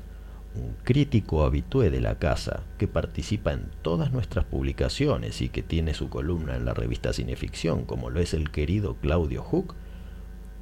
un 0.55 0.75
crítico 0.83 1.45
habitué 1.45 1.89
de 1.89 2.01
la 2.01 2.15
casa 2.15 2.63
que 2.77 2.87
participa 2.87 3.53
en 3.53 3.69
todas 3.81 4.11
nuestras 4.11 4.45
publicaciones 4.45 5.41
y 5.41 5.49
que 5.49 5.63
tiene 5.63 5.93
su 5.93 6.09
columna 6.09 6.55
en 6.55 6.65
la 6.65 6.73
revista 6.73 7.13
Cineficción, 7.13 7.85
como 7.85 8.09
lo 8.09 8.19
es 8.19 8.33
el 8.33 8.51
querido 8.51 8.95
Claudio 8.95 9.41
Hook, 9.43 9.75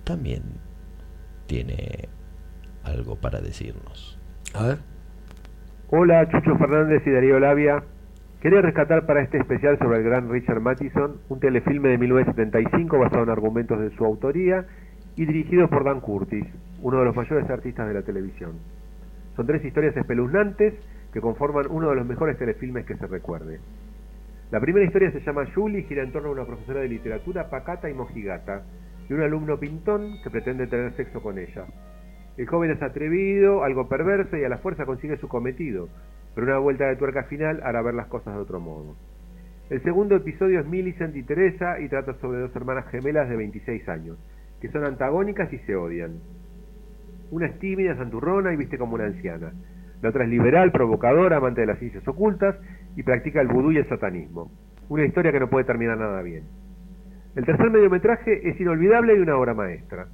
también 0.04 0.44
tiene 1.48 2.10
algo 2.84 3.16
para 3.16 3.42
decirnos. 3.42 4.18
A 4.54 4.64
ver. 4.64 4.78
Hola, 5.90 6.30
Chucho 6.30 6.56
Fernández 6.58 7.02
y 7.06 7.12
Darío 7.12 7.40
Labia. 7.40 7.84
Quería 8.42 8.62
rescatar 8.62 9.06
para 9.06 9.22
este 9.22 9.38
especial 9.38 9.78
sobre 9.80 9.98
el 9.98 10.06
gran 10.06 10.30
Richard 10.30 10.62
Matheson 10.62 11.20
un 11.28 11.42
telefilme 11.42 11.90
de 11.90 11.98
1975 11.98 12.98
basado 12.98 13.24
en 13.24 13.30
argumentos 13.32 13.78
de 13.82 13.90
su 13.98 14.06
autoría 14.06 14.66
y 15.18 15.26
dirigido 15.26 15.70
por 15.70 15.84
Dan 15.84 16.00
Curtis, 16.00 16.46
uno 16.82 17.00
de 17.00 17.06
los 17.06 17.16
mayores 17.18 17.50
artistas 17.50 17.90
de 17.90 17.96
la 17.96 18.02
televisión. 18.02 18.54
Son 19.36 19.46
tres 19.46 19.66
historias 19.66 19.98
espeluznantes 19.98 20.74
que 21.12 21.20
conforman 21.20 21.66
uno 21.70 21.90
de 21.90 21.98
los 21.98 22.08
mejores 22.08 22.38
telefilmes 22.38 22.86
que 22.86 22.96
se 22.96 23.08
recuerde. 23.08 23.60
La 24.52 24.62
primera 24.62 24.86
historia 24.86 25.12
se 25.12 25.20
llama 25.20 25.46
Julie 25.54 25.80
y 25.80 25.84
gira 25.84 26.04
en 26.04 26.14
torno 26.14 26.30
a 26.30 26.32
una 26.32 26.46
profesora 26.46 26.80
de 26.80 26.88
literatura 26.88 27.50
pacata 27.50 27.90
y 27.90 27.94
mojigata 27.94 28.64
y 29.10 29.14
un 29.14 29.22
alumno 29.22 29.60
pintón 29.60 30.14
que 30.24 30.30
pretende 30.30 30.66
tener 30.68 30.94
sexo 30.94 31.22
con 31.22 31.40
ella. 31.40 31.66
El 32.38 32.48
joven 32.48 32.72
es 32.72 32.82
atrevido, 32.82 33.66
algo 33.66 33.90
perverso 33.90 34.38
y 34.38 34.46
a 34.46 34.50
la 34.50 34.60
fuerza 34.60 34.86
consigue 34.86 35.18
su 35.18 35.28
cometido, 35.28 35.90
pero 36.40 36.54
una 36.54 36.60
vuelta 36.60 36.88
de 36.88 36.96
tuerca 36.96 37.24
final 37.24 37.60
hará 37.66 37.82
ver 37.82 37.94
las 37.94 38.08
cosas 38.08 38.34
de 38.34 38.40
otro 38.40 38.62
modo. 38.62 38.96
El 39.70 39.84
segundo 39.84 40.16
episodio 40.16 40.62
es 40.62 40.66
Millicent 40.66 41.14
y 41.18 41.24
Teresa 41.24 41.82
y 41.82 41.90
trata 41.90 42.14
sobre 42.22 42.40
dos 42.40 42.56
hermanas 42.56 42.88
gemelas 42.88 43.28
de 43.28 43.36
26 43.36 43.90
años, 43.90 44.18
que 44.62 44.70
son 44.70 44.86
antagónicas 44.86 45.52
y 45.52 45.58
se 45.60 45.76
odian. 45.76 46.22
Una 47.30 47.48
es 47.48 47.60
tímida, 47.60 47.94
santurrona 47.98 48.54
y 48.54 48.56
viste 48.56 48.78
como 48.78 48.96
una 48.96 49.04
anciana. 49.04 49.52
La 50.02 50.10
otra 50.10 50.24
es 50.24 50.30
liberal, 50.30 50.72
provocadora, 50.72 51.36
amante 51.36 51.60
de 51.60 51.68
las 51.68 51.80
ciencias 51.80 52.08
ocultas 52.08 52.56
y 52.96 53.04
practica 53.04 53.42
el 53.42 53.50
vudú 53.50 53.74
y 53.74 53.78
el 53.78 53.90
satanismo. 53.90 54.50
Una 54.88 55.04
historia 55.04 55.34
que 55.34 55.42
no 55.42 55.50
puede 55.50 55.66
terminar 55.66 55.98
nada 55.98 56.22
bien. 56.22 56.46
El 57.36 57.44
tercer 57.44 57.70
mediometraje 57.70 58.48
es 58.48 58.58
inolvidable 58.62 59.14
y 59.18 59.20
una 59.20 59.36
obra 59.36 59.54
maestra. 59.54 60.08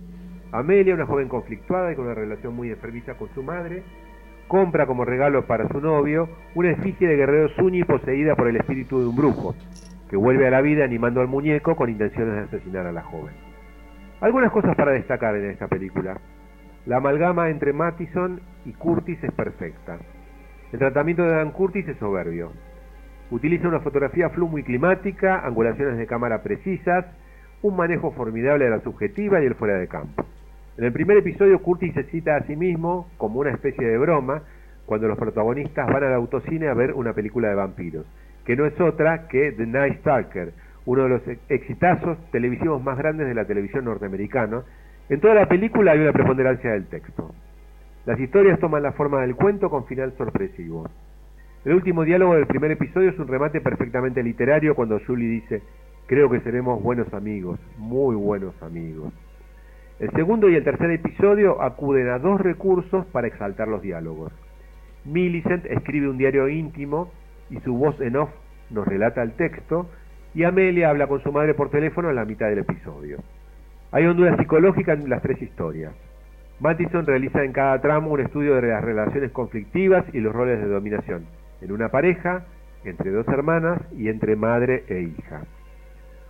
Amelia, 0.51 0.95
una 0.95 1.05
joven 1.05 1.27
conflictuada 1.27 1.91
y 1.91 1.95
con 1.95 2.05
una 2.05 2.15
relación 2.15 2.55
muy 2.55 2.71
enfermiza 2.71 3.13
con 3.13 3.29
su 3.35 3.43
madre, 3.43 3.83
compra 4.47 4.85
como 4.85 5.05
regalo 5.05 5.45
para 5.45 5.67
su 5.67 5.79
novio 5.81 6.29
una 6.53 6.71
efigie 6.71 7.07
de 7.07 7.15
guerrero 7.15 7.49
Zuni 7.55 7.83
poseída 7.83 8.35
por 8.35 8.47
el 8.47 8.57
espíritu 8.57 8.99
de 8.99 9.07
un 9.07 9.15
brujo, 9.15 9.55
que 10.09 10.17
vuelve 10.17 10.47
a 10.47 10.51
la 10.51 10.61
vida 10.61 10.85
animando 10.85 11.21
al 11.21 11.27
muñeco 11.27 11.75
con 11.75 11.89
intenciones 11.89 12.35
de 12.35 12.57
asesinar 12.57 12.85
a 12.85 12.91
la 12.91 13.01
joven. 13.01 13.33
Algunas 14.21 14.51
cosas 14.51 14.75
para 14.75 14.91
destacar 14.91 15.35
en 15.35 15.49
esta 15.49 15.67
película. 15.67 16.17
La 16.85 16.97
amalgama 16.97 17.49
entre 17.49 17.73
Mattison 17.73 18.39
y 18.65 18.73
Curtis 18.73 19.23
es 19.23 19.31
perfecta. 19.31 19.97
El 20.71 20.79
tratamiento 20.79 21.23
de 21.23 21.35
Dan 21.35 21.51
Curtis 21.51 21.87
es 21.87 21.97
soberbio. 21.97 22.51
Utiliza 23.31 23.67
una 23.67 23.79
fotografía 23.79 24.29
flu 24.29 24.47
muy 24.47 24.63
climática, 24.63 25.39
angulaciones 25.45 25.97
de 25.97 26.05
cámara 26.05 26.43
precisas, 26.43 27.05
un 27.61 27.75
manejo 27.75 28.11
formidable 28.11 28.65
de 28.65 28.71
la 28.71 28.81
subjetiva 28.81 29.41
y 29.41 29.45
el 29.45 29.55
fuera 29.55 29.77
de 29.77 29.87
campo. 29.87 30.25
En 30.77 30.83
el 30.83 30.91
primer 30.91 31.15
episodio 31.15 31.61
Curtis 31.61 31.93
se 31.93 32.03
cita 32.05 32.35
a 32.35 32.43
sí 32.47 32.57
mismo 32.57 33.09
como 33.17 33.39
una 33.39 33.51
especie 33.51 33.87
de 33.87 33.97
broma 33.97 34.43
cuando 34.85 35.07
los 35.07 35.17
protagonistas 35.17 35.87
van 35.87 36.03
al 36.03 36.13
autocine 36.13 36.67
a 36.67 36.73
ver 36.73 36.91
una 36.91 37.13
película 37.13 37.47
de 37.47 37.55
vampiros, 37.55 38.05
que 38.45 38.57
no 38.57 38.65
es 38.65 38.79
otra 38.81 39.29
que 39.29 39.53
The 39.53 39.65
Night 39.65 39.99
Stalker, 39.99 40.51
uno 40.85 41.03
de 41.03 41.09
los 41.09 41.21
exitazos 41.47 42.17
televisivos 42.31 42.83
más 42.83 42.97
grandes 42.97 43.25
de 43.25 43.33
la 43.33 43.45
televisión 43.45 43.85
norteamericana. 43.85 44.63
En 45.07 45.21
toda 45.21 45.33
la 45.33 45.47
película 45.47 45.93
hay 45.93 45.99
una 45.99 46.11
preponderancia 46.11 46.71
del 46.71 46.87
texto. 46.87 47.33
Las 48.05 48.19
historias 48.19 48.59
toman 48.59 48.83
la 48.83 48.91
forma 48.91 49.21
del 49.21 49.35
cuento 49.35 49.69
con 49.69 49.85
final 49.85 50.13
sorpresivo. 50.17 50.89
El 51.63 51.73
último 51.73 52.03
diálogo 52.03 52.35
del 52.35 52.47
primer 52.47 52.71
episodio 52.71 53.11
es 53.11 53.17
un 53.17 53.29
remate 53.29 53.61
perfectamente 53.61 54.21
literario 54.21 54.75
cuando 54.75 54.99
Julie 55.07 55.29
dice, 55.29 55.63
creo 56.05 56.29
que 56.29 56.41
seremos 56.41 56.83
buenos 56.83 57.11
amigos, 57.13 57.61
muy 57.77 58.15
buenos 58.15 58.61
amigos. 58.61 59.13
El 59.97 60.11
segundo 60.11 60.49
y 60.49 60.55
el 60.55 60.63
tercer 60.63 60.91
episodio 60.91 61.61
acuden 61.61 62.09
a 62.09 62.19
dos 62.19 62.41
recursos 62.41 63.05
para 63.07 63.27
exaltar 63.27 63.69
los 63.69 63.81
diálogos. 63.81 64.33
Millicent 65.05 65.65
escribe 65.67 66.09
un 66.09 66.17
diario 66.17 66.49
íntimo 66.49 67.11
y 67.49 67.59
su 67.61 67.73
voz 67.77 67.99
en 68.01 68.17
off 68.17 68.29
nos 68.71 68.85
relata 68.85 69.21
el 69.23 69.33
texto, 69.33 69.89
y 70.33 70.43
Amelia 70.43 70.89
habla 70.89 71.07
con 71.07 71.21
su 71.23 71.31
madre 71.31 71.53
por 71.53 71.69
teléfono 71.69 72.09
en 72.09 72.15
la 72.15 72.25
mitad 72.25 72.49
del 72.49 72.59
episodio. 72.59 73.19
Hay 73.91 74.05
hondura 74.05 74.35
psicológica 74.35 74.93
en 74.93 75.09
las 75.09 75.21
tres 75.21 75.41
historias. 75.41 75.93
Mattison 76.59 77.05
realiza 77.05 77.43
en 77.43 77.53
cada 77.53 77.79
tramo 77.79 78.11
un 78.11 78.19
estudio 78.19 78.55
de 78.55 78.67
las 78.67 78.83
relaciones 78.83 79.31
conflictivas 79.31 80.03
y 80.13 80.19
los 80.19 80.33
roles 80.33 80.59
de 80.59 80.67
dominación, 80.67 81.25
en 81.61 81.71
una 81.71 81.89
pareja, 81.89 82.45
entre 82.83 83.11
dos 83.11 83.27
hermanas 83.29 83.79
y 83.97 84.09
entre 84.09 84.35
madre 84.35 84.83
e 84.89 85.01
hija. 85.01 85.43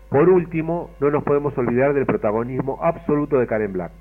Por 0.09 0.29
último, 0.29 0.91
no 0.99 1.09
nos 1.09 1.23
podemos 1.23 1.57
olvidar 1.57 1.93
del 1.93 2.05
protagonismo 2.05 2.79
absoluto 2.81 3.39
de 3.39 3.47
Karen 3.47 3.73
Black. 3.73 3.91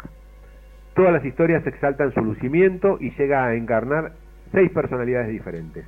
Todas 0.94 1.12
las 1.12 1.24
historias 1.24 1.66
exaltan 1.66 2.12
su 2.12 2.20
lucimiento 2.20 2.98
y 3.01 3.10
llega 3.16 3.44
a 3.44 3.55
encarnar 3.55 4.12
seis 4.52 4.70
personalidades 4.70 5.28
diferentes. 5.28 5.85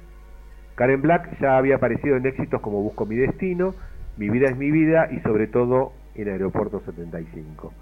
Karen 0.74 1.00
Black 1.00 1.38
ya 1.40 1.56
había 1.56 1.76
aparecido 1.76 2.16
en 2.16 2.26
éxitos 2.26 2.60
como 2.60 2.82
Busco 2.82 3.06
mi 3.06 3.16
destino, 3.16 3.74
Mi 4.18 4.30
vida 4.30 4.46
es 4.46 4.56
mi 4.56 4.70
vida 4.70 5.08
y 5.12 5.20
sobre 5.20 5.46
todo 5.46 5.92
en 6.14 6.30
Aeropuerto 6.30 6.80
75. 6.80 7.72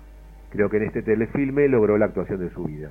Creo 0.50 0.68
que 0.68 0.78
en 0.78 0.82
este 0.82 1.02
telefilme 1.02 1.68
logró 1.68 1.96
la 1.96 2.06
actuación 2.06 2.40
de 2.40 2.50
su 2.50 2.64
vida. 2.64 2.90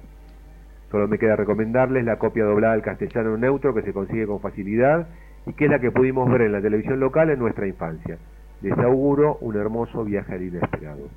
Solo 0.89 1.09
me 1.09 1.17
queda 1.17 1.35
recomendarles 1.35 2.05
la 2.05 2.17
copia 2.17 2.45
doblada 2.45 2.73
al 2.73 2.81
castellano 2.81 3.35
neutro 3.35 3.73
que 3.73 3.81
se 3.81 3.91
consigue 3.91 4.27
con 4.27 4.39
facilidad 4.39 5.07
y 5.45 5.53
que 5.53 5.65
es 5.65 5.71
la 5.71 5.79
que 5.79 5.91
pudimos 5.91 6.29
ver 6.31 6.43
en 6.43 6.53
la 6.53 6.61
televisión 6.61 6.99
local 6.99 7.29
en 7.29 7.39
nuestra 7.39 7.67
infancia. 7.67 8.17
Les 8.63 8.77
auguro 8.77 9.37
un 9.41 9.57
hermoso 9.57 10.05
viaje 10.05 10.35
al 10.35 10.41
inesperado. 10.41 11.09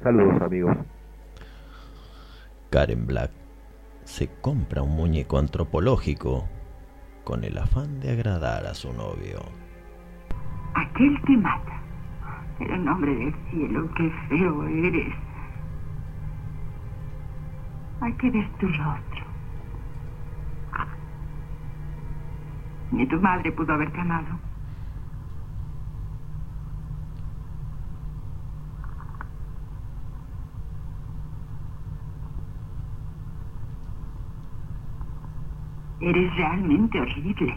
Saludos 0.00 0.40
amigos. 0.40 0.76
Karen 2.70 3.04
Black 3.04 3.32
se 4.04 4.28
compra 4.40 4.82
un 4.82 4.94
muñeco 4.94 5.38
antropológico 5.38 6.44
con 7.24 7.42
el 7.42 7.58
afán 7.58 7.98
de 7.98 8.12
agradar 8.12 8.64
a 8.66 8.74
su 8.74 8.92
novio. 8.92 9.40
Aquel 10.74 11.20
que 11.22 11.36
mata. 11.36 11.80
En 12.60 12.70
el 12.70 12.84
nombre 12.84 13.12
del 13.12 13.34
cielo, 13.50 13.90
qué 13.96 14.12
feo 14.28 14.64
eres. 14.68 15.14
Hay 18.02 18.12
que 18.12 18.30
ver 18.30 18.48
tu 18.60 18.68
rostro. 18.68 19.24
Ni 22.92 23.04
tu 23.08 23.20
madre 23.20 23.50
pudo 23.50 23.72
haberte 23.72 24.00
amado. 24.00 24.43
Eres 36.04 36.36
realmente 36.36 37.00
horrible. 37.00 37.54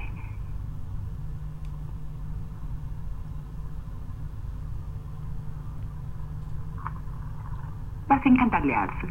Vas 8.07 8.26
a 8.26 8.30
encantarle 8.30 8.74
a 8.74 8.84
Arthur. 8.84 9.10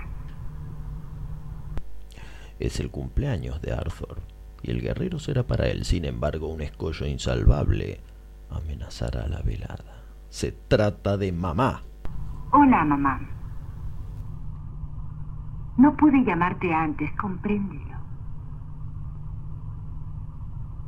Es 2.58 2.80
el 2.80 2.90
cumpleaños 2.90 3.60
de 3.60 3.74
Arthur 3.74 4.22
y 4.62 4.70
el 4.70 4.80
guerrero 4.80 5.18
será 5.18 5.42
para 5.42 5.66
él, 5.66 5.84
sin 5.84 6.06
embargo, 6.06 6.48
un 6.48 6.62
escollo 6.62 7.04
insalvable. 7.04 8.00
Amenazará 8.48 9.28
la 9.28 9.42
velada. 9.42 10.02
Se 10.30 10.50
trata 10.50 11.18
de 11.18 11.32
mamá. 11.32 11.82
Hola, 12.52 12.86
mamá. 12.86 13.20
No 15.76 15.94
pude 15.94 16.24
llamarte 16.24 16.72
antes, 16.72 17.10
compréndelo. 17.20 17.95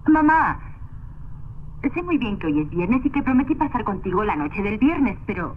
Mamá, 0.09 0.59
sé 1.83 2.03
muy 2.03 2.17
bien 2.17 2.39
que 2.39 2.47
hoy 2.47 2.61
es 2.61 2.71
viernes 2.71 3.05
y 3.05 3.11
que 3.11 3.23
prometí 3.23 3.55
pasar 3.55 3.85
contigo 3.85 4.25
la 4.25 4.37
noche 4.37 4.63
del 4.63 4.79
viernes, 4.79 5.19
pero... 5.27 5.55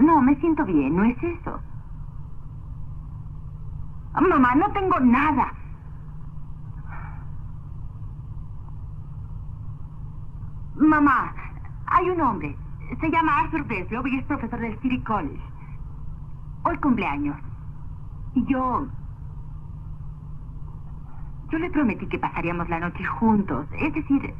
No, 0.00 0.22
me 0.22 0.36
siento 0.36 0.64
bien, 0.64 0.94
¿no 0.94 1.04
es 1.04 1.20
eso? 1.20 1.60
Mamá, 4.14 4.54
no 4.54 4.70
tengo 4.72 5.00
nada. 5.00 5.52
Mamá, 10.76 11.34
hay 11.86 12.10
un 12.10 12.20
hombre. 12.20 12.56
Se 13.00 13.10
llama 13.10 13.40
Arthur 13.40 13.64
Breslow 13.64 14.06
y 14.06 14.18
es 14.18 14.24
profesor 14.26 14.60
del 14.60 14.78
City 14.80 15.02
College. 15.02 15.42
Hoy 16.64 16.76
cumpleaños. 16.78 17.36
Y 18.34 18.44
yo... 18.46 18.86
Yo 21.50 21.58
le 21.58 21.70
prometí 21.70 22.06
que 22.06 22.18
pasaríamos 22.18 22.68
la 22.68 22.78
noche 22.78 23.04
juntos. 23.04 23.66
Es 23.72 23.92
decir, 23.92 24.34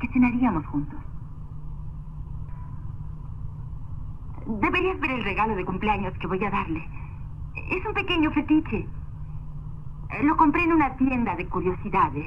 que 0.00 0.08
cenaríamos 0.08 0.64
juntos. 0.66 0.98
Deberías 4.46 4.98
ver 5.00 5.10
el 5.10 5.24
regalo 5.24 5.56
de 5.56 5.64
cumpleaños 5.64 6.14
que 6.18 6.26
voy 6.26 6.42
a 6.44 6.50
darle. 6.50 6.88
Es 7.70 7.84
un 7.84 7.94
pequeño 7.94 8.30
fetiche. 8.30 8.86
Lo 10.22 10.36
compré 10.36 10.64
en 10.64 10.72
una 10.72 10.96
tienda 10.96 11.34
de 11.36 11.46
curiosidades. 11.48 12.26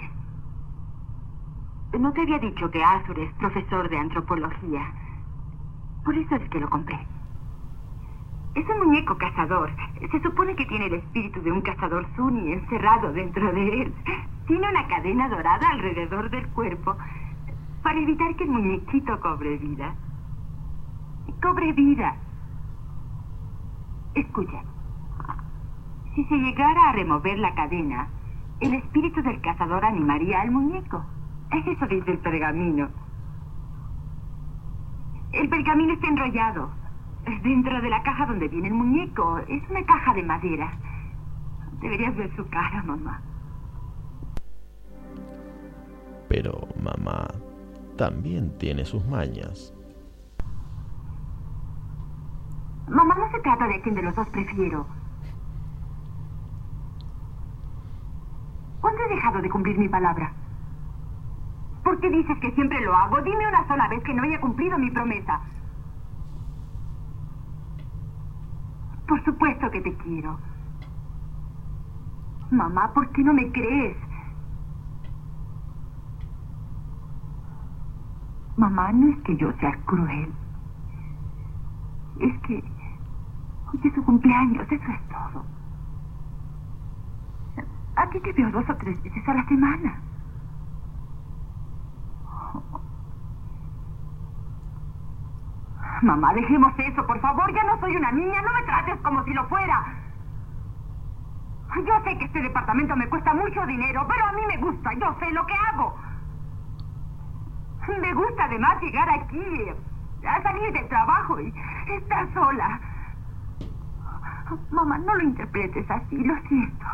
No 1.97 2.11
te 2.13 2.21
había 2.21 2.39
dicho 2.39 2.69
que 2.69 2.83
Arthur 2.83 3.19
es 3.19 3.33
profesor 3.33 3.89
de 3.89 3.97
antropología. 3.97 4.93
Por 6.03 6.15
eso 6.15 6.35
es 6.35 6.49
que 6.49 6.59
lo 6.59 6.69
compré. 6.69 6.99
Es 8.55 8.67
un 8.67 8.79
muñeco 8.87 9.17
cazador. 9.17 9.71
Se 10.11 10.21
supone 10.21 10.55
que 10.55 10.65
tiene 10.65 10.87
el 10.87 10.93
espíritu 10.95 11.41
de 11.41 11.51
un 11.51 11.61
cazador 11.61 12.05
Zuni 12.15 12.53
encerrado 12.53 13.13
dentro 13.13 13.51
de 13.51 13.81
él. 13.83 13.93
Tiene 14.47 14.67
una 14.67 14.87
cadena 14.87 15.29
dorada 15.29 15.69
alrededor 15.69 16.29
del 16.29 16.47
cuerpo 16.49 16.97
para 17.83 17.99
evitar 17.99 18.35
que 18.35 18.43
el 18.43 18.49
muñequito 18.49 19.19
cobre 19.19 19.57
vida. 19.57 19.93
Cobre 21.41 21.71
vida. 21.73 22.15
Escucha. 24.15 24.63
Si 26.15 26.25
se 26.25 26.35
llegara 26.35 26.89
a 26.89 26.91
remover 26.93 27.37
la 27.37 27.53
cadena, 27.53 28.07
el 28.59 28.73
espíritu 28.73 29.21
del 29.21 29.39
cazador 29.41 29.85
animaría 29.85 30.41
al 30.41 30.51
muñeco. 30.51 31.05
Eso 31.51 31.85
dice 31.85 32.11
el 32.11 32.17
pergamino. 32.17 32.89
El 35.31 35.47
pergamino 35.47 35.93
está 35.93 36.07
enrollado 36.07 36.78
dentro 37.41 37.81
de 37.81 37.89
la 37.89 38.03
caja 38.03 38.25
donde 38.25 38.47
viene 38.47 38.67
el 38.67 38.73
muñeco. 38.73 39.39
Es 39.47 39.63
una 39.69 39.83
caja 39.85 40.13
de 40.13 40.23
madera. 40.23 40.71
Deberías 41.81 42.15
ver 42.15 42.35
su 42.35 42.47
cara, 42.49 42.83
mamá. 42.83 43.21
Pero 46.27 46.67
mamá 46.81 47.27
también 47.97 48.57
tiene 48.57 48.85
sus 48.85 49.05
mañas. 49.07 49.73
Mamá, 52.87 53.15
no 53.15 53.31
se 53.31 53.39
trata 53.39 53.67
de 53.67 53.75
a 53.75 53.81
quién 53.81 53.95
de 53.95 54.01
los 54.01 54.15
dos 54.15 54.27
prefiero. 54.29 54.87
¿Cuándo 58.81 59.01
he 59.03 59.15
dejado 59.15 59.41
de 59.41 59.49
cumplir 59.49 59.77
mi 59.77 59.89
palabra? 59.89 60.33
¿Por 61.83 61.99
qué 61.99 62.09
dices 62.09 62.37
que 62.39 62.51
siempre 62.51 62.79
lo 62.81 62.95
hago? 62.95 63.21
Dime 63.21 63.47
una 63.47 63.67
sola 63.67 63.87
vez 63.87 64.03
que 64.03 64.13
no 64.13 64.23
haya 64.23 64.39
cumplido 64.39 64.77
mi 64.77 64.89
promesa. 64.91 65.41
Por 69.09 69.25
supuesto 69.25 69.71
que 69.71 69.81
te 69.81 69.97
quiero. 69.97 70.41
Mamá, 72.51 72.93
¿por 72.93 73.11
qué 73.13 73.23
no 73.23 73.33
me 73.33 73.51
crees? 73.51 73.97
Mamá, 78.57 78.91
no 78.93 79.09
es 79.13 79.23
que 79.23 79.37
yo 79.37 79.53
sea 79.59 79.73
cruel. 79.85 80.33
Es 82.17 82.41
que 82.43 82.55
hoy 82.55 83.81
es 83.83 83.93
su 83.95 84.03
cumpleaños, 84.05 84.67
eso 84.71 84.91
es 84.91 85.07
todo. 85.09 85.47
A 87.95 88.09
ti 88.09 88.21
te 88.21 88.33
veo 88.33 88.51
dos 88.51 88.69
o 88.69 88.77
tres 88.77 89.01
veces 89.03 89.27
a 89.27 89.35
la 89.35 89.45
semana. 89.47 90.03
Mamá, 96.01 96.33
dejemos 96.33 96.73
eso, 96.77 97.05
por 97.05 97.19
favor. 97.19 97.53
Ya 97.53 97.63
no 97.63 97.79
soy 97.79 97.95
una 97.95 98.11
niña, 98.11 98.41
no 98.41 98.53
me 98.53 98.63
trates 98.63 98.99
como 99.01 99.23
si 99.23 99.33
lo 99.33 99.47
fuera. 99.47 99.85
Yo 101.75 102.01
sé 102.03 102.17
que 102.17 102.25
este 102.25 102.41
departamento 102.41 102.95
me 102.95 103.07
cuesta 103.09 103.33
mucho 103.33 103.65
dinero, 103.65 104.05
pero 104.07 104.25
a 104.25 104.31
mí 104.31 104.41
me 104.47 104.57
gusta, 104.57 104.91
yo 104.93 105.15
sé 105.19 105.31
lo 105.31 105.45
que 105.45 105.53
hago. 105.53 105.95
Me 108.01 108.13
gusta 108.13 108.45
además 108.45 108.81
llegar 108.81 109.09
aquí, 109.09 109.41
a 110.27 110.41
salir 110.41 110.71
del 110.73 110.87
trabajo 110.87 111.39
y 111.39 111.53
estar 111.87 112.33
sola. 112.33 112.79
Mamá, 114.71 114.97
no 114.97 115.15
lo 115.15 115.23
interpretes 115.23 115.89
así, 115.89 116.17
lo 116.23 116.35
siento. 116.47 116.85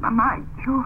Mamá, 0.00 0.38
yo... 0.64 0.84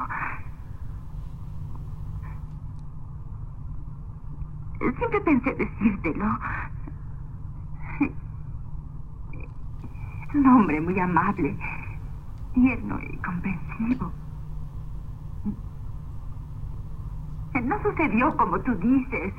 Siempre 4.99 5.21
pensé 5.21 5.55
decírtelo. 5.55 6.39
Un 10.35 10.47
hombre 10.47 10.81
muy 10.81 10.99
amable, 10.99 11.57
tierno 12.55 12.99
y 13.01 13.17
comprensivo. 13.19 14.11
No 17.63 17.83
sucedió 17.83 18.37
como 18.37 18.59
tú 18.61 18.75
dices. 18.77 19.35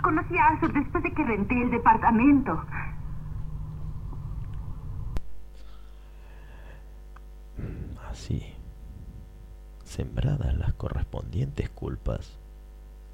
Conocí 0.00 0.38
a 0.38 0.46
Arthur 0.48 0.72
después 0.72 1.02
de 1.04 1.12
que 1.12 1.24
renté 1.24 1.60
el 1.60 1.70
departamento. 1.70 2.64
Así, 8.10 8.42
sembradas 9.84 10.52
las 10.58 10.72
correspondientes 10.72 11.70
culpas, 11.70 12.40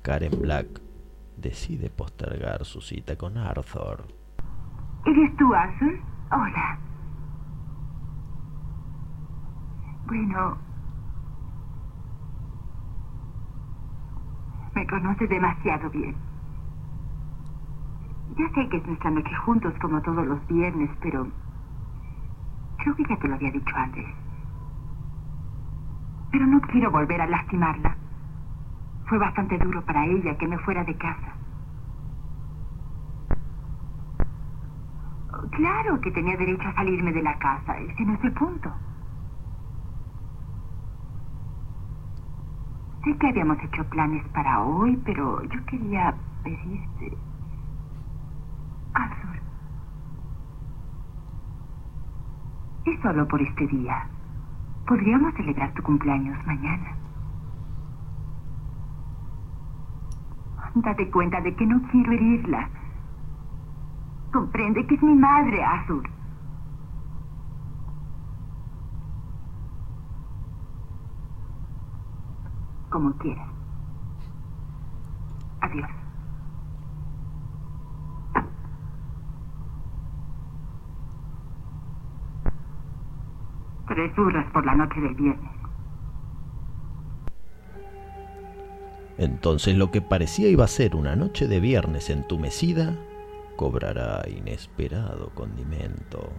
Karen 0.00 0.40
Black 0.40 0.66
decide 1.36 1.90
postergar 1.90 2.64
su 2.64 2.80
cita 2.80 3.16
con 3.16 3.36
Arthur. 3.36 4.06
¿Eres 5.04 5.36
tú, 5.36 5.52
Arthur? 5.52 6.00
Hola. 6.32 6.78
Bueno, 10.06 10.56
me 14.74 14.86
conoces 14.86 15.28
demasiado 15.28 15.90
bien. 15.90 16.16
Ya 18.38 18.48
sé 18.54 18.68
que 18.70 18.78
es 18.78 18.86
nuestra 18.86 19.10
noche 19.10 19.34
juntos 19.44 19.74
como 19.82 20.00
todos 20.00 20.26
los 20.26 20.46
viernes, 20.46 20.90
pero 21.02 21.30
Creo 22.78 22.94
que 22.94 23.04
ya 23.08 23.16
te 23.16 23.26
lo 23.26 23.34
había 23.34 23.50
dicho 23.50 23.74
antes. 23.74 24.06
Pero 26.30 26.46
no 26.46 26.60
quiero 26.60 26.90
volver 26.90 27.20
a 27.20 27.26
lastimarla. 27.26 27.96
Fue 29.06 29.18
bastante 29.18 29.58
duro 29.58 29.84
para 29.84 30.04
ella 30.04 30.36
que 30.36 30.48
me 30.48 30.58
fuera 30.58 30.84
de 30.84 30.96
casa. 30.96 31.36
Claro 35.52 36.00
que 36.00 36.10
tenía 36.10 36.36
derecho 36.36 36.68
a 36.68 36.74
salirme 36.74 37.12
de 37.12 37.22
la 37.22 37.38
casa. 37.38 37.78
Ese 37.78 38.04
no 38.04 38.14
es 38.14 38.32
punto. 38.34 38.72
Sé 43.04 43.16
que 43.18 43.28
habíamos 43.28 43.58
hecho 43.62 43.84
planes 43.88 44.26
para 44.28 44.62
hoy, 44.62 44.96
pero 45.04 45.42
yo 45.44 45.64
quería 45.66 46.14
pedirte... 46.42 47.16
Arthur. 48.94 49.40
Es 52.86 53.00
solo 53.00 53.28
por 53.28 53.40
este 53.40 53.66
día. 53.68 54.15
Podríamos 54.86 55.34
celebrar 55.34 55.74
tu 55.74 55.82
cumpleaños 55.82 56.38
mañana. 56.46 56.96
Date 60.76 61.10
cuenta 61.10 61.40
de 61.40 61.56
que 61.56 61.66
no 61.66 61.82
quiero 61.90 62.12
herirla. 62.12 62.68
Comprende 64.32 64.86
que 64.86 64.94
es 64.94 65.02
mi 65.02 65.14
madre, 65.14 65.64
Arthur. 65.64 66.08
Como 72.90 73.12
quieras. 73.14 73.48
Adiós. 75.62 76.05
Por 84.52 84.66
la 84.66 84.74
noche 84.74 85.00
viernes. 85.00 85.50
Entonces 89.18 89.76
lo 89.76 89.90
que 89.90 90.02
parecía 90.02 90.48
iba 90.48 90.64
a 90.64 90.68
ser 90.68 90.94
una 90.94 91.16
noche 91.16 91.48
de 91.48 91.60
viernes 91.60 92.10
entumecida 92.10 92.94
cobrará 93.56 94.22
inesperado 94.28 95.30
condimento. 95.34 96.30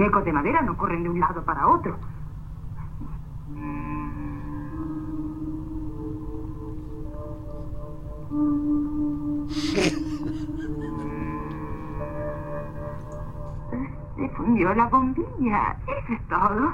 Muñecos 0.00 0.24
de 0.24 0.32
madera 0.32 0.62
no 0.62 0.78
corren 0.78 1.02
de 1.02 1.10
un 1.10 1.20
lado 1.20 1.44
para 1.44 1.68
otro. 1.68 1.94
Se 14.16 14.28
fundió 14.30 14.74
la 14.74 14.86
bombilla. 14.86 15.76
Eso 15.86 16.12
es 16.14 16.28
todo. 16.28 16.72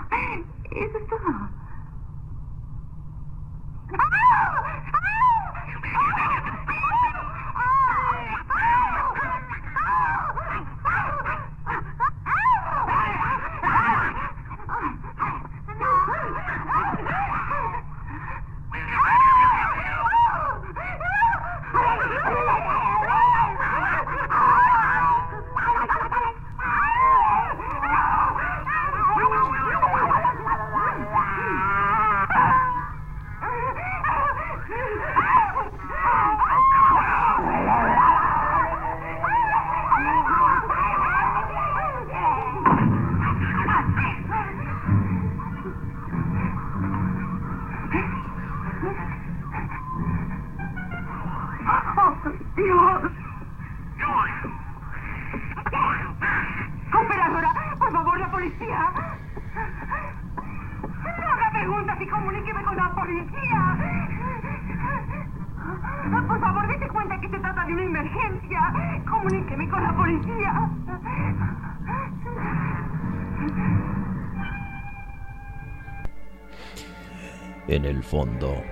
En 77.77 77.85
el 77.85 78.03
fondo, 78.03 78.62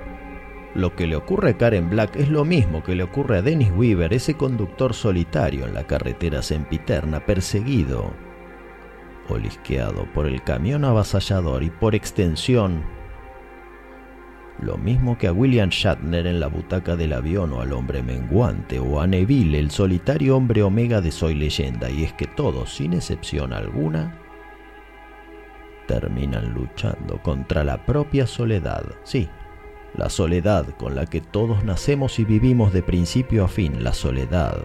lo 0.75 0.97
que 0.97 1.07
le 1.07 1.15
ocurre 1.15 1.51
a 1.51 1.59
Karen 1.59 1.91
Black 1.91 2.17
es 2.17 2.31
lo 2.31 2.47
mismo 2.47 2.83
que 2.83 2.95
le 2.95 3.03
ocurre 3.03 3.37
a 3.37 3.43
Dennis 3.43 3.71
Weaver, 3.71 4.15
ese 4.15 4.33
conductor 4.33 4.95
solitario 4.95 5.67
en 5.67 5.75
la 5.75 5.87
carretera 5.87 6.41
sempiterna, 6.41 7.21
perseguido, 7.27 8.15
olisqueado 9.29 10.11
por 10.15 10.27
el 10.27 10.43
camión 10.43 10.87
avasallador 10.87 11.63
y 11.65 11.69
por 11.69 11.95
extensión, 11.95 12.83
lo 14.63 14.79
mismo 14.79 15.19
que 15.19 15.27
a 15.27 15.35
William 15.35 15.69
Shatner 15.69 16.27
en 16.27 16.41
la 16.41 16.47
butaca 16.47 16.97
del 16.97 17.13
avión 17.13 17.53
o 17.53 17.61
al 17.61 17.75
hombre 17.75 18.03
menguante 18.03 18.79
o 18.79 19.03
a 19.03 19.07
Neville, 19.07 19.59
el 19.59 19.71
solitario 19.71 20.35
hombre 20.35 20.63
omega 20.63 21.03
de 21.03 21.11
Soy 21.11 21.35
Leyenda, 21.35 21.91
y 21.91 22.05
es 22.05 22.15
que 22.15 22.27
todos, 22.27 22.75
sin 22.75 22.95
excepción 22.95 23.53
alguna, 23.53 24.19
terminan 25.87 26.55
luchando 26.55 27.23
contra 27.23 27.65
la 27.65 27.85
propia 27.85 28.27
soledad. 28.27 28.85
Sí, 29.03 29.29
la 29.97 30.09
soledad 30.11 30.77
con 30.77 30.95
la 30.95 31.07
que 31.07 31.21
todos 31.21 31.65
nacemos 31.65 32.19
y 32.19 32.25
vivimos 32.25 32.73
de 32.73 32.83
principio 32.83 33.45
a 33.45 33.49
fin, 33.49 33.85
la 33.85 33.93
soledad 33.93 34.65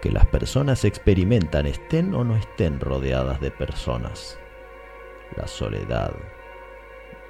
que 0.00 0.10
las 0.10 0.26
personas 0.26 0.84
experimentan 0.84 1.66
estén 1.66 2.14
o 2.14 2.22
no 2.22 2.36
estén 2.36 2.80
rodeadas 2.80 3.40
de 3.40 3.50
personas. 3.50 4.38
La 5.36 5.46
soledad 5.46 6.12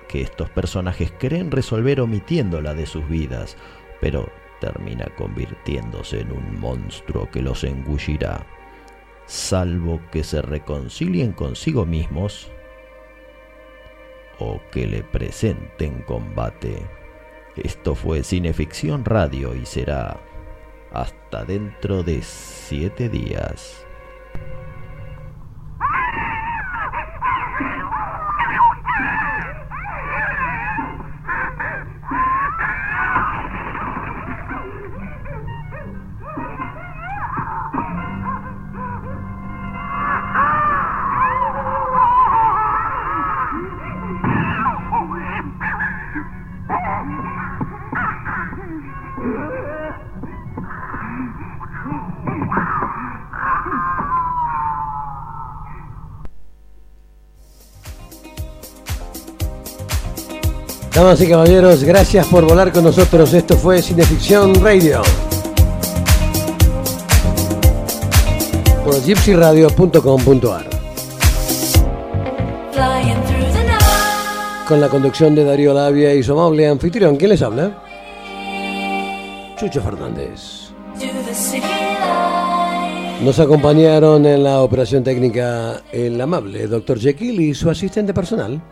que 0.08 0.20
estos 0.20 0.50
personajes 0.50 1.12
creen 1.18 1.50
resolver 1.50 2.00
omitiéndola 2.00 2.74
de 2.74 2.86
sus 2.86 3.08
vidas, 3.08 3.56
pero 4.00 4.30
termina 4.60 5.06
convirtiéndose 5.16 6.20
en 6.20 6.32
un 6.32 6.60
monstruo 6.60 7.30
que 7.30 7.42
los 7.42 7.64
engullirá, 7.64 8.46
salvo 9.26 10.00
que 10.12 10.22
se 10.22 10.42
reconcilien 10.42 11.32
consigo 11.32 11.84
mismos 11.84 12.50
o 14.38 14.60
que 14.70 14.86
le 14.86 15.02
presenten 15.02 16.02
combate. 16.02 16.82
Esto 17.56 17.94
fue 17.94 18.22
Cineficción 18.22 19.04
Radio 19.04 19.54
y 19.54 19.64
será 19.64 20.20
hasta 20.92 21.44
dentro 21.44 22.02
de 22.02 22.22
siete 22.22 23.08
días. 23.08 23.85
Damas 60.96 61.20
y 61.20 61.28
caballeros, 61.28 61.84
gracias 61.84 62.26
por 62.26 62.46
volar 62.46 62.72
con 62.72 62.82
nosotros. 62.82 63.34
Esto 63.34 63.54
fue 63.54 63.82
Cineficción 63.82 64.54
Radio. 64.54 65.02
por 68.82 69.04
gypsyradio.com.ar. 69.04 70.70
Con 74.66 74.80
la 74.80 74.88
conducción 74.88 75.34
de 75.34 75.44
Darío 75.44 75.74
Labia 75.74 76.14
y 76.14 76.22
su 76.22 76.32
amable 76.32 76.66
anfitrión. 76.66 77.16
¿Quién 77.16 77.28
les 77.28 77.42
habla? 77.42 77.82
Chucho 79.58 79.82
Fernández. 79.82 80.70
Nos 83.22 83.38
acompañaron 83.38 84.24
en 84.24 84.44
la 84.44 84.62
operación 84.62 85.04
técnica 85.04 85.82
el 85.92 86.18
amable 86.18 86.66
Dr. 86.68 86.98
Jekyll 86.98 87.40
y 87.40 87.54
su 87.54 87.68
asistente 87.68 88.14
personal. 88.14 88.62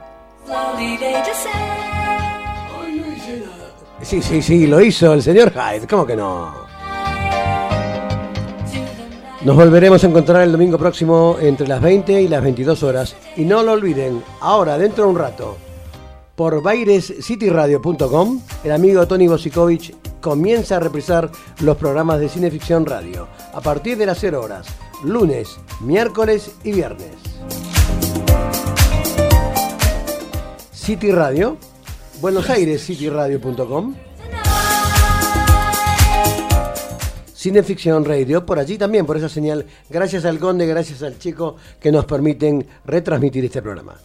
Sí, 4.05 4.21
sí, 4.21 4.43
sí, 4.43 4.67
lo 4.67 4.83
hizo 4.83 5.15
el 5.15 5.23
señor 5.23 5.51
Hyde. 5.51 5.87
¿Cómo 5.89 6.07
que 6.07 6.15
no? 6.15 6.53
Nos 9.43 9.57
volveremos 9.57 10.05
a 10.05 10.07
encontrar 10.07 10.43
el 10.43 10.53
domingo 10.53 10.77
próximo 10.77 11.39
entre 11.41 11.67
las 11.67 11.81
20 11.81 12.21
y 12.21 12.29
las 12.29 12.43
22 12.43 12.83
horas. 12.83 13.17
Y 13.37 13.45
no 13.45 13.63
lo 13.63 13.73
olviden, 13.73 14.23
ahora, 14.41 14.77
dentro 14.77 15.05
de 15.05 15.11
un 15.11 15.19
rato, 15.19 15.57
por 16.35 16.63
bairescityradio.com, 16.63 18.41
el 18.63 18.73
amigo 18.73 19.07
Tony 19.09 19.27
Bosikovic 19.27 19.95
comienza 20.21 20.77
a 20.77 20.81
reprisar 20.81 21.31
los 21.61 21.77
programas 21.77 22.21
de 22.21 22.29
Cineficción 22.29 22.85
Radio 22.85 23.29
a 23.55 23.61
partir 23.63 23.97
de 23.97 24.07
las 24.07 24.19
0 24.21 24.43
horas, 24.43 24.67
lunes, 25.03 25.57
miércoles 25.81 26.51
y 26.63 26.73
viernes. 26.73 27.17
City 30.73 31.11
Radio, 31.11 31.57
Buenos 32.25 32.49
Aires 32.49 32.83
cityradio.com, 32.87 33.95
Cineficción 37.35 38.03
Radio, 38.07 38.47
por 38.47 38.59
allí 38.59 38.79
también, 38.79 39.05
por 39.05 39.19
esa 39.19 39.29
señal. 39.29 39.67
Gracias 39.91 40.25
al 40.25 40.39
Conde, 40.39 40.67
gracias 40.67 41.03
al 41.03 41.19
chico 41.19 41.57
que 41.79 41.93
nos 41.93 42.07
permiten 42.07 42.67
retransmitir 42.87 43.45
este 43.45 43.61
programa. 43.61 43.97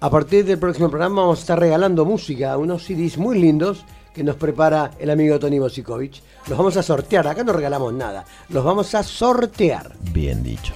A 0.00 0.10
partir 0.10 0.44
del 0.44 0.58
próximo 0.58 0.90
programa 0.90 1.22
vamos 1.22 1.38
a 1.38 1.40
estar 1.40 1.58
regalando 1.58 2.04
música, 2.04 2.58
unos 2.58 2.84
CDs 2.84 3.16
muy 3.16 3.38
lindos 3.38 3.86
que 4.12 4.22
nos 4.22 4.36
prepara 4.36 4.90
el 4.98 5.08
amigo 5.08 5.38
Tony 5.38 5.58
Bosikovic. 5.58 6.20
Los 6.46 6.58
vamos 6.58 6.76
a 6.76 6.82
sortear, 6.82 7.26
acá 7.26 7.42
no 7.42 7.54
regalamos 7.54 7.94
nada, 7.94 8.26
los 8.50 8.62
vamos 8.62 8.94
a 8.94 9.02
sortear. 9.02 9.92
Bien 10.12 10.42
dicho. 10.42 10.74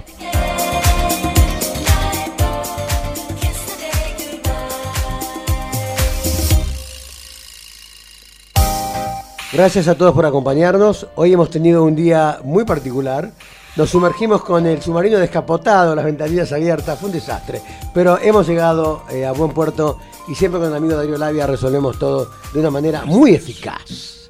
Gracias 9.54 9.86
a 9.86 9.94
todos 9.94 10.12
por 10.12 10.26
acompañarnos. 10.26 11.06
Hoy 11.14 11.32
hemos 11.32 11.48
tenido 11.48 11.84
un 11.84 11.94
día 11.94 12.40
muy 12.42 12.64
particular. 12.64 13.30
Nos 13.76 13.88
sumergimos 13.88 14.42
con 14.42 14.66
el 14.66 14.82
submarino 14.82 15.16
descapotado, 15.16 15.94
las 15.94 16.04
ventanillas 16.04 16.50
abiertas, 16.50 16.98
fue 16.98 17.06
un 17.06 17.12
desastre. 17.12 17.62
Pero 17.94 18.18
hemos 18.18 18.48
llegado 18.48 19.04
eh, 19.12 19.24
a 19.24 19.30
buen 19.30 19.52
puerto 19.52 20.00
y 20.26 20.34
siempre 20.34 20.58
con 20.58 20.70
el 20.70 20.74
amigo 20.74 20.96
Darío 20.96 21.16
Labia 21.16 21.46
resolvemos 21.46 22.00
todo 22.00 22.32
de 22.52 22.58
una 22.58 22.72
manera 22.72 23.04
muy 23.04 23.36
eficaz. 23.36 24.28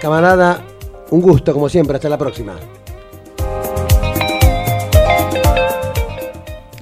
Camarada, 0.00 0.64
un 1.10 1.20
gusto 1.20 1.52
como 1.52 1.68
siempre, 1.68 1.96
hasta 1.96 2.08
la 2.08 2.16
próxima. 2.16 2.56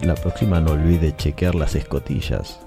La 0.03 0.15
próxima 0.15 0.61
no 0.61 0.71
olvide 0.71 1.17
chequear 1.17 1.57
las 1.57 1.75
escotillas. 1.75 2.61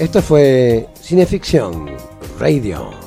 Esto 0.00 0.20
fue 0.20 0.88
Cineficción 1.00 1.86
Radio. 2.40 3.03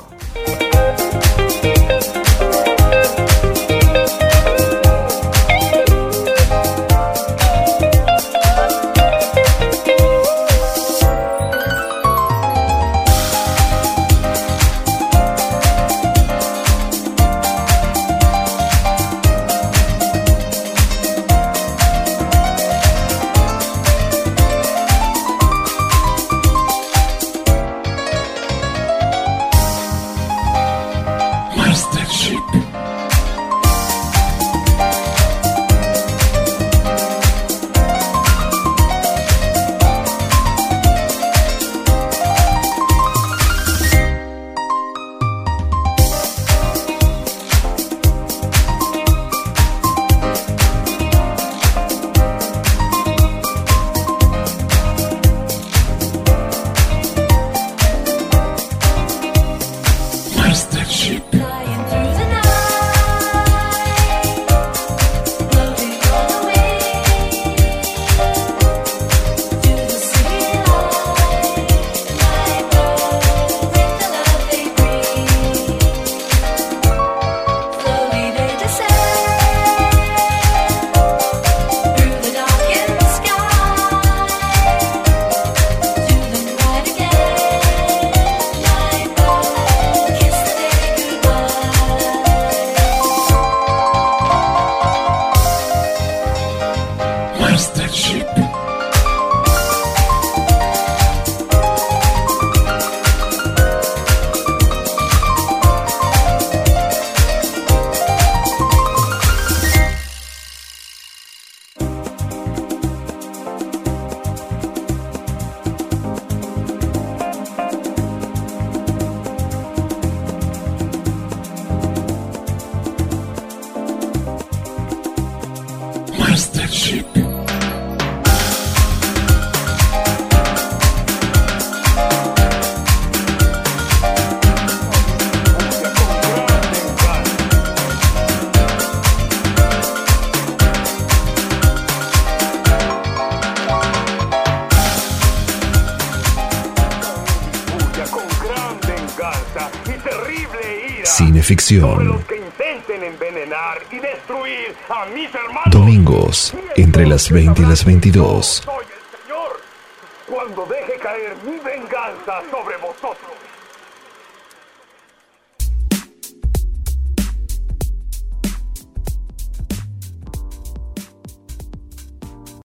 Las 157.18 157.30
20 157.30 157.62
y 157.62 157.64
las 157.64 157.84
22. 157.84 158.62